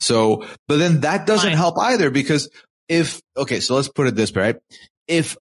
So, 0.00 0.44
but 0.66 0.78
then 0.78 1.02
that 1.02 1.26
doesn't 1.26 1.50
Fine. 1.50 1.56
help 1.56 1.78
either 1.78 2.10
because 2.10 2.50
if, 2.88 3.20
okay, 3.36 3.60
so 3.60 3.76
let's 3.76 3.88
put 3.88 4.08
it 4.08 4.16
this 4.16 4.32
way, 4.32 4.42
right? 4.42 4.56
If 5.06 5.36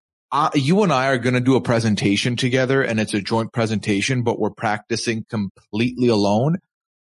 you 0.54 0.84
and 0.84 0.94
I 0.94 1.08
are 1.08 1.18
going 1.18 1.34
to 1.34 1.42
do 1.42 1.56
a 1.56 1.62
presentation 1.62 2.36
together 2.36 2.82
and 2.82 3.00
it's 3.00 3.14
a 3.14 3.22
joint 3.22 3.52
presentation, 3.54 4.24
but 4.24 4.40
we're 4.40 4.52
practicing 4.52 5.26
completely 5.30 6.08
alone, 6.08 6.58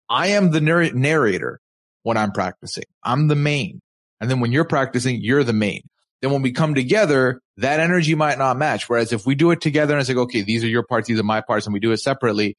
I 0.09 0.29
am 0.29 0.51
the 0.51 0.61
narr- 0.61 0.93
narrator 0.93 1.61
when 2.03 2.16
I'm 2.16 2.33
practicing. 2.33 2.85
I'm 3.03 3.29
the 3.29 3.37
main. 3.37 3.81
And 4.20 4.31
then 4.31 4.41
when 4.41 4.53
you're 4.53 4.64
practicing, 4.64 5.20
you're 5.20 5.45
the 5.45 5.53
main. 5.53 5.83
Then 6.20 6.33
when 6.33 6.43
we 6.43 6.53
come 6.53 6.75
together, 6.75 7.41
that 7.59 7.81
energy 7.81 8.14
might 8.14 8.39
not 8.39 8.57
match. 8.57 8.89
Whereas 8.89 9.12
if 9.12 9.27
we 9.27 9.35
do 9.35 9.51
it 9.51 9.61
together 9.61 9.95
and 9.95 10.01
it's 10.01 10.09
like, 10.09 10.18
okay, 10.18 10.43
these 10.43 10.64
are 10.64 10.68
your 10.68 10.85
parts, 10.85 11.09
these 11.09 11.20
are 11.20 11.25
my 11.25 11.41
parts, 11.41 11.66
and 11.66 11.75
we 11.75 11.81
do 11.81 11.93
it 11.93 11.99
separately, 11.99 12.57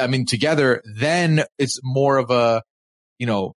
I 0.00 0.06
mean, 0.06 0.26
together, 0.26 0.82
then 0.96 1.44
it's 1.58 1.80
more 1.82 2.18
of 2.18 2.30
a, 2.30 2.62
you 3.18 3.26
know, 3.26 3.54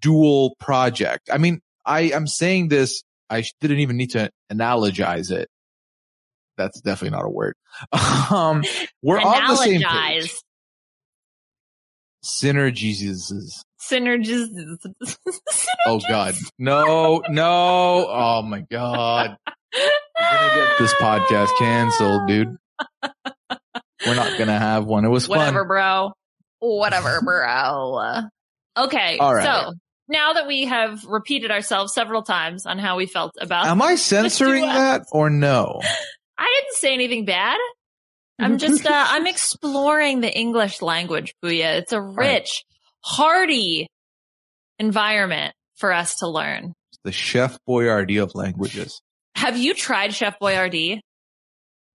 dual 0.00 0.54
project. 0.58 1.30
I 1.32 1.38
mean, 1.38 1.60
I 1.84 2.12
I'm 2.12 2.26
saying 2.26 2.68
this. 2.68 3.02
I 3.28 3.44
didn't 3.60 3.80
even 3.80 3.96
need 3.96 4.10
to 4.12 4.30
analogize 4.52 5.30
it. 5.30 5.48
That's 6.56 6.80
definitely 6.80 7.16
not 7.16 7.26
a 7.26 7.30
word. 7.30 7.54
Um, 8.30 8.62
we're 9.02 9.20
on 9.20 9.48
the 9.48 9.56
same 9.56 9.82
page. 9.82 10.32
Synergies. 12.24 13.32
Synergies. 13.80 14.48
Oh 15.86 16.00
God. 16.08 16.34
No, 16.58 17.22
no. 17.28 18.06
Oh 18.08 18.42
my 18.42 18.60
God. 18.70 19.36
We're 19.74 20.30
gonna 20.30 20.54
get 20.54 20.78
this 20.78 20.94
podcast 20.94 21.48
canceled, 21.58 22.28
dude. 22.28 22.56
We're 24.06 24.14
not 24.14 24.38
gonna 24.38 24.58
have 24.58 24.84
one. 24.84 25.04
It 25.04 25.08
was 25.08 25.28
Whatever, 25.28 25.60
fun. 25.60 25.68
bro. 25.68 26.12
Whatever, 26.60 27.20
bro. 27.22 28.22
Okay. 28.76 29.18
All 29.18 29.34
right. 29.34 29.44
So 29.44 29.72
now 30.08 30.34
that 30.34 30.46
we 30.46 30.66
have 30.66 31.04
repeated 31.04 31.50
ourselves 31.50 31.92
several 31.92 32.22
times 32.22 32.66
on 32.66 32.78
how 32.78 32.96
we 32.96 33.06
felt 33.06 33.32
about, 33.40 33.66
Am 33.66 33.82
I 33.82 33.96
censoring 33.96 34.62
that 34.62 35.02
or 35.10 35.28
no? 35.28 35.80
I 36.38 36.60
didn't 36.60 36.76
say 36.76 36.94
anything 36.94 37.24
bad. 37.24 37.58
I'm 38.38 38.58
just, 38.58 38.86
uh, 38.86 39.06
I'm 39.08 39.26
exploring 39.28 40.20
the 40.20 40.32
English 40.32 40.82
language, 40.82 41.34
Puya. 41.44 41.78
It's 41.78 41.92
a 41.92 42.00
rich, 42.00 42.64
hearty 43.00 43.86
environment 44.78 45.54
for 45.76 45.92
us 45.92 46.16
to 46.16 46.28
learn. 46.28 46.74
The 47.04 47.12
Chef 47.12 47.58
Boyardee 47.68 48.22
of 48.22 48.34
languages. 48.34 49.00
Have 49.34 49.56
you 49.56 49.74
tried 49.74 50.14
Chef 50.14 50.38
Boyardee? 50.40 51.00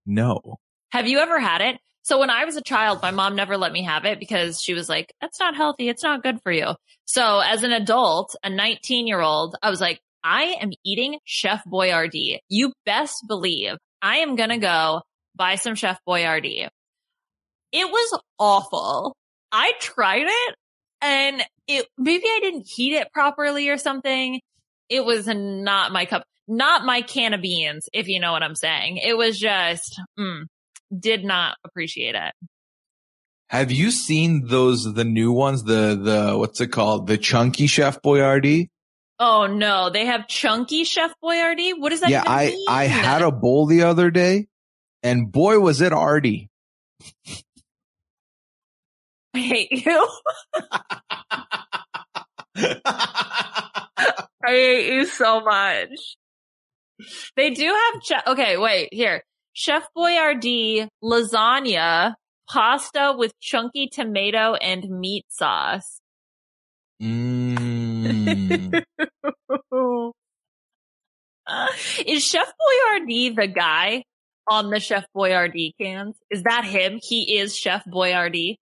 No. 0.05 0.57
Have 0.91 1.07
you 1.07 1.19
ever 1.19 1.39
had 1.39 1.61
it? 1.61 1.77
So 2.03 2.19
when 2.19 2.29
I 2.29 2.45
was 2.45 2.55
a 2.55 2.61
child, 2.61 3.01
my 3.01 3.11
mom 3.11 3.35
never 3.35 3.57
let 3.57 3.73
me 3.73 3.83
have 3.83 4.05
it 4.05 4.19
because 4.19 4.61
she 4.61 4.73
was 4.73 4.87
like, 4.87 5.13
that's 5.19 5.39
not 5.41 5.55
healthy. 5.55 5.89
It's 5.89 6.03
not 6.03 6.23
good 6.23 6.39
for 6.41 6.51
you. 6.53 6.75
So 7.03 7.39
as 7.39 7.63
an 7.63 7.73
adult, 7.73 8.35
a 8.43 8.49
19 8.49 9.07
year 9.07 9.19
old, 9.19 9.57
I 9.61 9.69
was 9.69 9.81
like, 9.81 9.99
I 10.23 10.55
am 10.61 10.71
eating 10.85 11.19
Chef 11.25 11.61
Boyardee. 11.65 12.39
You 12.47 12.71
best 12.85 13.25
believe 13.27 13.75
I 14.01 14.17
am 14.17 14.35
going 14.35 14.49
to 14.49 14.57
go 14.57 15.01
buy 15.35 15.55
some 15.55 15.75
Chef 15.75 15.99
Boyardee. 16.07 16.67
It 17.71 17.85
was 17.85 18.19
awful. 18.39 19.15
I 19.51 19.73
tried 19.79 20.27
it 20.27 20.55
and 21.01 21.43
it, 21.67 21.87
maybe 21.97 22.23
I 22.25 22.39
didn't 22.41 22.67
heat 22.67 22.93
it 22.93 23.11
properly 23.11 23.69
or 23.69 23.77
something. 23.77 24.39
It 24.89 25.05
was 25.05 25.27
not 25.27 25.91
my 25.91 26.05
cup, 26.05 26.23
not 26.47 26.85
my 26.85 27.01
can 27.01 27.33
of 27.33 27.41
beans, 27.41 27.89
if 27.93 28.07
you 28.07 28.19
know 28.19 28.31
what 28.31 28.43
I'm 28.43 28.55
saying. 28.55 28.97
It 28.97 29.17
was 29.17 29.37
just, 29.37 29.99
mm, 30.17 30.43
did 30.97 31.23
not 31.23 31.57
appreciate 31.65 32.15
it. 32.15 32.33
Have 33.49 33.71
you 33.71 33.91
seen 33.91 34.47
those, 34.47 34.93
the 34.93 35.05
new 35.05 35.31
ones, 35.31 35.63
the, 35.63 35.99
the, 36.01 36.37
what's 36.37 36.59
it 36.59 36.67
called? 36.67 37.07
The 37.07 37.17
chunky 37.17 37.67
Chef 37.67 38.01
Boyardee? 38.01 38.67
Oh 39.19 39.47
no, 39.47 39.89
they 39.89 40.05
have 40.05 40.27
chunky 40.27 40.83
Chef 40.83 41.11
Boyardee. 41.23 41.73
What 41.77 41.89
does 41.89 42.01
that 42.01 42.09
Yeah, 42.09 42.23
I, 42.25 42.47
mean? 42.47 42.65
I 42.69 42.83
had 42.85 43.21
a 43.21 43.31
bowl 43.31 43.65
the 43.65 43.83
other 43.83 44.11
day 44.11 44.47
and 45.03 45.31
boy, 45.31 45.59
was 45.59 45.81
it 45.81 45.93
arty. 45.93 46.49
I 49.33 49.39
hate 49.39 49.71
you. 49.71 50.07
I 52.55 54.27
hate 54.45 54.93
you 54.93 55.05
so 55.05 55.41
much. 55.41 56.17
They 57.35 57.51
do 57.51 57.65
have 57.65 58.01
che- 58.01 58.31
okay, 58.31 58.57
wait, 58.57 58.89
here. 58.91 59.23
Chef 59.53 59.87
Boyardee 59.95 60.87
lasagna, 61.03 62.15
pasta 62.49 63.13
with 63.17 63.39
chunky 63.39 63.87
tomato 63.87 64.55
and 64.55 64.83
meat 64.89 65.25
sauce. 65.29 65.99
Mm. 67.01 68.83
Is 72.05 72.23
Chef 72.25 72.47
Boyardee 72.47 73.35
the 73.35 73.47
guy 73.47 74.03
on 74.47 74.69
the 74.69 74.79
Chef 74.79 75.05
Boyardee 75.15 75.71
cans? 75.79 76.15
Is 76.29 76.43
that 76.43 76.65
him? 76.65 76.99
He 77.01 77.37
is 77.37 77.55
Chef 77.55 77.83
Boyardee. 77.85 78.55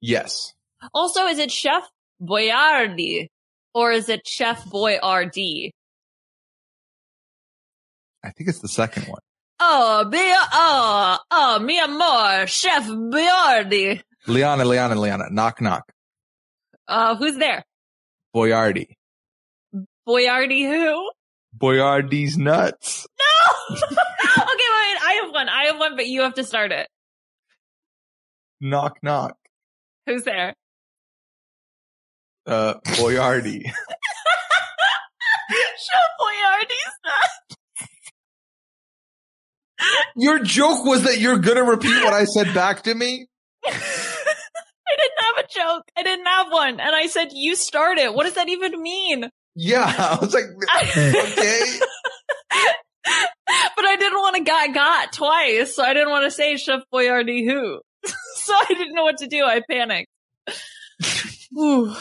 yes. 0.00 0.52
Also, 0.92 1.26
is 1.26 1.38
it 1.38 1.50
Chef 1.50 1.82
Boyardee 2.20 3.28
or 3.74 3.92
is 3.92 4.08
it 4.10 4.26
Chef 4.26 4.64
Boyardee? 4.64 5.70
I 8.22 8.30
think 8.30 8.48
it's 8.50 8.58
the 8.60 8.68
second 8.68 9.04
one. 9.08 9.20
Oh, 9.60 10.04
be 10.10 10.18
oh, 10.20 11.18
oh, 11.30 11.58
mi 11.60 11.78
amor, 11.78 12.46
Chef 12.46 12.86
Boyardee. 12.86 14.02
Liana, 14.26 14.64
Liana, 14.64 14.94
Liana. 14.94 15.24
Knock, 15.30 15.60
knock. 15.60 15.84
Uh, 16.88 17.14
who's 17.16 17.36
there? 17.36 17.64
Boyardee. 18.34 18.96
Boyardi 20.06 20.66
who? 20.68 21.10
Boyardi's 21.56 22.36
nuts. 22.36 23.06
No! 23.18 23.76
okay, 23.76 23.86
wait, 23.86 24.98
I 25.02 25.20
have 25.22 25.32
one. 25.32 25.48
I 25.48 25.64
have 25.66 25.78
one, 25.78 25.96
but 25.96 26.06
you 26.06 26.22
have 26.22 26.34
to 26.34 26.44
start 26.44 26.72
it. 26.72 26.88
Knock, 28.60 28.98
knock. 29.02 29.36
Who's 30.06 30.24
there? 30.24 30.54
Uh, 32.46 32.74
Boyardee. 32.84 33.64
Chef 35.76 36.10
Boyardee's 36.18 36.94
not. 37.04 37.58
Your 40.16 40.38
joke 40.40 40.84
was 40.84 41.04
that 41.04 41.18
you're 41.18 41.38
gonna 41.38 41.64
repeat 41.64 42.02
what 42.02 42.12
I 42.12 42.24
said 42.24 42.52
back 42.54 42.82
to 42.82 42.94
me? 42.94 43.26
I 44.94 44.96
didn't 44.96 45.24
have 45.24 45.44
a 45.44 45.48
joke. 45.48 45.84
I 45.96 46.02
didn't 46.02 46.26
have 46.26 46.52
one. 46.52 46.80
And 46.80 46.94
I 46.94 47.06
said, 47.06 47.28
you 47.32 47.56
start 47.56 47.98
it. 47.98 48.14
What 48.14 48.24
does 48.24 48.34
that 48.34 48.48
even 48.48 48.80
mean? 48.80 49.28
Yeah. 49.56 49.84
I 49.98 50.18
was 50.20 50.32
like, 50.34 50.44
okay. 50.44 51.78
but 53.76 53.84
I 53.84 53.96
didn't 53.96 54.18
want 54.18 54.36
to 54.36 54.42
got 54.44 54.74
got 54.74 55.12
twice, 55.12 55.74
so 55.76 55.82
I 55.82 55.94
didn't 55.94 56.10
want 56.10 56.24
to 56.24 56.30
say 56.30 56.56
Chef 56.56 56.82
Boyardee 56.92 57.44
who. 57.46 57.80
so 58.06 58.52
I 58.54 58.64
didn't 58.68 58.94
know 58.94 59.02
what 59.04 59.18
to 59.18 59.26
do. 59.26 59.44
I 59.44 59.62
panicked. 59.68 60.08
Whew. 61.52 61.94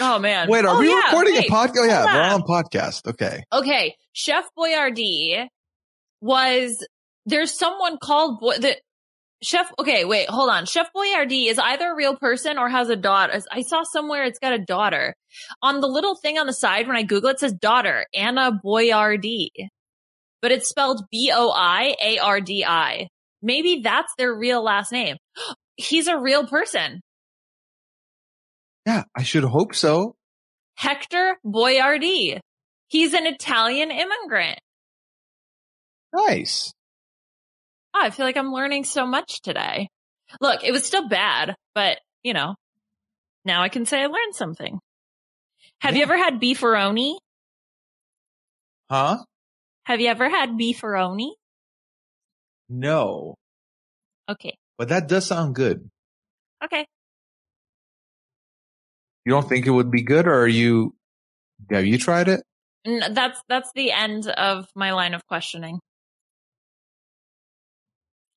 Oh 0.00 0.18
man. 0.18 0.48
Wait, 0.48 0.64
are 0.64 0.76
Oh, 0.76 0.80
we 0.80 0.88
yeah, 0.88 1.04
recording 1.06 1.34
wait. 1.34 1.48
a 1.48 1.52
podcast? 1.52 1.72
Oh, 1.78 1.84
yeah, 1.84 2.04
we're 2.04 2.20
on. 2.22 2.42
on 2.42 2.42
podcast. 2.42 3.06
Okay. 3.08 3.42
Okay, 3.52 3.96
Chef 4.12 4.44
Boyardee 4.58 5.46
was 6.20 6.84
there's 7.26 7.52
someone 7.56 7.98
called 8.02 8.40
Boy 8.40 8.54
the 8.58 8.76
Chef. 9.42 9.72
Okay, 9.78 10.04
wait, 10.04 10.28
hold 10.28 10.50
on. 10.50 10.66
Chef 10.66 10.88
Boyardee 10.94 11.48
is 11.48 11.58
either 11.58 11.90
a 11.90 11.96
real 11.96 12.16
person 12.16 12.58
or 12.58 12.68
has 12.68 12.88
a 12.88 12.96
daughter. 12.96 13.40
I 13.50 13.62
saw 13.62 13.82
somewhere 13.82 14.24
it's 14.24 14.38
got 14.38 14.52
a 14.52 14.58
daughter. 14.58 15.14
On 15.62 15.80
the 15.80 15.88
little 15.88 16.14
thing 16.14 16.38
on 16.38 16.46
the 16.46 16.52
side 16.52 16.86
when 16.86 16.96
I 16.96 17.02
Google 17.02 17.30
it, 17.30 17.34
it 17.34 17.40
says 17.40 17.52
daughter 17.52 18.06
Anna 18.14 18.52
Boyardee, 18.64 19.50
but 20.40 20.52
it's 20.52 20.68
spelled 20.68 21.04
B 21.10 21.32
O 21.34 21.50
I 21.50 21.96
A 22.02 22.18
R 22.18 22.40
D 22.40 22.64
I. 22.64 23.08
Maybe 23.42 23.80
that's 23.82 24.14
their 24.16 24.32
real 24.34 24.62
last 24.62 24.92
name. 24.92 25.16
He's 25.76 26.06
a 26.06 26.18
real 26.18 26.46
person. 26.46 27.00
Yeah, 28.86 29.04
I 29.16 29.22
should 29.22 29.44
hope 29.44 29.74
so. 29.74 30.14
Hector 30.76 31.38
Boyardee. 31.44 32.40
He's 32.88 33.14
an 33.14 33.26
Italian 33.26 33.90
immigrant. 33.90 34.58
Nice. 36.14 36.72
Oh, 37.94 38.00
I 38.02 38.10
feel 38.10 38.24
like 38.26 38.36
I'm 38.36 38.52
learning 38.52 38.84
so 38.84 39.06
much 39.06 39.42
today. 39.42 39.88
Look, 40.40 40.64
it 40.64 40.72
was 40.72 40.84
still 40.84 41.08
bad, 41.08 41.54
but 41.74 41.98
you 42.22 42.32
know, 42.32 42.54
now 43.44 43.62
I 43.62 43.68
can 43.68 43.84
say 43.86 44.02
I 44.02 44.06
learned 44.06 44.34
something. 44.34 44.78
Have 45.80 45.96
you 45.96 46.02
ever 46.02 46.16
had 46.16 46.40
beefaroni? 46.40 47.16
Huh? 48.90 49.18
Have 49.84 50.00
you 50.00 50.08
ever 50.08 50.28
had 50.28 50.50
beefaroni? 50.50 51.30
No. 52.68 53.34
Okay. 54.28 54.54
But 54.78 54.88
that 54.90 55.08
does 55.08 55.26
sound 55.26 55.54
good. 55.54 55.88
Okay. 56.64 56.86
You 59.24 59.32
don't 59.32 59.48
think 59.48 59.66
it 59.66 59.70
would 59.70 59.90
be 59.90 60.02
good 60.02 60.26
or 60.26 60.34
are 60.40 60.48
you, 60.48 60.94
have 61.70 61.84
you 61.86 61.98
tried 61.98 62.28
it? 62.28 62.42
N- 62.84 63.12
That's 63.14 63.40
that's 63.48 63.70
the 63.74 63.92
end 63.92 64.26
of 64.26 64.66
my 64.74 64.92
line 64.92 65.14
of 65.14 65.24
questioning. 65.26 65.78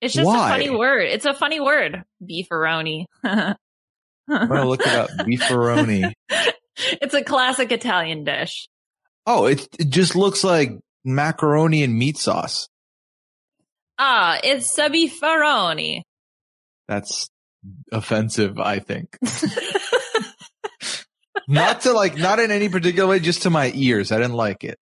It's 0.06 0.14
just 0.14 0.28
Why? 0.28 0.48
a 0.48 0.52
funny 0.52 0.70
word. 0.70 1.08
It's 1.08 1.26
a 1.26 1.34
funny 1.34 1.60
word. 1.60 2.04
Beefaroni. 2.24 3.06
I'm 3.24 3.56
gonna 4.28 4.68
look 4.68 4.82
it 4.82 4.88
up. 4.88 5.10
Beefaroni. 5.20 6.14
it's 6.78 7.16
a 7.16 7.24
classic 7.24 7.72
Italian 7.72 8.24
dish. 8.24 8.70
Oh, 9.26 9.48
it, 9.48 9.68
it 9.80 9.90
just 9.90 10.16
looks 10.16 10.44
like 10.44 10.78
macaroni 11.04 11.82
and 11.82 11.98
meat 11.98 12.18
sauce. 12.18 12.70
Ah, 13.98 14.40
it's 14.44 14.78
a 14.78 14.90
beefaroni. 14.90 16.02
That's 16.88 17.28
offensive, 17.92 18.60
I 18.60 18.78
think. 18.78 19.18
not 21.48 21.82
to 21.82 21.94
like, 21.94 22.16
not 22.16 22.40
in 22.40 22.52
any 22.52 22.70
particular 22.70 23.10
way, 23.10 23.20
just 23.20 23.42
to 23.42 23.50
my 23.50 23.72
ears. 23.74 24.12
I 24.12 24.18
didn't 24.18 24.34
like 24.34 24.64
it. 24.64 24.78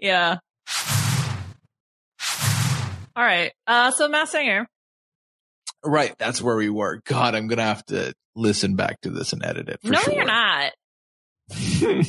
yeah. 0.00 0.38
All 3.16 3.24
right. 3.24 3.52
Uh, 3.66 3.90
so 3.90 4.08
Masked 4.08 4.32
Singer. 4.32 4.66
Right. 5.84 6.14
That's 6.18 6.40
where 6.40 6.56
we 6.56 6.70
were. 6.70 7.00
God, 7.04 7.34
I'm 7.34 7.48
going 7.48 7.58
to 7.58 7.64
have 7.64 7.84
to 7.86 8.14
listen 8.36 8.76
back 8.76 9.00
to 9.02 9.10
this 9.10 9.32
and 9.32 9.44
edit 9.44 9.68
it. 9.68 9.80
For 9.82 9.90
no, 9.90 9.98
sure. 9.98 10.14
you're 10.14 10.24
not. 10.24 10.72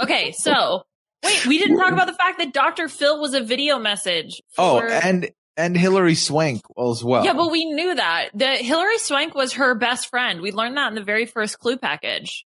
Okay, 0.00 0.32
so 0.32 0.82
wait, 1.22 1.46
we 1.46 1.58
didn't 1.58 1.76
talk 1.78 1.92
about 1.92 2.06
the 2.06 2.14
fact 2.14 2.38
that 2.38 2.54
Dr. 2.54 2.88
Phil 2.88 3.20
was 3.20 3.34
a 3.34 3.42
video 3.42 3.78
message. 3.78 4.40
oh, 4.56 4.80
and, 4.80 5.30
and 5.58 5.76
Hilary 5.76 6.14
Swank 6.14 6.62
as 6.78 7.04
well. 7.04 7.22
yeah, 7.22 7.34
but 7.34 7.50
we 7.50 7.66
knew 7.66 7.94
that 7.94 8.30
that 8.34 8.62
Hilary 8.62 8.96
Swank 8.96 9.34
was 9.34 9.54
her 9.54 9.74
best 9.74 10.08
friend. 10.08 10.40
We 10.40 10.52
learned 10.52 10.78
that 10.78 10.88
in 10.88 10.94
the 10.94 11.02
very 11.02 11.26
first 11.26 11.58
clue 11.58 11.76
package. 11.76 12.46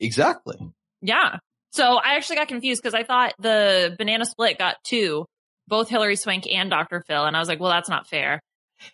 exactly. 0.00 0.56
Yeah. 1.02 1.36
So 1.72 1.96
I 1.96 2.14
actually 2.16 2.36
got 2.36 2.48
confused 2.48 2.80
because 2.82 2.94
I 2.94 3.02
thought 3.02 3.34
the 3.38 3.94
banana 3.98 4.24
split 4.24 4.58
got 4.58 4.76
two, 4.84 5.26
both 5.68 5.88
Hilary 5.88 6.16
Swank 6.16 6.46
and 6.50 6.70
Dr. 6.70 7.02
Phil, 7.06 7.24
and 7.24 7.36
I 7.36 7.40
was 7.40 7.48
like, 7.48 7.60
well, 7.60 7.70
that's 7.70 7.88
not 7.88 8.06
fair. 8.06 8.40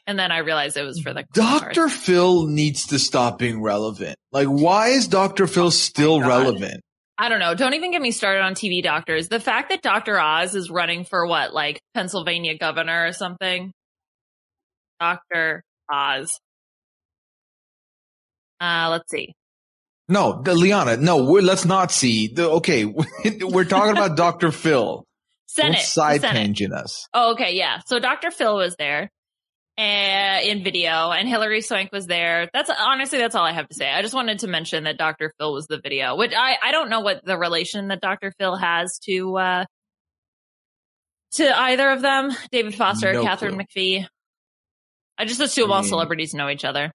And 0.07 0.19
then 0.19 0.31
I 0.31 0.39
realized 0.39 0.77
it 0.77 0.83
was 0.83 1.01
for 1.01 1.13
the 1.15 1.25
Dr. 1.33 1.89
Phil 1.89 2.47
needs 2.47 2.87
to 2.89 2.99
stop 2.99 3.39
being 3.39 3.61
relevant. 3.63 4.17
Like, 4.31 4.47
why 4.47 4.89
is 4.89 5.09
Dr. 5.09 5.47
Phil 5.47 5.71
still 5.71 6.15
Oh 6.17 6.21
God. 6.21 6.29
relevant? 6.29 6.81
I 7.19 7.29
don't 7.29 7.41
know. 7.41 7.55
Don't 7.55 7.75
even 7.75 7.91
get 7.91 8.01
me 8.01 8.13
started 8.13 8.41
on 8.43 8.55
TV 8.55 8.83
doctors. 8.83 9.29
The 9.29 9.41
fact 9.41 9.71
that 9.71 9.83
Dr. 9.83 10.19
Oz 10.19 10.55
is 10.55 10.71
running 10.71 11.05
for 11.05 11.27
what, 11.27 11.53
like 11.53 11.81
Pennsylvania 11.95 12.57
governor 12.57 13.07
or 13.09 13.13
something? 13.13 13.73
Dr. 15.01 15.63
Oz. 15.91 16.31
Uh, 18.61 18.89
let's 18.91 19.11
see. 19.11 19.33
No, 20.09 20.43
the, 20.43 20.55
Liana, 20.55 20.97
no, 20.97 21.25
we're, 21.25 21.43
let's 21.43 21.65
not 21.65 21.91
see. 21.93 22.29
The, 22.29 22.49
okay, 22.51 22.85
we're 23.43 23.65
talking 23.65 23.93
about 23.93 24.17
Dr. 24.17 24.51
Phil. 24.51 25.05
Senate. 25.55 25.77
Don't 25.77 25.85
side 25.85 26.21
tangent 26.23 26.73
us. 26.73 27.07
Oh, 27.15 27.33
okay. 27.33 27.55
Yeah. 27.57 27.81
So 27.87 27.99
Dr. 27.99 28.31
Phil 28.31 28.57
was 28.57 28.77
there 28.79 29.11
uh, 29.79 30.41
in 30.43 30.63
video 30.63 31.11
and 31.11 31.29
Hilary 31.29 31.61
Swank 31.61 31.91
was 31.93 32.07
there. 32.07 32.49
That's 32.53 32.71
honestly, 32.71 33.19
that's 33.19 33.35
all 33.35 33.45
I 33.45 33.53
have 33.53 33.69
to 33.69 33.75
say. 33.75 33.91
I 33.91 34.03
just 34.03 34.15
wanted 34.15 34.41
to 34.41 34.47
mention 34.47 34.85
that 34.85 34.99
Dr. 34.99 35.33
Phil 35.39 35.53
was 35.53 35.67
the 35.67 35.81
video, 35.83 36.17
which 36.17 36.33
I, 36.37 36.57
I 36.63 36.73
don't 36.73 36.89
know 36.91 37.01
what 37.01 37.25
the 37.25 37.37
relation 37.39 37.89
that 37.89 38.01
Dr. 38.01 38.33
Phil 38.39 38.57
has 38.57 38.99
to, 39.07 39.37
uh, 39.39 39.65
to 41.33 41.59
either 41.61 41.91
of 41.91 42.03
them, 42.03 42.31
David 42.51 42.75
Foster, 42.75 43.13
No 43.13 43.23
Katharine 43.23 43.55
clue. 43.55 43.65
McPhee. 43.65 44.07
I 45.17 45.25
just 45.25 45.41
assume 45.41 45.73
I 45.73 45.77
all 45.77 45.83
celebrities 45.85 46.35
know 46.35 46.49
each 46.49 46.65
other. 46.65 46.91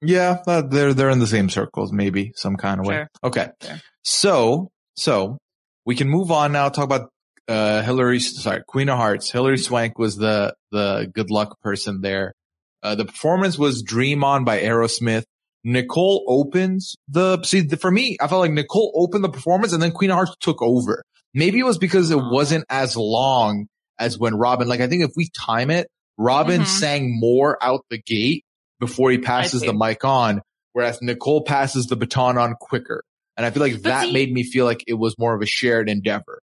Yeah, 0.00 0.42
uh, 0.46 0.62
they're 0.62 0.92
they're 0.94 1.10
in 1.10 1.18
the 1.18 1.26
same 1.26 1.48
circles, 1.48 1.92
maybe 1.92 2.32
some 2.36 2.56
kind 2.56 2.80
of 2.80 2.86
way. 2.86 3.06
Okay, 3.22 3.48
Sure. 3.62 3.80
so 4.02 4.70
so 4.96 5.38
we 5.86 5.94
can 5.96 6.08
move 6.08 6.30
on 6.30 6.52
now. 6.52 6.68
Talk 6.68 6.84
about 6.84 7.08
uh 7.48 7.82
Hilary. 7.82 8.20
Sorry, 8.20 8.62
Queen 8.66 8.88
of 8.88 8.96
Hearts. 8.98 9.30
Hilary 9.30 9.58
Swank 9.58 9.98
was 9.98 10.16
the 10.16 10.54
the 10.72 11.10
good 11.12 11.30
luck 11.30 11.60
person 11.60 12.00
there. 12.00 12.34
Uh, 12.82 12.94
the 12.94 13.04
performance 13.04 13.58
was 13.58 13.82
"Dream 13.82 14.24
On" 14.24 14.44
by 14.44 14.60
Aerosmith. 14.60 15.24
Nicole 15.66 16.24
opens 16.28 16.94
the 17.08 17.42
see 17.42 17.60
the, 17.62 17.76
for 17.78 17.90
me. 17.90 18.16
I 18.20 18.28
felt 18.28 18.40
like 18.40 18.52
Nicole 18.52 18.92
opened 18.94 19.24
the 19.24 19.30
performance 19.30 19.72
and 19.72 19.82
then 19.82 19.92
Queen 19.92 20.10
of 20.10 20.16
Hearts 20.16 20.36
took 20.40 20.60
over. 20.60 21.02
Maybe 21.32 21.58
it 21.58 21.64
was 21.64 21.78
because 21.78 22.10
it 22.10 22.18
wasn't 22.18 22.64
as 22.68 22.96
long 22.96 23.66
as 23.98 24.18
when 24.18 24.34
Robin. 24.34 24.68
Like 24.68 24.80
I 24.80 24.86
think 24.88 25.04
if 25.04 25.12
we 25.16 25.28
time 25.30 25.70
it, 25.70 25.88
Robin 26.18 26.60
Mhm. 26.62 26.66
sang 26.66 27.18
more 27.18 27.56
out 27.62 27.80
the 27.90 27.98
gate 27.98 28.44
before 28.78 29.10
he 29.10 29.18
passes 29.18 29.62
the 29.62 29.72
mic 29.72 30.04
on, 30.04 30.42
whereas 30.74 31.00
Nicole 31.00 31.42
passes 31.44 31.86
the 31.86 31.96
baton 31.96 32.36
on 32.36 32.54
quicker. 32.60 33.02
And 33.36 33.44
I 33.46 33.50
feel 33.50 33.62
like 33.62 33.72
But 33.74 33.82
that 33.84 34.04
see- 34.06 34.12
made 34.12 34.32
me 34.32 34.42
feel 34.44 34.64
like 34.66 34.84
it 34.86 34.94
was 34.94 35.16
more 35.18 35.34
of 35.34 35.40
a 35.42 35.46
shared 35.46 35.88
endeavor. 35.88 36.40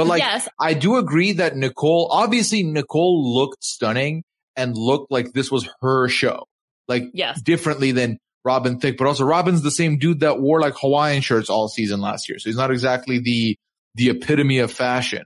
But 0.00 0.06
like, 0.06 0.20
yes, 0.20 0.48
I 0.58 0.72
do 0.72 0.96
agree 0.96 1.32
that 1.32 1.56
Nicole, 1.56 2.08
obviously 2.10 2.62
Nicole 2.62 3.34
looked 3.34 3.62
stunning 3.62 4.24
and 4.56 4.74
looked 4.74 5.12
like 5.12 5.34
this 5.34 5.50
was 5.50 5.68
her 5.82 6.08
show, 6.08 6.44
like 6.88 7.10
yes. 7.12 7.42
differently 7.42 7.92
than 7.92 8.16
Robin 8.42 8.80
Thicke, 8.80 8.96
but 8.96 9.06
also 9.06 9.26
Robin's 9.26 9.60
the 9.60 9.70
same 9.70 9.98
dude 9.98 10.20
that 10.20 10.40
wore 10.40 10.58
like 10.58 10.72
Hawaiian 10.80 11.20
shirts 11.20 11.50
all 11.50 11.68
season 11.68 12.00
last 12.00 12.30
year. 12.30 12.38
So 12.38 12.48
he's 12.48 12.56
not 12.56 12.70
exactly 12.70 13.18
the, 13.18 13.58
the 13.94 14.08
epitome 14.08 14.60
of 14.60 14.72
fashion. 14.72 15.24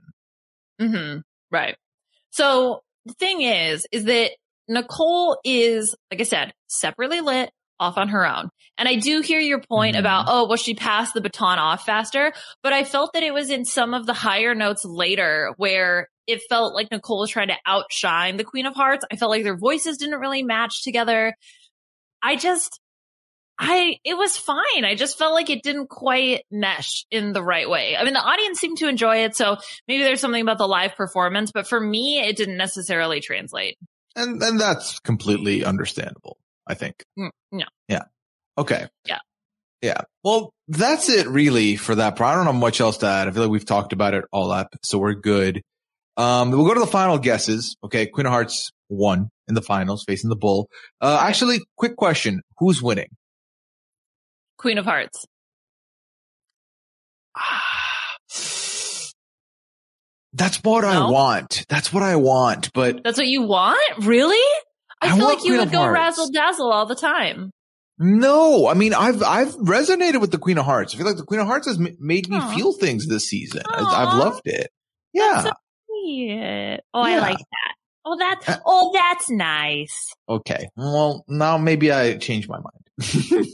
hmm 0.77 1.19
Right. 1.49 1.77
So 2.31 2.81
the 3.05 3.13
thing 3.13 3.43
is, 3.43 3.87
is 3.93 4.03
that 4.03 4.31
Nicole 4.67 5.39
is, 5.45 5.95
like 6.11 6.19
I 6.19 6.25
said, 6.25 6.53
separately 6.67 7.21
lit 7.21 7.49
off 7.79 7.97
on 7.97 8.09
her 8.09 8.25
own. 8.25 8.49
And 8.77 8.87
I 8.87 8.95
do 8.95 9.21
hear 9.21 9.39
your 9.39 9.61
point 9.61 9.95
Mhm. 9.95 9.99
about, 9.99 10.25
oh, 10.27 10.47
well, 10.47 10.57
she 10.57 10.75
passed 10.75 11.13
the 11.13 11.21
baton 11.21 11.59
off 11.59 11.85
faster, 11.85 12.33
but 12.63 12.73
I 12.73 12.83
felt 12.83 13.13
that 13.13 13.23
it 13.23 13.33
was 13.33 13.49
in 13.49 13.65
some 13.65 13.93
of 13.93 14.05
the 14.05 14.13
higher 14.13 14.53
notes 14.55 14.83
later 14.85 15.53
where 15.57 16.09
it 16.27 16.41
felt 16.49 16.73
like 16.73 16.89
Nicole 16.91 17.19
was 17.19 17.29
trying 17.29 17.49
to 17.49 17.57
outshine 17.65 18.37
the 18.37 18.43
Queen 18.43 18.65
of 18.65 18.73
Hearts. 18.75 19.05
I 19.11 19.15
felt 19.15 19.31
like 19.31 19.43
their 19.43 19.57
voices 19.57 19.97
didn't 19.97 20.19
really 20.19 20.43
match 20.43 20.83
together. 20.83 21.35
I 22.23 22.35
just, 22.35 22.79
I, 23.59 23.97
it 24.03 24.17
was 24.17 24.35
fine. 24.35 24.83
I 24.83 24.95
just 24.95 25.17
felt 25.17 25.33
like 25.33 25.49
it 25.49 25.63
didn't 25.63 25.87
quite 25.87 26.43
mesh 26.51 27.05
in 27.11 27.31
the 27.31 27.43
right 27.43 27.69
way. 27.69 27.95
I 27.95 28.03
mean, 28.03 28.13
the 28.13 28.19
audience 28.19 28.59
seemed 28.59 28.79
to 28.79 28.89
enjoy 28.89 29.17
it. 29.23 29.35
So 29.35 29.57
maybe 29.87 30.03
there's 30.03 30.19
something 30.19 30.41
about 30.41 30.57
the 30.57 30.67
live 30.67 30.95
performance, 30.95 31.51
but 31.53 31.67
for 31.67 31.79
me, 31.79 32.19
it 32.25 32.35
didn't 32.35 32.57
necessarily 32.57 33.21
translate. 33.21 33.77
And, 34.15 34.41
and 34.41 34.59
that's 34.59 34.99
completely 34.99 35.63
understandable, 35.63 36.37
I 36.67 36.73
think. 36.73 37.03
Mm, 37.17 37.29
no. 37.51 37.65
Okay. 38.57 38.87
Yeah. 39.05 39.19
Yeah. 39.81 40.01
Well, 40.23 40.53
that's 40.67 41.09
it 41.09 41.27
really 41.27 41.75
for 41.75 41.95
that 41.95 42.15
part. 42.15 42.33
I 42.33 42.35
don't 42.35 42.45
know 42.45 42.53
much 42.53 42.79
else 42.81 42.97
to 42.99 43.07
add. 43.07 43.27
I 43.27 43.31
feel 43.31 43.43
like 43.43 43.51
we've 43.51 43.65
talked 43.65 43.93
about 43.93 44.13
it 44.13 44.25
all 44.31 44.51
up, 44.51 44.73
so 44.83 44.97
we're 44.97 45.13
good. 45.13 45.61
Um, 46.17 46.51
we'll 46.51 46.65
go 46.65 46.73
to 46.73 46.79
the 46.79 46.87
final 46.87 47.17
guesses. 47.17 47.75
Okay. 47.83 48.05
Queen 48.07 48.25
of 48.25 48.31
Hearts 48.31 48.71
won 48.89 49.29
in 49.47 49.55
the 49.55 49.61
finals 49.61 50.03
facing 50.05 50.29
the 50.29 50.35
Bull. 50.35 50.69
Uh, 51.01 51.19
actually, 51.21 51.59
quick 51.77 51.97
question. 51.97 52.41
Who's 52.57 52.81
winning? 52.81 53.09
Queen 54.57 54.77
of 54.77 54.85
Hearts. 54.85 55.25
Ah 57.37 57.61
That's 60.33 60.57
what 60.63 60.83
I 60.83 61.09
want. 61.09 61.65
That's 61.69 61.93
what 61.93 62.03
I 62.03 62.17
want. 62.17 62.73
But 62.73 63.03
That's 63.03 63.17
what 63.17 63.27
you 63.27 63.43
want? 63.43 64.05
Really? 64.05 64.43
I, 65.01 65.11
I 65.11 65.15
feel 65.17 65.25
like 65.25 65.43
you 65.43 65.57
would 65.57 65.71
go 65.71 65.87
razzle 65.87 66.29
dazzle 66.31 66.71
all 66.71 66.85
the 66.85 66.95
time. 66.95 67.51
no, 67.99 68.67
I 68.67 68.73
mean, 68.73 68.93
I've, 68.93 69.21
I've 69.23 69.53
resonated 69.55 70.19
with 70.21 70.31
the 70.31 70.37
Queen 70.37 70.57
of 70.57 70.65
Hearts. 70.65 70.93
I 70.93 70.97
feel 70.97 71.05
like 71.07 71.17
the 71.17 71.23
Queen 71.25 71.39
of 71.39 71.47
Hearts 71.47 71.67
has 71.67 71.79
m- 71.79 71.95
made 71.99 72.29
me 72.29 72.37
Aw. 72.37 72.55
feel 72.55 72.73
things 72.73 73.07
this 73.07 73.27
season. 73.29 73.61
I. 73.67 73.81
I've 73.83 74.17
loved 74.19 74.41
it. 74.45 74.69
Yeah. 75.13 75.41
so. 75.43 75.49
Oh, 75.49 77.01
I 77.01 77.11
Yeah. 77.15 77.19
like 77.21 77.37
that. 77.37 77.73
Oh, 78.07 78.17
that's, 78.19 78.47
Uh, 78.49 78.57
oh, 78.65 78.91
that's 78.93 79.29
nice. 79.29 80.13
Okay. 80.29 80.69
Well, 80.77 81.23
now 81.27 81.57
maybe 81.57 81.91
I 81.91 82.17
changed 82.17 82.47
my 82.49 82.59
mind. 82.59 82.85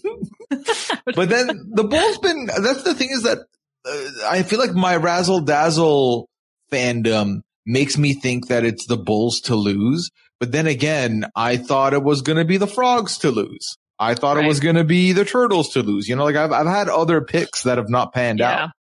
but 1.16 1.30
then 1.30 1.48
the 1.74 1.84
Bulls 1.84 2.18
been, 2.20 2.46
that's 2.48 2.84
the 2.84 2.94
thing 2.94 3.10
is 3.12 3.24
that 3.24 3.40
uh, 3.86 4.28
I 4.30 4.44
feel 4.44 4.60
like 4.60 4.74
my 4.74 4.96
razzle 4.98 5.42
dazzle 5.42 6.28
fandom 6.72 7.42
makes 7.66 7.98
me 7.98 8.14
think 8.14 8.48
that 8.48 8.66
it's 8.66 8.86
the 8.88 8.98
Bulls 8.98 9.42
to 9.42 9.56
lose. 9.56 10.10
But 10.42 10.52
then 10.52 10.66
again, 10.66 11.28
I 11.36 11.58
thought 11.58 11.94
it 11.94 12.02
was 12.02 12.24
going 12.24 12.40
to 12.40 12.46
be 12.46 12.58
the 12.58 12.66
Frogs 12.66 13.20
to 13.20 13.30
lose. 13.30 13.78
I 14.00 14.16
thought 14.16 14.38
it 14.38 14.48
was 14.48 14.60
going 14.60 14.76
to 14.76 14.84
be 14.84 15.12
the 15.12 15.24
Turtles 15.24 15.70
to 15.74 15.84
lose. 15.84 16.10
You 16.10 16.16
know, 16.16 16.24
like 16.24 16.36
I've, 16.36 16.52
I've 16.52 16.66
had 16.66 16.90
other 16.90 17.22
picks 17.22 17.62
that 17.64 17.78
have 17.78 17.90
not 17.90 18.12
panned 18.12 18.42
out. 18.42 18.72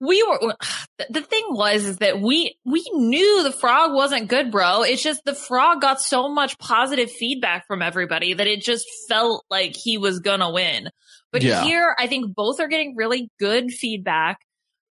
We 0.00 0.22
were, 0.22 0.54
the- 1.10 1.20
thing 1.20 1.44
was, 1.50 1.84
is 1.84 1.98
that 1.98 2.22
we, 2.22 2.56
we 2.64 2.82
knew 2.94 3.42
the 3.42 3.52
frog 3.52 3.92
wasn't 3.92 4.28
good, 4.28 4.50
bro. 4.50 4.84
It's 4.84 5.02
just 5.02 5.20
the 5.26 5.34
frog 5.34 5.82
got 5.82 6.00
so 6.00 6.30
much 6.30 6.58
positive 6.58 7.10
feedback 7.10 7.66
from 7.66 7.82
everybody 7.82 8.32
that 8.32 8.46
it 8.46 8.62
just 8.62 8.86
felt 9.06 9.44
like 9.50 9.76
he 9.76 9.98
was 9.98 10.20
gonna 10.20 10.50
win. 10.50 10.88
But 11.30 11.42
Yeah. 11.42 11.62
here, 11.62 11.94
I 11.98 12.06
think 12.06 12.34
both 12.34 12.58
are 12.58 12.68
getting 12.68 12.96
really 12.96 13.28
good 13.38 13.70
feedback. 13.70 14.38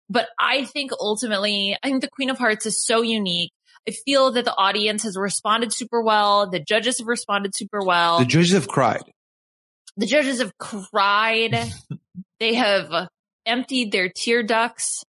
But 0.09 0.28
I 0.38 0.64
think 0.64 0.92
ultimately, 0.98 1.76
I 1.82 1.88
think 1.88 2.01
the 2.01 2.09
Queen 2.11 2.30
of 2.30 2.38
Hearts 2.38 2.64
is 2.64 2.82
so 2.82 3.03
unique. 3.03 3.53
I 3.88 3.92
feel 3.92 4.30
that 4.32 4.44
the 4.44 4.54
audience 4.56 5.02
has 5.04 5.16
responded 5.16 5.72
super 5.72 6.02
well. 6.02 6.48
The 6.50 6.60
judges 6.60 6.98
have 6.98 7.06
responded 7.08 7.54
super 7.54 7.80
well 7.84 8.18
The 8.18 8.24
judges 8.26 8.52
have 8.52 8.68
cried. 8.68 9.02
the 9.96 10.06
judges 10.06 10.40
have 10.40 10.56
cried. 10.58 11.54
they 12.40 12.54
have 12.54 13.08
emptied 13.46 13.90
their 13.92 14.08
tear 14.08 14.42
ducts 14.42 15.02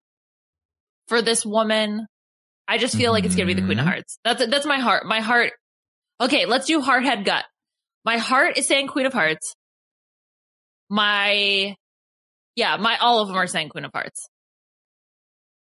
for 1.07 1.22
this 1.22 1.45
woman. 1.45 2.07
I 2.67 2.78
just 2.78 2.95
feel 2.95 3.11
like 3.11 3.26
it's 3.26 3.36
gonna 3.36 3.47
be 3.47 3.53
the 3.53 3.61
Queen 3.65 3.80
of 3.80 3.86
Mhm. 3.86 3.89
Hearts. 3.89 4.17
That's 4.24 4.45
that's 4.47 4.65
my 4.65 4.80
heart. 4.80 5.05
My 5.05 5.19
heart. 5.19 5.51
Okay, 6.22 6.45
let's 6.45 6.65
do 6.67 6.82
heart, 6.82 7.03
head, 7.03 7.26
gut. 7.26 7.43
My 8.05 8.17
heart 8.17 8.57
is 8.57 8.67
saying 8.67 8.88
Queen 8.88 9.05
of 9.05 9.13
Hearts. 9.13 9.53
My, 10.89 11.76
yeah, 12.55 12.78
my 12.78 12.97
all 12.97 13.19
of 13.22 13.28
them 13.28 13.38
are 13.38 13.47
saying 13.47 13.69
Queen 13.69 13.86
of 13.86 13.91
Hearts. 13.93 14.28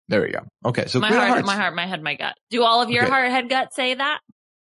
There 0.08 0.22
we 0.22 0.30
go. 0.30 0.40
Okay. 0.64 0.86
So 0.86 1.00
my 1.00 1.08
heart, 1.12 1.28
Hearts. 1.28 1.46
my 1.46 1.54
heart, 1.56 1.74
my 1.74 1.86
head, 1.86 2.02
my 2.02 2.14
gut. 2.16 2.34
Do 2.50 2.62
all 2.64 2.80
of 2.82 2.90
your 2.90 3.02
Okay. 3.04 3.10
heart, 3.12 3.30
head, 3.30 3.48
gut 3.50 3.74
say 3.74 3.94
that? 3.94 4.20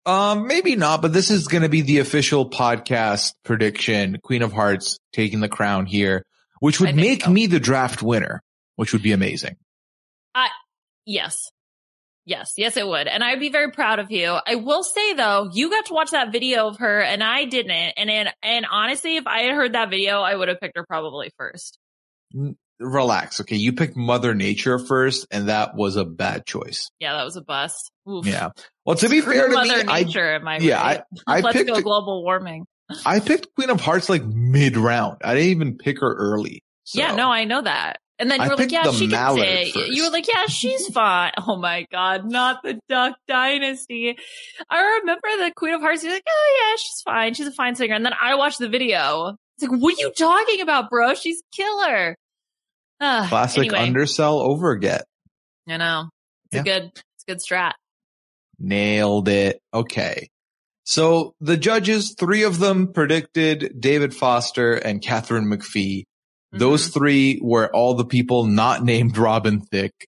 Um, 0.05 0.47
maybe 0.47 0.75
not, 0.75 1.01
but 1.01 1.13
this 1.13 1.29
is 1.31 1.47
going 1.47 1.63
to 1.63 1.69
be 1.69 1.81
the 1.81 1.99
official 1.99 2.49
podcast 2.49 3.33
prediction. 3.43 4.17
Queen 4.23 4.41
of 4.41 4.51
Hearts 4.53 4.97
taking 5.13 5.39
the 5.39 5.49
crown 5.49 5.85
here, 5.85 6.23
which 6.59 6.79
would 6.79 6.95
make 6.95 7.23
so. 7.23 7.31
me 7.31 7.47
the 7.47 7.59
draft 7.59 8.01
winner, 8.03 8.41
which 8.75 8.93
would 8.93 9.03
be 9.03 9.11
amazing. 9.11 9.55
I, 10.35 10.49
Yes. 11.05 11.51
Yes, 12.25 12.53
yes, 12.55 12.77
it 12.77 12.87
would. 12.87 13.07
And 13.07 13.23
I'd 13.23 13.39
be 13.39 13.49
very 13.49 13.71
proud 13.71 13.97
of 13.97 14.11
you. 14.11 14.37
I 14.45 14.53
will 14.55 14.83
say 14.83 15.13
though, 15.13 15.49
you 15.51 15.71
got 15.71 15.87
to 15.87 15.93
watch 15.93 16.11
that 16.11 16.31
video 16.31 16.67
of 16.67 16.77
her 16.77 17.01
and 17.01 17.23
I 17.23 17.45
didn't. 17.45 17.71
And 17.71 18.11
and, 18.11 18.29
and 18.43 18.65
honestly, 18.71 19.17
if 19.17 19.25
I 19.25 19.39
had 19.41 19.55
heard 19.55 19.73
that 19.73 19.89
video, 19.89 20.21
I 20.21 20.35
would 20.35 20.47
have 20.47 20.59
picked 20.59 20.77
her 20.77 20.85
probably 20.87 21.31
first. 21.37 21.79
Relax. 22.81 23.41
Okay. 23.41 23.55
You 23.55 23.73
picked 23.73 23.95
Mother 23.95 24.33
Nature 24.33 24.79
first, 24.79 25.27
and 25.31 25.49
that 25.49 25.75
was 25.75 25.95
a 25.95 26.05
bad 26.05 26.45
choice. 26.45 26.89
Yeah, 26.99 27.13
that 27.13 27.23
was 27.23 27.35
a 27.35 27.41
bust. 27.41 27.91
Oof. 28.09 28.25
Yeah. 28.25 28.49
Well, 28.85 28.95
to 28.97 29.09
be 29.09 29.21
Screw 29.21 29.33
fair 29.33 29.47
to 29.47 29.53
Mother 29.53 29.85
me, 29.85 29.91
I, 29.91 30.03
Nature, 30.03 30.33
am 30.35 30.47
I 30.47 30.57
yeah, 30.57 30.81
right? 30.81 31.01
I 31.27 31.39
Let's 31.41 31.57
picked, 31.57 31.69
go 31.69 31.81
global 31.81 32.23
warming. 32.23 32.65
I 33.05 33.19
picked 33.19 33.47
Queen 33.55 33.69
of 33.69 33.79
Hearts 33.79 34.09
like 34.09 34.23
mid 34.25 34.77
round. 34.77 35.17
I 35.23 35.35
didn't 35.35 35.49
even 35.49 35.77
pick 35.77 35.99
her 36.01 36.13
early. 36.13 36.63
So. 36.83 36.99
Yeah, 36.99 37.15
no, 37.15 37.31
I 37.31 37.45
know 37.45 37.61
that. 37.61 37.97
And 38.21 38.29
then 38.29 38.39
I 38.39 38.43
you 38.43 38.49
were 38.51 38.55
like, 38.55 38.71
yeah, 38.71 38.91
she 38.91 39.07
can 39.07 39.35
say, 39.35 39.71
you 39.87 40.03
were 40.03 40.11
like, 40.11 40.27
yeah, 40.27 40.45
she's 40.45 40.87
fine. 40.93 41.31
Oh 41.39 41.55
my 41.55 41.87
God, 41.91 42.29
not 42.29 42.61
the 42.61 42.79
Duck 42.87 43.17
Dynasty. 43.27 44.15
I 44.69 44.99
remember 44.99 45.27
the 45.39 45.51
Queen 45.55 45.73
of 45.73 45.81
Hearts. 45.81 46.03
You're 46.03 46.13
like, 46.13 46.23
oh 46.29 46.59
yeah, 46.61 46.75
she's 46.77 47.01
fine. 47.03 47.33
She's 47.33 47.47
a 47.47 47.51
fine 47.51 47.75
singer. 47.75 47.95
And 47.95 48.05
then 48.05 48.13
I 48.21 48.35
watched 48.35 48.59
the 48.59 48.69
video. 48.69 49.37
It's 49.57 49.67
like, 49.67 49.81
what 49.81 49.97
are 49.97 50.01
you 50.01 50.11
talking 50.11 50.61
about, 50.61 50.91
bro? 50.91 51.15
She's 51.15 51.41
killer. 51.51 52.15
Ah, 53.01 53.25
Classic 53.27 53.59
anyway, 53.65 53.79
undersell 53.79 54.39
overget. 54.39 55.05
I 55.67 55.77
know. 55.77 56.09
It's 56.51 56.55
Yeah. 56.55 56.61
a 56.61 56.63
good, 56.63 56.91
it's 56.93 57.23
a 57.27 57.31
good 57.31 57.39
strat. 57.39 57.73
Nailed 58.59 59.27
it. 59.27 59.59
Okay. 59.73 60.29
So 60.83 61.33
the 61.41 61.57
judges, 61.57 62.15
three 62.19 62.43
of 62.43 62.59
them 62.59 62.91
predicted 62.93 63.73
David 63.79 64.13
Foster 64.15 64.73
and 64.73 65.01
Katharine 65.01 65.45
McPhee. 65.45 66.03
Those 66.51 66.89
Mhm. 66.89 66.93
three 66.93 67.39
were 67.41 67.73
all 67.73 67.93
the 67.95 68.05
people 68.05 68.45
not 68.45 68.83
named 68.83 69.17
Robin 69.17 69.61
Thicke. 69.61 70.05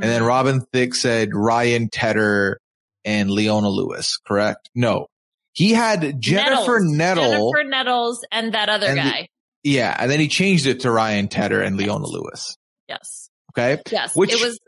And 0.00 0.10
then 0.10 0.22
Mhm. 0.22 0.26
Robin 0.26 0.60
Thicke 0.72 0.94
said 0.94 1.28
Ryan 1.34 1.88
Tedder 1.88 2.58
and 3.04 3.30
Leona 3.30 3.68
Lewis, 3.68 4.18
correct? 4.26 4.68
No. 4.74 5.06
He 5.52 5.72
had 5.72 6.20
Jennifer 6.20 6.80
Nettles. 6.80 6.96
Nettle. 6.96 7.52
Jennifer 7.52 7.64
Nettles 7.70 8.26
and 8.32 8.54
that 8.54 8.68
other 8.68 8.88
And 8.88 8.96
guy. 8.96 9.28
Yeah. 9.64 9.96
And 9.98 10.10
then 10.10 10.20
he 10.20 10.28
changed 10.28 10.66
it 10.66 10.80
to 10.80 10.90
Ryan 10.90 11.26
Tedder 11.28 11.60
and 11.60 11.76
Leona 11.76 12.06
Lewis. 12.06 12.56
yes. 12.88 13.28
Okay. 13.56 13.80
Yes. 13.90 14.14
Which- 14.16 14.32
it 14.32 14.40
was, 14.44 14.58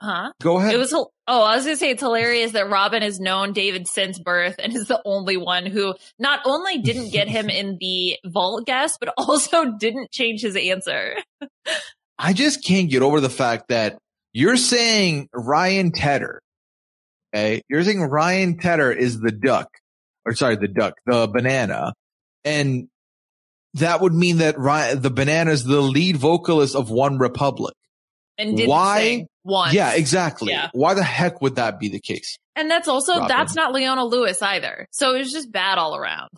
huh? 0.00 0.30
Go 0.40 0.58
ahead. 0.58 0.74
It 0.74 0.78
was, 0.78 0.92
oh, 0.92 1.08
I 1.26 1.56
was 1.56 1.64
going 1.64 1.74
to 1.74 1.80
say 1.80 1.90
it's 1.90 2.02
hilarious 2.02 2.52
that 2.52 2.68
Robin 2.70 3.02
has 3.02 3.18
known 3.18 3.52
David 3.52 3.88
since 3.88 4.18
birth 4.20 4.56
and 4.58 4.74
is 4.74 4.86
the 4.86 5.02
only 5.04 5.36
one 5.36 5.66
who 5.66 5.94
not 6.18 6.40
only 6.44 6.78
didn't 6.78 7.10
get 7.10 7.28
him 7.28 7.48
in 7.50 7.76
the 7.80 8.16
vault 8.24 8.66
guest, 8.66 8.98
but 9.00 9.12
also 9.18 9.72
didn't 9.78 10.10
change 10.12 10.42
his 10.42 10.56
answer. 10.56 11.16
I 12.18 12.32
just 12.32 12.64
can't 12.64 12.88
get 12.88 13.02
over 13.02 13.20
the 13.20 13.28
fact 13.30 13.68
that 13.68 13.98
you're 14.32 14.56
saying 14.56 15.28
Ryan 15.34 15.90
Tedder. 15.92 16.40
Okay. 17.34 17.62
You're 17.68 17.82
saying 17.82 18.00
Ryan 18.00 18.58
Tedder 18.58 18.92
is 18.92 19.18
the 19.18 19.32
duck 19.32 19.68
or 20.24 20.34
sorry, 20.34 20.56
the 20.56 20.68
duck, 20.68 20.94
the 21.06 21.26
banana. 21.26 21.92
And 22.44 22.88
that 23.76 24.00
would 24.00 24.14
mean 24.14 24.38
that 24.38 24.58
Ryan, 24.58 25.00
the 25.00 25.10
banana 25.10 25.50
is 25.50 25.64
the 25.64 25.80
lead 25.80 26.16
vocalist 26.16 26.74
of 26.74 26.88
OneRepublic. 26.88 27.72
And 28.38 28.56
didn't 28.56 28.68
Why? 28.68 29.26
once. 29.44 29.72
Yeah, 29.72 29.92
exactly. 29.94 30.52
Yeah. 30.52 30.68
Why 30.72 30.94
the 30.94 31.02
heck 31.02 31.40
would 31.40 31.56
that 31.56 31.78
be 31.78 31.88
the 31.88 32.00
case? 32.00 32.38
And 32.54 32.70
that's 32.70 32.88
also, 32.88 33.14
Robin. 33.14 33.28
that's 33.28 33.54
not 33.54 33.72
Leona 33.72 34.04
Lewis 34.04 34.42
either. 34.42 34.86
So 34.90 35.14
it 35.14 35.18
was 35.18 35.32
just 35.32 35.50
bad 35.50 35.78
all 35.78 35.96
around. 35.96 36.28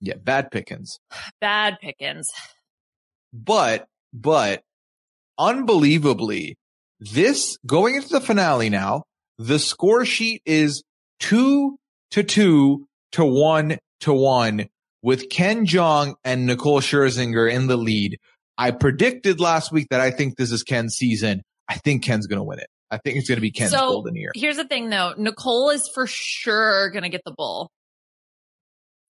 Yeah, 0.00 0.14
bad 0.16 0.50
pickings. 0.50 0.98
Bad 1.40 1.78
pickings. 1.80 2.28
But, 3.32 3.86
but 4.12 4.62
unbelievably, 5.38 6.56
this 7.00 7.56
going 7.66 7.96
into 7.96 8.08
the 8.08 8.20
finale 8.20 8.70
now, 8.70 9.04
the 9.38 9.58
score 9.58 10.04
sheet 10.04 10.42
is 10.44 10.82
two 11.20 11.76
to 12.12 12.22
two 12.22 12.86
to 13.12 13.24
one 13.24 13.78
to 14.00 14.12
one 14.12 14.68
with 15.04 15.28
Ken 15.28 15.66
Jeong 15.66 16.14
and 16.24 16.46
Nicole 16.46 16.80
Scherzinger 16.80 17.52
in 17.52 17.66
the 17.66 17.76
lead. 17.76 18.18
I 18.56 18.70
predicted 18.70 19.38
last 19.38 19.70
week 19.70 19.88
that 19.90 20.00
I 20.00 20.10
think 20.10 20.36
this 20.36 20.50
is 20.50 20.62
Ken's 20.62 20.94
season. 20.94 21.42
I 21.68 21.74
think 21.74 22.02
Ken's 22.02 22.26
going 22.26 22.38
to 22.38 22.42
win 22.42 22.58
it. 22.58 22.68
I 22.90 22.96
think 22.96 23.18
it's 23.18 23.28
going 23.28 23.36
to 23.36 23.42
be 23.42 23.50
Ken's 23.50 23.72
So- 23.72 23.90
golden 23.90 24.16
year. 24.16 24.32
Here's 24.34 24.56
the 24.56 24.64
thing 24.64 24.88
though. 24.88 25.12
Nicole 25.18 25.68
is 25.70 25.90
for 25.92 26.06
sure 26.08 26.88
going 26.90 27.02
to 27.02 27.10
get 27.10 27.20
the 27.26 27.32
bull. 27.36 27.70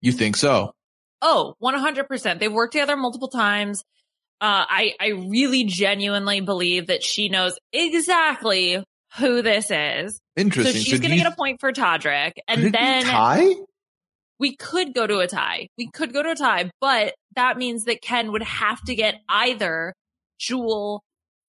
You 0.00 0.12
think 0.12 0.36
so? 0.36 0.72
Oh, 1.20 1.54
100%. 1.62 2.40
They've 2.40 2.52
worked 2.52 2.72
together 2.72 2.96
multiple 2.96 3.28
times. 3.28 3.84
Uh, 4.40 4.64
I, 4.68 4.94
I 4.98 5.08
really 5.08 5.64
genuinely 5.64 6.40
believe 6.40 6.86
that 6.86 7.04
she 7.04 7.28
knows 7.28 7.56
exactly 7.72 8.82
who 9.18 9.42
this 9.42 9.70
is. 9.70 10.20
Interesting. 10.36 10.72
So 10.74 10.80
she's 10.80 11.00
do 11.00 11.06
going 11.06 11.18
to 11.18 11.22
get 11.22 11.32
a 11.32 11.36
point 11.36 11.60
for 11.60 11.70
Todrick. 11.70 12.32
And 12.48 12.72
then 12.74 13.04
tie? 13.04 13.52
We 14.42 14.56
could 14.56 14.92
go 14.92 15.06
to 15.06 15.20
a 15.20 15.28
tie. 15.28 15.68
We 15.78 15.88
could 15.88 16.12
go 16.12 16.20
to 16.20 16.32
a 16.32 16.34
tie, 16.34 16.72
but 16.80 17.14
that 17.36 17.56
means 17.56 17.84
that 17.84 18.02
Ken 18.02 18.32
would 18.32 18.42
have 18.42 18.82
to 18.86 18.94
get 18.96 19.20
either 19.28 19.94
Jewel 20.40 21.04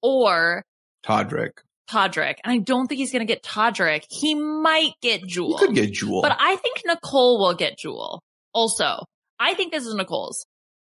or 0.01 0.63
Todrick. 1.05 1.51
Todrick. 1.91 2.35
And 2.45 2.53
I 2.53 2.59
don't 2.59 2.87
think 2.87 2.99
he's 2.99 3.11
going 3.11 3.27
to 3.27 3.31
get 3.31 3.43
Todrick. 3.43 4.05
He 4.09 4.35
might 4.35 4.93
get 5.01 5.27
Jewel. 5.27 5.57
could 5.57 5.75
get 5.75 5.91
Jewel. 5.91 6.21
But 6.21 6.37
I 6.39 6.55
think 6.55 6.81
Nicole 6.85 7.39
will 7.39 7.55
get 7.55 7.77
Jewel. 7.77 8.21
Also, 8.53 9.03
I 9.37 9.53
think 9.53 9.73
this 9.73 9.85
is 9.85 9.93
Nicole's. 9.93 10.45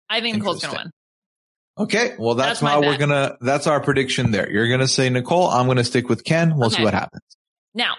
I 0.09 0.21
think 0.21 0.37
Nicole's 0.37 0.63
going 0.63 0.73
to 0.73 0.81
win. 0.81 0.91
Okay, 1.77 2.15
well 2.17 2.33
that's, 2.35 2.59
That's 2.59 2.61
my 2.63 2.71
how 2.71 2.81
we're 2.81 2.97
gonna. 2.97 3.37
That's 3.39 3.65
our 3.65 3.79
prediction 3.79 4.31
there. 4.31 4.51
You're 4.51 4.69
gonna 4.69 4.89
say 4.89 5.09
Nicole. 5.09 5.47
I'm 5.47 5.67
gonna 5.67 5.85
stick 5.85 6.09
with 6.09 6.25
Ken. 6.25 6.57
We'll 6.57 6.69
see 6.69 6.83
what 6.83 6.93
happens. 6.93 7.23
Now, 7.73 7.93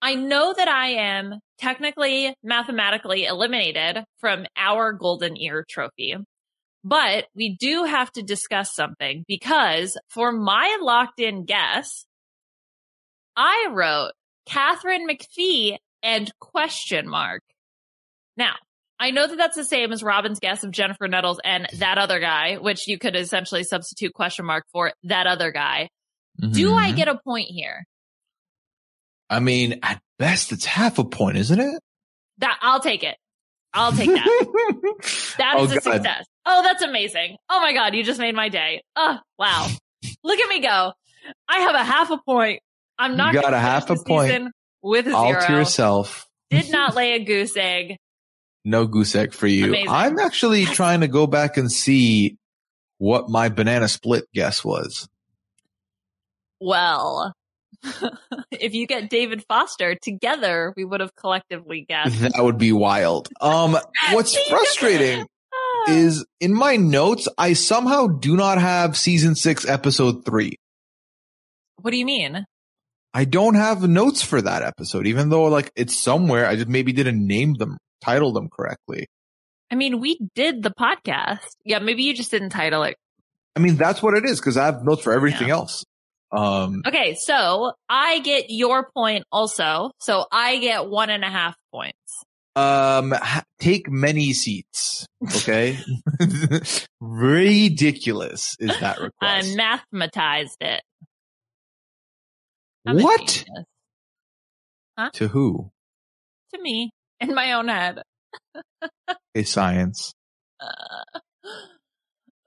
I 0.00 0.14
know 0.14 0.54
that 0.56 0.66
I 0.66 0.88
am 0.92 1.38
technically 1.58 2.34
mathematically 2.42 3.24
eliminated 3.24 4.04
from 4.18 4.46
our 4.56 4.92
golden 4.92 5.36
ear 5.36 5.64
trophy, 5.68 6.16
but 6.84 7.26
we 7.34 7.56
do 7.58 7.84
have 7.84 8.10
to 8.12 8.22
discuss 8.22 8.74
something 8.74 9.24
because 9.28 9.98
for 10.08 10.32
my 10.32 10.78
locked 10.80 11.20
in 11.20 11.44
guess, 11.44 12.06
I 13.36 13.68
wrote 13.70 14.12
Katharine 14.46 15.08
McPhee 15.08 15.76
and 16.02 16.30
question 16.40 17.08
mark. 17.08 17.42
Now, 18.36 18.54
I 19.00 19.10
know 19.10 19.26
that 19.26 19.36
that's 19.36 19.56
the 19.56 19.64
same 19.64 19.92
as 19.92 20.02
Robin's 20.02 20.40
guess 20.40 20.64
of 20.64 20.72
Jennifer 20.72 21.06
Nettles 21.06 21.40
and 21.44 21.68
that 21.78 21.98
other 21.98 22.18
guy, 22.18 22.56
which 22.56 22.88
you 22.88 22.98
could 22.98 23.14
essentially 23.14 23.62
substitute 23.62 24.12
question 24.12 24.44
mark 24.44 24.64
for 24.72 24.92
that 25.04 25.26
other 25.26 25.52
guy. 25.52 25.88
Do 26.38 26.74
I 26.74 26.92
Mhm. 26.92 26.96
get 26.96 27.08
a 27.08 27.18
point 27.24 27.48
here? 27.48 27.84
I 29.30 29.40
mean, 29.40 29.80
at 29.82 30.00
best, 30.18 30.52
it's 30.52 30.64
half 30.64 30.98
a 30.98 31.04
point, 31.04 31.36
isn't 31.38 31.60
it? 31.60 31.80
That 32.38 32.58
I'll 32.62 32.80
take 32.80 33.02
it. 33.02 33.16
I'll 33.74 33.92
take 33.92 34.08
that. 34.08 34.24
that 35.38 35.56
is 35.60 35.60
Oh, 35.60 35.64
is 35.64 35.72
a 35.72 35.74
God. 35.74 35.82
success. 35.94 36.24
Oh, 36.46 36.62
that's 36.62 36.82
amazing. 36.82 37.36
Oh 37.50 37.60
my 37.60 37.72
God, 37.74 37.94
you 37.94 38.02
just 38.02 38.18
made 38.18 38.34
my 38.34 38.48
day. 38.48 38.82
Oh, 38.96 39.18
wow. 39.38 39.68
Look 40.24 40.38
at 40.40 40.48
me 40.48 40.60
go. 40.60 40.92
I 41.48 41.58
have 41.60 41.74
a 41.74 41.84
half 41.84 42.10
a 42.10 42.18
point. 42.18 42.60
I'm 42.98 43.16
not 43.16 43.34
You 43.34 43.42
got 43.42 43.52
a 43.54 43.58
half 43.58 43.90
a 43.90 43.96
point. 43.96 44.48
With 44.82 45.06
a 45.08 45.14
All 45.14 45.28
zero. 45.32 45.46
to 45.46 45.52
yourself. 45.52 46.26
Did 46.50 46.70
not 46.70 46.94
lay 46.94 47.12
a 47.14 47.24
goose 47.24 47.56
egg. 47.56 47.96
No 48.64 48.86
goose 48.86 49.14
egg 49.14 49.34
for 49.34 49.46
you. 49.46 49.66
Amazing. 49.66 49.88
I'm 49.90 50.18
actually 50.18 50.64
trying 50.64 51.00
to 51.00 51.08
go 51.08 51.26
back 51.26 51.56
and 51.58 51.70
see 51.70 52.36
what 52.98 53.28
my 53.28 53.48
banana 53.50 53.88
split 53.88 54.24
guess 54.32 54.64
was. 54.64 55.08
Well, 56.60 57.34
if 58.50 58.74
you 58.74 58.86
get 58.86 59.08
David 59.10 59.44
Foster 59.48 59.94
together, 59.94 60.72
we 60.76 60.84
would 60.84 61.00
have 61.00 61.14
collectively 61.14 61.84
guessed. 61.88 62.18
That 62.20 62.42
would 62.42 62.58
be 62.58 62.72
wild. 62.72 63.28
Um, 63.40 63.76
what's 64.12 64.36
frustrating 64.48 65.26
Ah. 65.52 65.92
is 65.92 66.24
in 66.40 66.52
my 66.54 66.76
notes, 66.76 67.28
I 67.38 67.52
somehow 67.54 68.06
do 68.06 68.36
not 68.36 68.58
have 68.60 68.96
season 68.96 69.34
six, 69.34 69.66
episode 69.66 70.24
three. 70.24 70.56
what 71.80 71.90
do 71.92 71.96
you 71.96 72.04
mean? 72.06 72.44
I 73.14 73.24
don't 73.24 73.54
have 73.54 73.88
notes 73.88 74.22
for 74.22 74.42
that 74.42 74.62
episode, 74.62 75.06
even 75.06 75.30
though 75.30 75.44
like 75.44 75.70
it's 75.74 75.98
somewhere. 75.98 76.46
I 76.46 76.56
just 76.56 76.68
maybe 76.68 76.92
didn't 76.92 77.26
name 77.26 77.54
them, 77.54 77.78
title 78.02 78.32
them 78.32 78.48
correctly. 78.50 79.06
I 79.70 79.74
mean, 79.74 80.00
we 80.00 80.18
did 80.34 80.62
the 80.62 80.70
podcast. 80.70 81.46
Yeah, 81.64 81.78
maybe 81.78 82.02
you 82.02 82.14
just 82.14 82.30
didn't 82.30 82.50
title 82.50 82.82
it. 82.84 82.96
I 83.56 83.60
mean, 83.60 83.76
that's 83.76 84.02
what 84.02 84.14
it 84.16 84.24
is 84.24 84.38
because 84.40 84.56
I 84.56 84.66
have 84.66 84.84
notes 84.84 85.02
for 85.02 85.12
everything 85.12 85.48
Yeah. 85.48 85.54
else. 85.54 85.84
Um, 86.30 86.82
Okay, 86.86 87.14
so 87.14 87.72
I 87.88 88.18
get 88.20 88.46
your 88.50 88.90
point 88.94 89.24
also. 89.32 89.90
So 90.00 90.26
I 90.30 90.58
get 90.58 90.86
one 90.88 91.08
and 91.10 91.24
a 91.24 91.28
half 91.30 91.54
points. 91.72 91.96
um, 92.56 93.12
ha- 93.12 93.44
take 93.60 93.88
many 93.88 94.32
seats. 94.32 95.06
Okay. 95.36 95.78
Ridiculous 97.00 98.56
is 98.60 98.78
that 98.80 98.98
request. 99.00 99.56
I 99.58 99.80
mathematized 99.94 100.56
it. 100.60 100.82
I'm 102.86 102.98
what? 103.02 103.26
genius. 103.26 103.64
To 105.14 105.28
who? 105.28 105.70
To 106.54 106.60
me, 106.62 106.90
in 107.20 107.34
my 107.34 107.52
own 107.52 107.68
head. 107.68 108.02
A 109.34 109.42
science. 109.44 110.12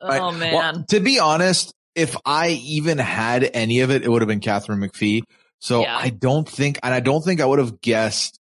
Uh, 0.04 0.10
Right. 0.10 0.20
oh 0.20 0.30
Well, 0.30 0.38
man. 0.38 0.86
to 0.90 1.00
be 1.00 1.20
honest, 1.20 1.72
if 1.96 2.16
I 2.26 2.50
even 2.50 2.98
had 2.98 3.50
any 3.54 3.82
of 3.82 3.92
it, 3.92 4.04
it 4.04 4.10
would 4.10 4.22
have 4.22 4.30
been 4.30 4.39
Katharine 4.39 4.80
McPhee. 4.80 5.24
So 5.60 5.82
Yeah. 5.82 5.96
I 5.98 6.10
don't 6.10 6.48
think, 6.48 6.80
and 6.84 6.94
I 6.94 7.00
don't 7.00 7.22
think 7.24 7.42
I 7.42 7.46
would 7.46 7.60
have 7.60 7.82
guessed, 7.82 8.39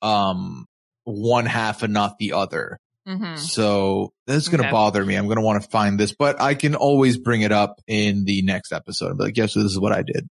um, 0.00 0.66
one 1.04 1.46
half 1.46 1.82
and 1.82 1.92
not 1.92 2.18
the 2.18 2.32
other. 2.34 2.78
hmm 3.06 3.34
So 3.36 4.12
that's 4.26 4.48
going 4.48 4.58
to 4.58 4.64
Okay. 4.64 4.70
bother 4.72 5.04
me. 5.04 5.16
I'm 5.16 5.26
going 5.26 5.36
to 5.36 5.42
want 5.42 5.62
to 5.62 5.68
find 5.68 5.98
this, 5.98 6.14
but 6.16 6.40
I 6.40 6.54
can 6.54 6.74
always 6.74 7.16
bring 7.18 7.42
it 7.42 7.52
up 7.52 7.80
in 7.86 8.24
the 8.24 8.42
next 8.42 8.72
episode 8.72 9.08
and 9.10 9.18
be 9.18 9.24
like, 9.24 9.36
yes, 9.36 9.54
this 9.54 9.64
is 9.64 9.78
what 9.78 9.92
I 9.92 10.02
did. 10.02 10.26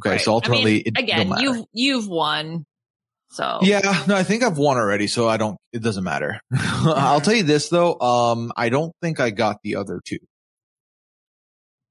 Okay. 0.00 0.10
Right. 0.10 0.20
So 0.20 0.32
ultimately, 0.32 0.82
I 0.96 1.02
mean, 1.02 1.04
again, 1.04 1.32
you've 1.38 1.64
you've 1.72 2.08
won. 2.08 2.64
So 3.32 3.60
Yeah, 3.62 4.04
no, 4.08 4.16
I 4.16 4.24
think 4.24 4.42
I've 4.42 4.58
won 4.58 4.76
already, 4.76 5.06
so 5.06 5.28
I 5.28 5.36
don't, 5.36 5.56
it 5.72 5.82
doesn't 5.82 6.02
matter. 6.02 6.40
I'll 6.52 7.20
tell 7.20 7.34
you 7.34 7.44
this 7.44 7.68
though, 7.68 7.98
um, 8.00 8.52
I 8.56 8.70
don't 8.70 8.92
think 9.02 9.20
I 9.20 9.30
got 9.30 9.58
the 9.62 9.76
other 9.76 10.00
two. 10.04 10.18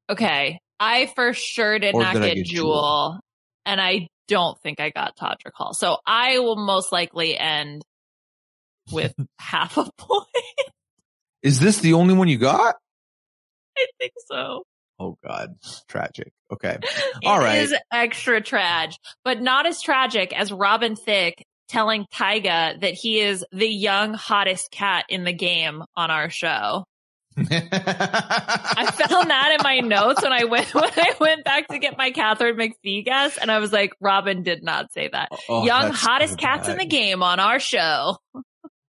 Okay. 0.10 0.60
I 0.80 1.07
for 1.16 1.34
sure 1.34 1.78
did 1.80 1.93
Or 1.95 2.01
not 2.01 2.14
did 2.14 2.22
get 2.24 2.36
get 2.36 2.45
Jewel, 2.45 2.66
Jewel? 2.72 3.20
and 3.66 3.82
I 3.82 4.07
don't 4.28 4.57
think 4.62 4.80
I 4.80 4.89
got 4.91 5.18
Todrick 5.18 5.53
Hall. 5.55 5.74
So 5.74 5.97
I 6.05 6.39
will 6.39 6.55
most 6.55 6.91
likely 6.91 7.38
end 7.38 7.82
with 8.91 9.14
half 9.39 9.78
a 9.78 9.89
point. 9.97 10.26
Is 11.43 11.60
this 11.60 11.80
the 11.80 11.93
only 11.93 12.14
one 12.14 12.28
you 12.28 12.38
got? 12.38 12.76
I 13.78 13.86
think 13.99 14.14
so. 14.28 14.64
Oh 14.99 15.18
God, 15.26 15.55
tragic. 15.88 16.32
Okay. 16.51 16.78
It 17.22 17.28
All 17.28 17.39
right. 17.39 17.60
is 17.60 17.76
extra 17.91 18.39
tragic, 18.41 18.97
but 19.26 19.41
not 19.41 19.66
as 19.66 19.82
tragic 19.82 20.38
as 20.38 20.51
Robin 20.51 20.95
Thicke 20.95 21.43
telling 21.68 22.05
Tyga 22.14 22.80
that 22.82 22.93
he 22.93 23.20
is 23.20 23.45
the 23.51 23.68
young 23.68 24.14
hottest 24.14 24.72
cat 24.72 25.05
in 25.10 25.24
the 25.26 25.34
game 25.34 25.84
on 25.95 26.10
our 26.12 26.30
show. 26.30 26.86
I 27.38 27.43
found 29.07 29.30
that 29.30 29.55
in 29.57 29.63
my 29.63 29.80
notes 29.80 30.21
when 30.21 30.34
I 30.34 30.43
went 30.45 30.73
when 30.73 30.89
I 30.95 31.13
went 31.19 31.43
back 31.45 31.67
to 31.69 31.80
get 31.80 31.97
my 31.97 32.11
Katharine 32.11 32.55
McPhee 32.57 33.05
guess, 33.05 33.38
and 33.38 33.49
I 33.51 33.59
was 33.59 33.71
like, 33.71 33.93
Robin 34.01 34.43
did 34.43 34.63
not 34.63 34.91
say 34.93 35.09
that. 35.11 35.30
Oh, 35.47 35.65
young 35.65 35.91
hottest 35.91 36.34
so 36.34 36.38
cats 36.38 36.67
in 36.67 36.77
the 36.77 36.86
game 36.86 37.23
on 37.23 37.39
our 37.39 37.59
show, 37.59 38.17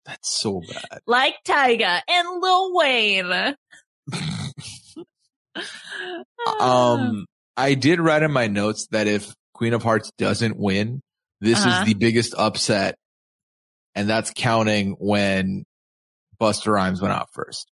That's 0.05 0.29
so 0.39 0.61
bad. 0.61 0.99
like 1.05 1.35
Tyga 1.45 2.01
and 2.07 2.41
Lil 2.41 2.73
Wayne. 2.75 3.55
Um, 6.59 7.25
I 7.55 7.73
did 7.73 7.99
write 7.99 8.21
in 8.23 8.31
my 8.31 8.47
notes 8.47 8.87
that 8.91 9.07
if 9.07 9.33
Queen 9.53 9.73
of 9.73 9.81
Hearts 9.83 10.11
doesn't 10.17 10.57
win, 10.57 11.01
this 11.41 11.59
Uh-huh. 11.65 11.81
is 11.81 11.87
the 11.87 11.93
biggest 11.95 12.35
upset, 12.37 12.95
and 13.95 14.07
that's 14.07 14.31
counting 14.35 14.95
when 14.99 15.65
Busta 16.39 16.67
Rhymes 16.71 17.01
went 17.01 17.13
out 17.13 17.29
first. 17.33 17.67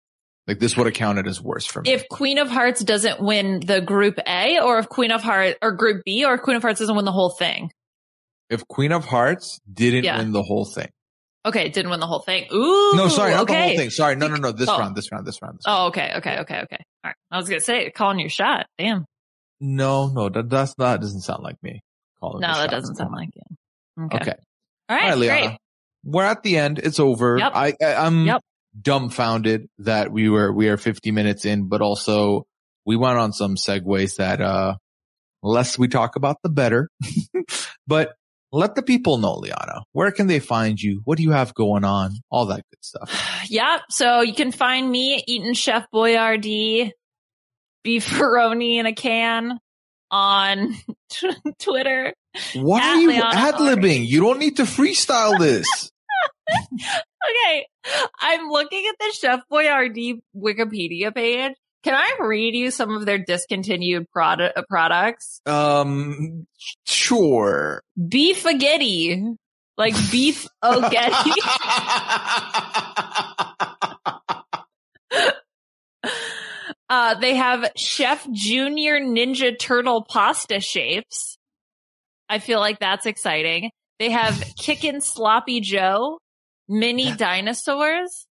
Like 0.47 0.59
this 0.59 0.77
would 0.77 0.87
have 0.87 0.95
counted 0.95 1.27
as 1.29 1.41
worse 1.41 1.67
for 1.67 1.83
me. 1.83 1.91
if 1.93 2.09
Queen 2.09 2.39
of 2.39 2.49
Hearts 2.49 2.83
doesn't 2.83 3.21
win 3.21 3.61
the 3.65 3.81
Group 3.81 4.19
A, 4.27 4.59
or 4.61 4.79
if 4.79 4.89
Queen 4.89 5.13
of 5.13 5.23
Hearts 5.23 5.57
or 5.63 5.73
Group 5.73 6.03
B, 6.05 6.25
or 6.25 6.39
Queen 6.39 6.57
of 6.57 6.63
Hearts 6.63 6.81
doesn't 6.81 6.97
win 6.97 7.05
the 7.05 7.13
whole 7.13 7.31
thing. 7.31 7.71
if 8.49 8.67
Queen 8.67 8.91
of 8.91 9.05
Hearts 9.05 9.61
didn't 9.73 10.03
Yeah. 10.05 10.19
win 10.19 10.33
the 10.33 10.43
whole 10.43 10.65
thing. 10.65 10.89
Okay, 11.47 11.69
didn't 11.69 11.91
win 11.91 12.01
the 12.01 12.07
whole 12.07 12.19
thing. 12.21 12.47
Ooh, 12.53 12.97
No, 12.97 13.07
sorry, 13.09 13.31
not 13.31 13.43
okay. 13.43 13.55
the 13.55 13.63
whole 13.69 13.77
thing. 13.77 13.91
Sorry, 13.91 14.17
no, 14.17 14.27
no, 14.27 14.37
no. 14.37 14.51
This 14.53 14.69
Oh. 14.69 14.77
round, 14.79 14.97
this 14.97 15.11
round, 15.13 15.25
this 15.27 15.41
round. 15.41 15.59
This 15.59 15.65
oh, 15.67 15.71
round. 15.71 15.83
Oh, 15.85 15.87
okay, 15.89 16.13
okay, 16.17 16.39
okay, 16.41 16.59
okay. 16.65 16.79
All 17.05 17.09
right. 17.11 17.15
I 17.31 17.37
was 17.37 17.49
gonna 17.49 17.61
say 17.61 17.91
calling 17.91 18.19
your 18.19 18.29
shot. 18.29 18.67
Damn. 18.77 19.05
No, 19.61 20.09
no, 20.09 20.29
that 20.31 20.51
that's 20.51 20.75
that 20.79 21.01
doesn't 21.01 21.21
sound 21.21 21.43
like 21.45 21.63
me. 21.63 21.81
Calling 22.19 22.41
No, 22.41 22.49
that 22.49 22.57
shots. 22.57 22.71
doesn't 22.73 22.97
sound 22.97 23.13
like 23.13 23.29
you. 23.35 24.05
Okay. 24.07 24.17
Okay. 24.19 24.35
All 24.89 24.97
All 24.97 24.97
right, 24.97 25.09
right, 25.11 25.19
Liana. 25.19 25.47
great. 25.49 25.59
We're 26.05 26.25
at 26.25 26.43
the 26.43 26.57
end. 26.59 26.79
It's 26.81 26.99
over. 26.99 27.39
Yep. 27.39 27.53
I, 27.55 27.75
I 27.83 27.95
I'm 27.95 28.27
Yep. 28.27 28.41
Dumbfounded 28.79 29.69
that 29.79 30.13
we 30.13 30.29
were 30.29 30.53
we 30.53 30.69
are 30.69 30.77
50 30.77 31.11
minutes 31.11 31.45
in, 31.45 31.69
but 31.69 31.81
also 31.81 32.45
we 32.87 32.97
went 32.97 33.19
on 33.19 33.33
some 33.33 33.57
segues 33.57 34.17
that 34.17 34.41
uh 34.41 34.77
less 35.43 35.79
we 35.79 35.89
talk 35.89 36.17
about 36.17 36.37
the 36.43 36.51
better. 36.51 36.89
but 37.87 38.15
let 38.53 38.75
the 38.75 38.83
people 38.83 39.19
know, 39.19 39.35
Liana. 39.35 39.83
Where 39.93 40.11
can 40.11 40.27
they 40.27 40.41
find 40.41 40.81
you? 40.81 41.03
What 41.05 41.19
do 41.19 41.23
you 41.23 41.31
have 41.31 41.55
going 41.55 41.85
on? 41.85 42.15
All 42.31 42.47
that 42.47 42.63
good 42.71 42.85
stuff. 42.85 43.27
Yeah. 43.49 43.79
So 43.89 44.21
you 44.21 44.35
can 44.35 44.53
find 44.53 44.89
me 44.89 45.25
eating 45.27 45.55
Chef 45.55 45.85
Boyardee 45.93 46.93
beefaroni 47.85 48.77
in 48.77 48.87
a 48.87 48.95
can 48.95 49.59
on 50.11 50.77
Twitter. 51.59 52.15
Why 52.55 52.81
are 52.81 52.97
you 52.97 53.11
ad 53.11 53.55
libbing? 53.55 54.07
You 54.07 54.21
don't 54.21 54.39
need 54.39 54.59
to 54.59 54.65
freestyle 54.65 55.39
this. 55.39 55.91
Okay. 57.47 57.67
I'm 58.19 58.49
looking 58.49 58.83
at 58.89 58.95
the 58.99 59.13
Chef 59.13 59.41
Boyardee 59.53 60.21
Wikipedia 60.35 61.15
page. 61.15 61.55
Can 61.83 61.95
I 61.95 62.17
read 62.19 62.55
you 62.55 62.71
some 62.71 62.97
of 62.97 63.05
their 63.05 63.19
discontinued 63.19 64.11
product 64.11 64.57
uh, 64.57 64.63
products? 64.69 65.43
um, 65.45 66.47
sure. 66.87 67.83
Beef 68.09 68.39
spaghetti. 68.39 69.23
Like 69.77 69.95
beef 70.11 70.47
spaghetti. 70.65 71.31
Uh, 76.89 77.15
they 77.21 77.37
have 77.37 77.71
Chef 77.77 78.27
Junior 78.33 78.99
Ninja 78.99 79.57
Turtle 79.57 80.05
pasta 80.05 80.59
shapes. 80.59 81.39
I 82.29 82.41
feel 82.41 82.59
like 82.59 82.81
that's 82.81 83.07
exciting. 83.07 83.71
They 84.01 84.11
have 84.11 84.43
Kickin' 84.59 85.01
Sloppy 85.01 85.61
Joe 85.61 86.19
mini 86.71 87.13
dinosaurs. 87.17 88.27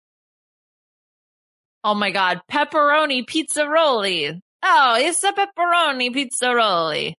Oh 1.82 1.94
my 1.94 2.10
god, 2.10 2.40
pepperoni 2.50 3.24
pizzaroli. 3.24 4.38
Oh, 4.62 4.96
it's 4.98 5.24
a 5.24 5.32
pepperoni 5.32 6.14
pizzaroli. 6.14 7.14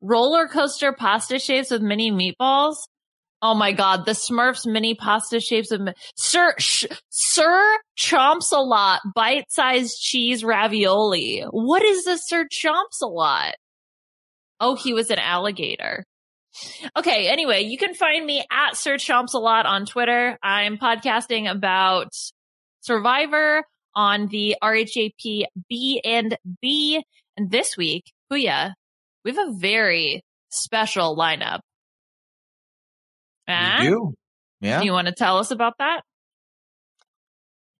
Roller 0.00 0.48
coaster 0.48 0.92
pasta 0.92 1.38
shapes 1.38 1.70
with 1.70 1.82
mini 1.82 2.10
meatballs. 2.10 2.76
Oh 3.40 3.54
my 3.54 3.72
god, 3.72 4.04
the 4.04 4.12
Smurfs 4.12 4.66
mini 4.66 4.94
pasta 4.94 5.38
shapes 5.40 5.70
of 5.70 5.80
mi- 5.80 5.92
Sir 6.16 6.54
sh- 6.58 6.86
Sir 7.10 7.78
Chomps 7.96 8.50
a 8.52 8.60
lot 8.60 9.00
bite-sized 9.14 10.00
cheese 10.00 10.42
ravioli. 10.42 11.44
What 11.50 11.84
is 11.84 12.04
the 12.04 12.16
Sir 12.16 12.46
Chomps 12.46 13.00
a 13.02 13.06
lot? 13.06 13.54
Oh, 14.58 14.74
he 14.74 14.92
was 14.92 15.10
an 15.10 15.20
alligator. 15.20 16.04
Okay, 16.96 17.28
anyway, 17.28 17.62
you 17.62 17.78
can 17.78 17.94
find 17.94 18.24
me 18.24 18.44
at 18.50 18.76
Sir 18.76 18.94
Chomps 18.96 19.34
a 19.34 19.38
lot 19.38 19.66
on 19.66 19.86
Twitter. 19.86 20.38
I'm 20.42 20.78
podcasting 20.78 21.50
about 21.50 22.12
Survivor 22.80 23.64
on 23.94 24.28
the 24.28 24.56
RHAP 24.62 25.44
B 25.68 26.00
and 26.04 26.36
B. 26.62 27.02
And 27.36 27.50
this 27.50 27.76
week, 27.76 28.04
Puya, 28.32 28.72
we 29.24 29.34
have 29.34 29.48
a 29.48 29.52
very 29.52 30.22
special 30.50 31.16
lineup. 31.16 31.60
We 33.48 33.86
do. 33.86 34.14
Yeah. 34.60 34.82
You 34.82 34.92
want 34.92 35.06
to 35.08 35.14
tell 35.14 35.38
us 35.38 35.50
about 35.50 35.74
that? 35.78 36.00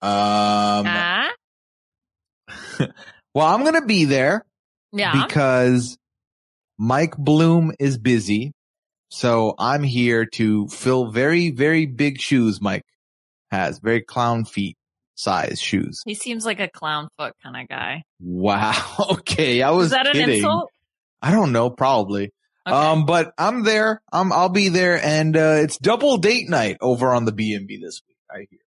Um, 0.01 0.87
Ah? 0.87 1.31
well, 3.35 3.47
I'm 3.47 3.62
going 3.62 3.74
to 3.81 3.87
be 3.87 4.05
there 4.05 4.45
Yeah. 4.93 5.24
because 5.26 5.99
Mike 6.79 7.16
Bloom 7.16 7.72
is 7.81 7.99
busy. 7.99 8.53
So 9.11 9.55
I'm 9.59 9.83
here 9.83 10.27
to 10.35 10.69
fill 10.69 11.11
very, 11.11 11.51
very 11.51 11.87
big 11.87 12.21
shoes 12.21 12.61
Mike 12.61 12.85
has. 13.51 13.79
Very 13.79 14.03
clown 14.03 14.45
feet 14.45 14.77
size 15.15 15.61
shoes. 15.61 16.03
he 16.05 16.15
seems 16.15 16.45
like 16.47 16.61
a 16.61 16.69
clown 16.69 17.09
foot 17.19 17.35
kind 17.43 17.57
of 17.57 17.69
guy. 17.69 18.05
Wow. 18.21 18.75
Okay. 19.11 19.63
I 19.63 19.71
was 19.71 19.87
Is 19.87 19.91
that 19.93 20.07
an 20.07 20.13
kidding. 20.13 20.37
insult? 20.37 20.71
I 21.23 21.33
don't 21.33 21.53
know. 21.53 21.71
Probably. 21.71 22.33
Okay. 22.67 22.77
Um, 22.77 23.07
but 23.07 23.33
I'm 23.39 23.65
there. 23.65 24.01
I'm, 24.13 24.33
I'll 24.33 24.49
be 24.51 24.69
there 24.69 25.03
and, 25.03 25.37
uh, 25.37 25.57
it's 25.63 25.79
double 25.79 26.19
date 26.19 26.49
night 26.49 26.77
over 26.81 27.15
on 27.15 27.25
the 27.25 27.33
B&B 27.33 27.79
this 27.83 28.03
week. 28.07 28.17
I 28.31 28.47
hear. 28.51 28.61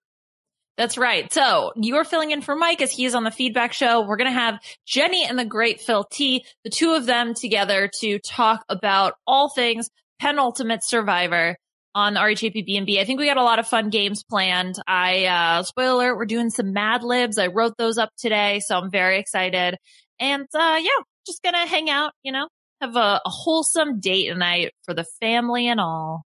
That's 0.77 0.97
right. 0.97 1.31
So 1.31 1.71
you 1.75 1.97
are 1.97 2.03
filling 2.03 2.31
in 2.31 2.41
for 2.41 2.55
Mike 2.55 2.81
as 2.81 2.91
he 2.91 3.05
is 3.05 3.13
on 3.13 3.23
the 3.23 3.29
feedback 3.31 3.71
show. 3.73 4.01
We're 4.01 4.17
going 4.17 4.29
to 4.31 4.39
have 4.39 4.59
Jenny 4.85 5.23
and 5.25 5.37
the 5.37 5.45
great 5.45 5.81
Phil 5.81 6.03
T, 6.03 6.43
the 6.63 6.71
two 6.71 6.93
of 6.95 7.05
them 7.05 7.35
together 7.35 7.89
to 7.99 8.17
talk 8.19 8.65
about 8.67 9.13
all 9.27 9.49
things 9.49 9.89
penultimate 10.21 10.83
survivor. 10.83 11.57
on 11.93 12.13
the 12.13 12.21
RHAP 12.21 12.65
B&B. 12.65 13.01
I 13.01 13.03
think 13.03 13.19
we 13.19 13.25
got 13.25 13.35
a 13.35 13.43
lot 13.43 13.59
of 13.59 13.67
fun 13.67 13.89
games 13.89 14.23
planned. 14.23 14.75
I, 14.87 15.25
uh, 15.25 15.63
spoiler 15.63 16.05
alert, 16.11 16.15
we're 16.15 16.25
doing 16.25 16.49
some 16.49 16.71
Mad 16.71 17.03
Libs. 17.03 17.37
I 17.37 17.47
wrote 17.47 17.73
those 17.77 17.97
up 17.97 18.11
today, 18.17 18.61
so 18.65 18.77
I'm 18.77 18.89
very 18.89 19.19
excited. 19.19 19.75
And, 20.17 20.45
uh, 20.53 20.77
yeah, 20.81 21.03
just 21.27 21.43
gonna 21.43 21.67
hang 21.67 21.89
out, 21.89 22.13
you 22.23 22.31
know, 22.31 22.47
have 22.79 22.95
a, 22.95 23.19
a 23.25 23.29
wholesome 23.29 23.99
date 23.99 24.33
night 24.37 24.71
for 24.85 24.93
the 24.93 25.03
family 25.19 25.67
and 25.67 25.81
all. 25.81 26.23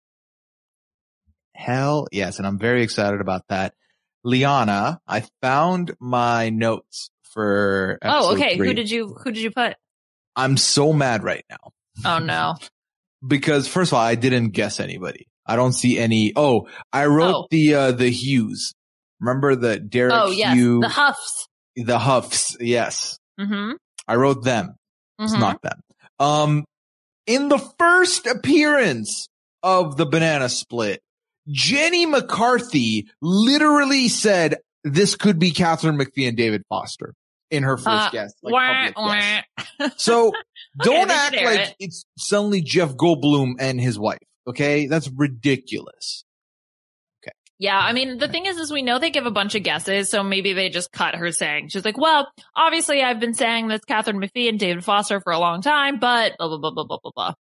Hell 1.54 2.08
yes. 2.12 2.36
And 2.38 2.46
I'm 2.46 2.58
very 2.58 2.82
excited 2.82 3.22
about 3.22 3.42
that. 3.48 3.72
Liana, 4.22 5.00
I 5.08 5.24
found 5.40 5.94
my 5.98 6.50
notes 6.50 7.10
for 7.22 7.98
Oh, 8.02 8.34
okay. 8.34 8.56
three. 8.56 8.68
Who 8.68 8.74
did 8.74 8.90
you, 8.90 9.16
who 9.22 9.30
did 9.32 9.42
you 9.42 9.50
put? 9.50 9.76
I'm 10.36 10.56
so 10.58 10.92
mad 10.92 11.22
right 11.22 11.44
now 11.48 11.72
Oh 12.04 12.18
no. 12.18 12.56
because 13.26 13.68
first 13.68 13.92
of 13.92 13.96
all, 13.96 14.02
I 14.04 14.14
didn't 14.14 14.50
guess 14.50 14.80
anybody. 14.80 15.26
I 15.46 15.56
don't 15.56 15.72
see 15.72 15.98
any. 15.98 16.32
Oh, 16.36 16.68
I 16.92 17.06
wrote 17.06 17.34
Oh. 17.34 17.46
the, 17.50 17.74
uh, 17.74 17.92
the 17.92 18.10
Hughes. 18.10 18.72
Remember 19.20 19.54
the 19.56 19.78
Derek 19.78 20.12
Oh 20.14 20.30
yes, 20.30 20.56
the 20.56 20.88
Houghs. 20.88 21.48
the 21.76 21.98
Houghs. 21.98 22.56
Yes. 22.60 23.18
Mm-hmm. 23.40 23.72
I 24.08 24.14
wrote 24.16 24.42
them. 24.44 24.74
It's 25.18 25.34
Mhm. 25.34 25.40
not 25.40 25.62
them. 25.62 25.80
Um, 26.18 26.64
in 27.26 27.48
the 27.48 27.58
first 27.78 28.26
appearance 28.26 29.28
of 29.62 29.96
the 29.96 30.06
banana 30.06 30.48
split, 30.48 31.00
Jenny 31.48 32.06
McCarthy 32.06 33.08
literally 33.22 34.08
said 34.08 34.56
this 34.82 35.14
could 35.16 35.38
be 35.38 35.50
Katharine 35.50 35.96
McPhee 35.98 36.28
and 36.28 36.36
David 36.36 36.62
Foster 36.68 37.14
in 37.54 37.62
her 37.62 37.76
first 37.76 37.88
Uh, 37.88 38.10
guess. 38.10 38.32
like, 38.42 38.52
Wah, 38.52 38.90
wah. 39.78 39.88
So 39.96 40.32
don't 40.82 41.08
they 41.08 41.14
act 41.14 41.34
like 41.36 41.60
it. 41.70 41.74
it's 41.78 42.04
suddenly 42.18 42.60
Jeff 42.60 42.94
Goldblum 42.94 43.54
and 43.58 43.80
his 43.80 43.98
wife. 43.98 44.18
Okay. 44.46 44.86
That's 44.86 45.08
ridiculous. 45.10 46.24
Okay. 47.24 47.32
Yeah, 47.58 47.78
I 47.78 47.92
mean, 47.92 48.18
the 48.18 48.28
thing 48.28 48.46
is, 48.46 48.58
is 48.58 48.70
we 48.72 48.82
know 48.82 48.98
they 48.98 49.10
give 49.10 49.26
a 49.26 49.30
bunch 49.30 49.54
of 49.54 49.62
guesses, 49.62 50.10
so 50.10 50.22
maybe 50.22 50.52
they 50.52 50.68
just 50.68 50.92
cut 50.92 51.14
her 51.14 51.32
saying, 51.32 51.68
she's 51.68 51.84
like, 51.84 51.96
well, 51.98 52.28
obviously 52.56 53.02
I've 53.02 53.20
been 53.20 53.34
saying 53.34 53.68
this 53.68 53.84
Katharine 53.84 54.20
McPhee 54.20 54.48
and 54.48 54.58
David 54.58 54.84
Foster 54.84 55.20
for 55.20 55.32
a 55.32 55.38
long 55.38 55.62
time, 55.62 55.98
but 55.98 56.34
blah, 56.38 56.48
blah, 56.48 56.58
blah, 56.58 56.70
blah, 56.72 56.84
blah, 56.84 56.98
blah, 57.02 57.12
blah. 57.14 57.34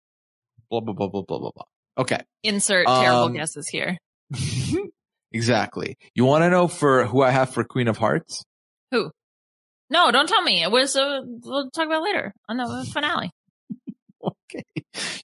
Blah, 0.70 0.80
blah, 0.80 0.94
blah, 0.94 1.08
blah, 1.08 1.22
blah, 1.22 1.38
blah, 1.38 1.50
blah. 1.54 1.64
Okay. 1.98 2.20
Insert 2.42 2.86
terrible 2.86 3.24
Um, 3.24 3.32
guesses 3.34 3.68
here. 3.68 3.98
exactly. 5.32 5.96
You 6.14 6.24
want 6.24 6.42
to 6.42 6.50
know 6.50 6.68
for 6.68 7.06
who 7.06 7.22
I 7.22 7.30
have 7.30 7.50
for 7.50 7.64
Queen 7.64 7.88
of 7.88 7.96
Hearts? 7.98 8.44
Who? 8.90 9.10
No, 9.90 10.10
don't 10.10 10.28
tell 10.28 10.42
me. 10.42 10.62
It 10.62 10.70
was, 10.70 10.96
uh, 10.96 11.20
we'll 11.24 11.70
talk 11.70 11.86
about 11.86 12.02
it 12.02 12.04
later 12.04 12.34
on 12.48 12.56
the 12.56 12.88
finale. 12.92 13.30
Okay. 14.22 14.64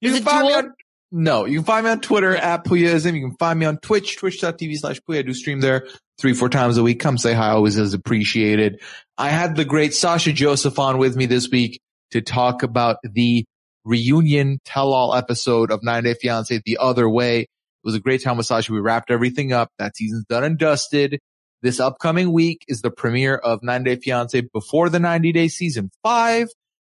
You 0.01 0.11
Is 0.11 0.17
can 0.17 0.25
find 0.25 0.47
me 0.47 0.55
on, 0.55 0.75
no, 1.13 1.45
you 1.45 1.59
can 1.59 1.65
find 1.65 1.85
me 1.85 1.91
on 1.93 2.01
Twitter 2.01 2.35
at 2.35 2.65
Puyaism. 2.65 3.15
You 3.15 3.29
can 3.29 3.37
find 3.37 3.59
me 3.59 3.67
on 3.67 3.79
Twitch, 3.79 4.19
twitch.tv 4.19 4.77
slash 4.77 5.01
Puya. 5.09 5.21
I 5.21 5.23
do 5.23 5.35
stream 5.35 5.61
there 5.61 5.87
three, 6.19 6.35
four 6.35 6.49
times 6.49 6.77
a 6.79 6.83
week. 6.83 7.01
Come 7.01 7.17
say 7.17 7.33
hi. 7.33 7.51
Always 7.51 7.77
is 7.79 7.95
appreciated. 7.95 8.81
I 9.17 9.29
had 9.31 9.57
the 9.57 9.65
great 9.65 9.95
Sasha 9.95 10.33
Joseph 10.33 10.79
on 10.79 10.99
with 10.99 11.17
me 11.17 11.27
this 11.27 11.49
week 11.51 11.81
to 12.11 12.21
talk 12.21 12.63
about 12.63 12.97
the 13.03 13.45
reunion 13.85 14.59
tell 14.65 14.93
all 14.93 15.15
episode 15.15 15.71
of 15.71 15.83
Nine 15.83 16.05
Day 16.05 16.15
Fiance 16.15 16.61
the 16.65 16.79
other 16.81 17.09
way. 17.09 17.43
It 17.43 17.49
was 17.85 17.95
a 17.95 18.01
great 18.01 18.23
time 18.23 18.37
with 18.37 18.47
Sasha. 18.47 18.73
We 18.73 18.81
wrapped 18.81 19.11
everything 19.11 19.53
up. 19.53 19.71
That 19.79 19.97
season's 19.97 20.25
done 20.25 20.43
and 20.43 20.59
dusted. 20.59 21.21
This 21.67 21.81
upcoming 21.81 22.31
week 22.31 22.65
is 22.69 22.81
the 22.81 22.93
premiere 22.93 23.35
of 23.35 23.61
90 23.61 23.97
Day 23.97 24.01
Fiance 24.01 24.41
before 24.53 24.89
the 24.89 25.01
90 25.01 25.33
Day 25.33 25.49
season 25.49 25.91
five. 26.01 26.47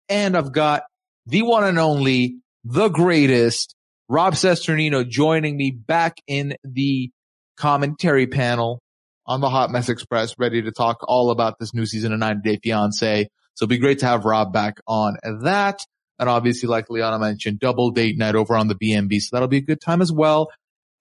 And 0.08 0.34
I've 0.34 0.50
got 0.50 0.84
the 1.26 1.42
one 1.42 1.64
and 1.64 1.78
only, 1.78 2.38
the 2.64 2.88
greatest, 2.88 3.76
Rob 4.08 4.32
Cesternino 4.32 5.06
joining 5.06 5.58
me 5.58 5.72
back 5.72 6.16
in 6.26 6.56
the 6.64 7.10
commentary 7.58 8.26
panel 8.26 8.80
on 9.26 9.42
the 9.42 9.50
Hot 9.50 9.70
Mess 9.70 9.90
Express, 9.90 10.38
ready 10.38 10.62
to 10.62 10.72
talk 10.72 11.00
all 11.02 11.30
about 11.30 11.58
this 11.58 11.74
new 11.74 11.84
season 11.84 12.14
of 12.14 12.20
90 12.20 12.40
Day 12.40 12.58
Fiance. 12.62 13.28
So 13.52 13.64
it'll 13.64 13.68
be 13.68 13.76
great 13.76 13.98
to 13.98 14.06
have 14.06 14.24
Rob 14.24 14.54
back 14.54 14.78
on 14.86 15.18
that. 15.42 15.80
And 16.18 16.30
obviously, 16.30 16.70
like 16.70 16.88
Liana 16.88 17.18
mentioned, 17.18 17.58
double 17.58 17.90
date 17.90 18.16
night 18.16 18.36
over 18.36 18.56
on 18.56 18.68
the 18.68 18.74
BNB. 18.74 19.20
So 19.20 19.36
that'll 19.36 19.48
be 19.48 19.58
a 19.58 19.60
good 19.60 19.82
time 19.82 20.00
as 20.00 20.10
well. 20.10 20.50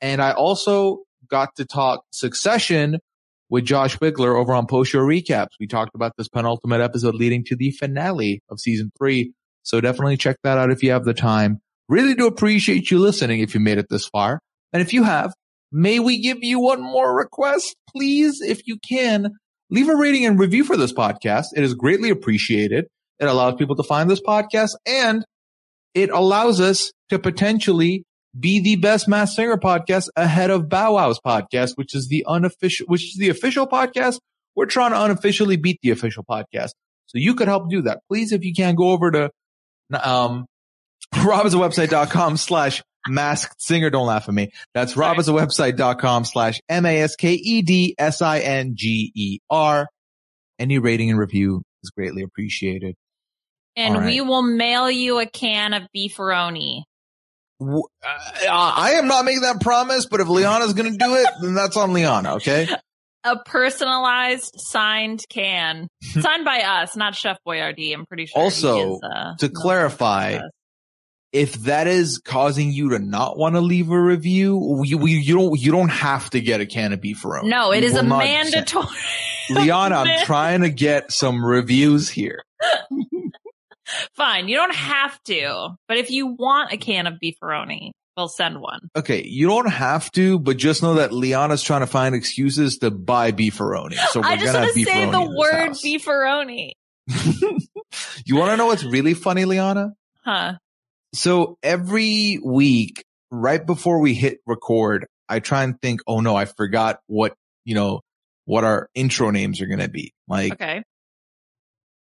And 0.01 0.21
I 0.21 0.33
also 0.33 1.03
got 1.29 1.55
to 1.55 1.63
talk 1.63 2.03
succession 2.11 2.99
with 3.51 3.65
Josh 3.65 3.99
Wigler 3.99 4.35
over 4.35 4.53
on 4.53 4.65
post 4.65 4.91
show 4.91 4.99
recaps. 4.99 5.49
We 5.59 5.67
talked 5.67 5.93
about 5.93 6.13
this 6.17 6.29
penultimate 6.29 6.79
episode 6.81 7.15
leading 7.15 7.43
to 7.45 7.55
the 7.55 7.71
finale 7.71 8.41
of 8.49 8.59
season 8.59 8.91
three. 8.97 9.33
So 9.63 9.81
definitely 9.81 10.17
check 10.17 10.37
that 10.43 10.57
out 10.57 10.71
if 10.71 10.81
you 10.81 10.91
have 10.91 11.03
the 11.03 11.13
time. 11.13 11.59
Really 11.89 12.15
do 12.15 12.25
appreciate 12.25 12.89
you 12.89 12.97
listening 12.97 13.41
if 13.41 13.53
you 13.53 13.59
made 13.59 13.77
it 13.77 13.87
this 13.89 14.07
far. 14.07 14.39
And 14.71 14.81
if 14.81 14.93
you 14.93 15.03
have, 15.03 15.33
may 15.69 15.99
we 15.99 16.21
give 16.21 16.37
you 16.41 16.61
one 16.61 16.81
more 16.81 17.15
request, 17.15 17.75
please, 17.93 18.39
if 18.41 18.65
you 18.65 18.77
can, 18.79 19.31
leave 19.69 19.89
a 19.89 19.95
rating 19.95 20.25
and 20.25 20.39
review 20.39 20.63
for 20.63 20.77
this 20.77 20.93
podcast. 20.93 21.47
It 21.55 21.63
is 21.63 21.73
greatly 21.73 22.09
appreciated. 22.09 22.85
It 23.19 23.25
allows 23.25 23.55
people 23.55 23.75
to 23.75 23.83
find 23.83 24.09
this 24.09 24.21
podcast 24.21 24.71
and 24.87 25.25
it 25.93 26.09
allows 26.09 26.61
us 26.61 26.93
to 27.09 27.19
potentially 27.19 28.05
be 28.37 28.59
the 28.59 28.77
best 28.77 29.07
Masked 29.07 29.35
Singer 29.35 29.57
podcast 29.57 30.09
ahead 30.15 30.49
of 30.49 30.69
Bow 30.69 30.93
Wow's 30.93 31.19
podcast, 31.19 31.73
which 31.75 31.95
is 31.95 32.07
the 32.07 32.25
unofficial, 32.27 32.85
which 32.87 33.03
is 33.03 33.17
the 33.17 33.29
official 33.29 33.67
podcast. 33.67 34.19
We're 34.55 34.65
trying 34.65 34.91
to 34.91 35.01
unofficially 35.01 35.57
beat 35.57 35.79
the 35.81 35.91
official 35.91 36.23
podcast. 36.23 36.71
So 37.07 37.17
you 37.17 37.35
could 37.35 37.47
help 37.47 37.69
do 37.69 37.81
that. 37.83 37.99
Please, 38.09 38.31
if 38.31 38.43
you 38.43 38.53
can 38.53 38.75
go 38.75 38.89
over 38.89 39.11
to, 39.11 39.31
um, 39.93 40.45
robhasawebsite.com 41.15 42.37
slash 42.37 42.81
masked 43.07 43.61
singer. 43.61 43.89
Don't 43.89 44.07
laugh 44.07 44.29
at 44.29 44.33
me. 44.33 44.51
That's 44.73 44.93
Sorry. 44.93 45.17
robhasawebsite.com 45.17 46.25
slash 46.25 46.61
M 46.69 46.85
A 46.85 47.01
S 47.01 47.15
K 47.15 47.33
E 47.33 47.61
D 47.61 47.95
S 47.97 48.21
I 48.21 48.39
N 48.39 48.73
G 48.75 49.11
E 49.15 49.39
R. 49.49 49.87
Any 50.59 50.79
rating 50.79 51.09
and 51.09 51.19
review 51.19 51.63
is 51.83 51.89
greatly 51.89 52.23
appreciated. 52.23 52.95
And 53.75 53.95
right. 53.95 54.05
we 54.05 54.21
will 54.21 54.43
mail 54.43 54.91
you 54.91 55.19
a 55.19 55.25
can 55.25 55.73
of 55.73 55.83
beefaroni. 55.95 56.83
I 57.61 58.93
am 58.95 59.07
not 59.07 59.25
making 59.25 59.41
that 59.41 59.61
promise, 59.61 60.05
but 60.05 60.19
if 60.19 60.27
Liana's 60.27 60.73
going 60.73 60.91
to 60.91 60.97
do 60.97 61.15
it, 61.15 61.27
then 61.41 61.53
that's 61.53 61.77
on 61.77 61.93
Liana. 61.93 62.35
Okay. 62.35 62.67
A 63.23 63.37
personalized 63.37 64.55
signed 64.57 65.23
can. 65.29 65.87
Signed 66.01 66.43
by 66.43 66.61
us, 66.61 66.95
not 66.95 67.13
Chef 67.13 67.37
Boyardee. 67.47 67.93
I'm 67.93 68.07
pretty 68.07 68.25
sure. 68.25 68.41
Also, 68.41 68.95
is, 68.95 69.01
uh, 69.03 69.35
to 69.37 69.47
clarify, 69.47 70.39
if 71.31 71.53
that 71.65 71.85
is 71.85 72.17
causing 72.17 72.71
you 72.71 72.89
to 72.89 72.99
not 72.99 73.37
want 73.37 73.53
to 73.53 73.61
leave 73.61 73.91
a 73.91 74.01
review, 74.01 74.81
you, 74.83 74.97
we, 74.97 75.11
you 75.11 75.35
don't, 75.35 75.59
you 75.59 75.71
don't 75.71 75.89
have 75.89 76.31
to 76.31 76.41
get 76.41 76.61
a 76.61 76.65
can 76.65 76.93
of 76.93 76.99
beefaroni. 77.01 77.43
No, 77.43 77.71
it 77.71 77.83
is 77.83 77.95
a 77.95 78.01
mandatory. 78.01 78.87
Liana, 79.51 79.97
I'm 79.97 80.19
trying 80.25 80.61
to 80.61 80.69
get 80.69 81.11
some 81.11 81.45
reviews 81.45 82.09
here. 82.09 82.43
Fine, 84.15 84.47
you 84.47 84.55
don't 84.55 84.75
have 84.75 85.21
to, 85.23 85.69
but 85.87 85.97
if 85.97 86.11
you 86.11 86.27
want 86.27 86.71
a 86.71 86.77
can 86.77 87.07
of 87.07 87.15
beefaroni, 87.23 87.91
we'll 88.17 88.27
send 88.27 88.59
one. 88.59 88.89
Okay, 88.95 89.23
you 89.25 89.47
don't 89.47 89.69
have 89.69 90.11
to, 90.13 90.39
but 90.39 90.57
just 90.57 90.81
know 90.83 90.95
that 90.95 91.11
Liana's 91.11 91.63
trying 91.63 91.81
to 91.81 91.87
find 91.87 92.15
excuses 92.15 92.77
to 92.79 92.91
buy 92.91 93.31
beefaroni. 93.31 93.95
So 94.09 94.19
we're 94.21 94.27
I 94.27 94.35
just 94.37 94.45
gonna 94.53 94.65
want 94.65 94.75
have 94.75 94.75
to 94.75 94.83
say 94.83 95.11
the 95.11 95.35
word 95.37 95.67
house. 95.67 95.83
beefaroni. 95.83 96.71
you 98.25 98.35
want 98.35 98.51
to 98.51 98.57
know 98.57 98.67
what's 98.67 98.83
really 98.83 99.13
funny, 99.13 99.45
Liana? 99.45 99.93
Huh. 100.23 100.53
So 101.13 101.57
every 101.63 102.39
week, 102.43 103.03
right 103.31 103.65
before 103.65 103.99
we 103.99 104.13
hit 104.13 104.39
record, 104.45 105.07
I 105.27 105.39
try 105.39 105.63
and 105.63 105.79
think, 105.81 106.01
oh 106.07 106.19
no, 106.21 106.35
I 106.35 106.45
forgot 106.45 106.99
what, 107.07 107.33
you 107.65 107.75
know, 107.75 108.01
what 108.45 108.63
our 108.63 108.89
intro 108.93 109.29
names 109.31 109.61
are 109.61 109.65
going 109.65 109.79
to 109.79 109.89
be. 109.89 110.13
Like, 110.27 110.53
Okay. 110.53 110.83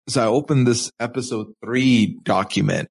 So 0.07 0.23
I 0.23 0.27
opened 0.27 0.65
this 0.67 0.91
episode 0.99 1.47
three 1.63 2.17
document 2.23 2.87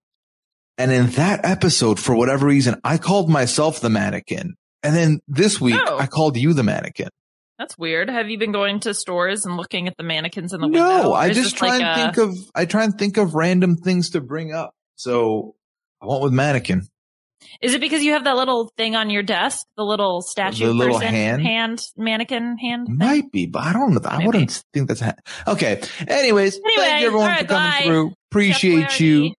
and 0.78 0.92
in 0.92 1.06
that 1.12 1.44
episode, 1.44 1.98
for 1.98 2.14
whatever 2.14 2.46
reason, 2.46 2.78
I 2.84 2.98
called 2.98 3.30
myself 3.30 3.80
the 3.80 3.88
mannequin. 3.88 4.54
And 4.82 4.94
then 4.94 5.20
this 5.26 5.58
week 5.60 5.80
Oh. 5.86 5.98
I 5.98 6.06
called 6.06 6.36
you 6.36 6.52
the 6.52 6.62
mannequin. 6.62 7.08
That's 7.58 7.78
weird. 7.78 8.10
Have 8.10 8.28
you 8.28 8.38
been 8.38 8.52
going 8.52 8.80
to 8.80 8.92
stores 8.92 9.46
and 9.46 9.56
looking 9.56 9.88
at 9.88 9.96
the 9.96 10.02
mannequins 10.02 10.52
in 10.52 10.60
the 10.60 10.66
window? 10.66 10.80
No, 10.80 11.14
I 11.14 11.32
just 11.32 11.56
try 11.56 11.68
like 11.78 11.82
and 11.82 12.00
a- 12.00 12.04
think 12.12 12.18
of, 12.18 12.36
I 12.54 12.66
try 12.66 12.84
and 12.84 12.98
think 12.98 13.16
of 13.16 13.34
random 13.34 13.76
things 13.76 14.10
to 14.10 14.20
bring 14.20 14.52
up. 14.52 14.74
So 14.96 15.54
I 16.02 16.06
went 16.06 16.22
with 16.22 16.34
mannequin. 16.34 16.86
Is 17.60 17.74
it 17.74 17.80
because 17.80 18.02
you 18.02 18.12
have 18.12 18.24
that 18.24 18.36
little 18.36 18.70
thing 18.76 18.96
on 18.96 19.10
your 19.10 19.22
desk, 19.22 19.66
the 19.76 19.84
little 19.84 20.20
statue 20.22 20.66
The 20.66 20.72
little 20.74 20.98
person 20.98 21.14
hand? 21.14 21.80
mannequin 21.96 22.56
hand? 22.58 22.86
thing? 22.86 22.96
Might 22.96 23.30
be, 23.32 23.46
but 23.46 23.62
I 23.62 23.72
don't 23.72 23.92
know. 23.94 24.00
I 24.04 24.16
Maybe. 24.18 24.26
wouldn't 24.26 24.64
think 24.72 24.88
that's 24.88 25.00
ha- 25.00 25.14
okay. 25.46 25.80
Anyways, 26.06 26.56
Anyway, 26.56 26.72
thank 26.76 27.00
you 27.02 27.06
everyone 27.08 27.30
all 27.30 27.38
for 27.38 27.44
coming 27.44 27.70
bye. 27.70 27.82
through. 27.84 28.12
Appreciate 28.30 28.90
Chef 28.90 29.00
you. 29.00 29.22
Boyardee. 29.22 29.32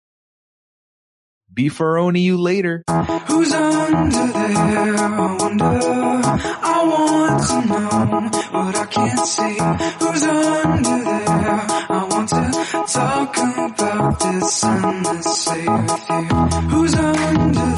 Beefaroni 1.53 2.21
you 2.21 2.37
later. 2.37 2.83
Who's 3.27 3.51
under 3.51 4.27
there? 4.27 4.95
I 4.95 5.37
wonder. 5.39 5.63
I 5.65 6.83
want 6.85 7.47
to 7.47 7.67
know 7.67 8.59
what 8.59 8.75
I 8.75 8.85
can't 8.85 9.19
see. 9.25 9.57
Who's 10.05 10.23
under 10.23 11.03
there? 11.03 11.25
I 11.27 12.07
want 12.11 12.29
to 12.29 12.93
talk 12.93 13.37
about 13.37 14.19
this 14.19 14.63
and 14.63 14.85
endlessly 15.07 15.67
with 15.67 16.09
you. 16.09 17.76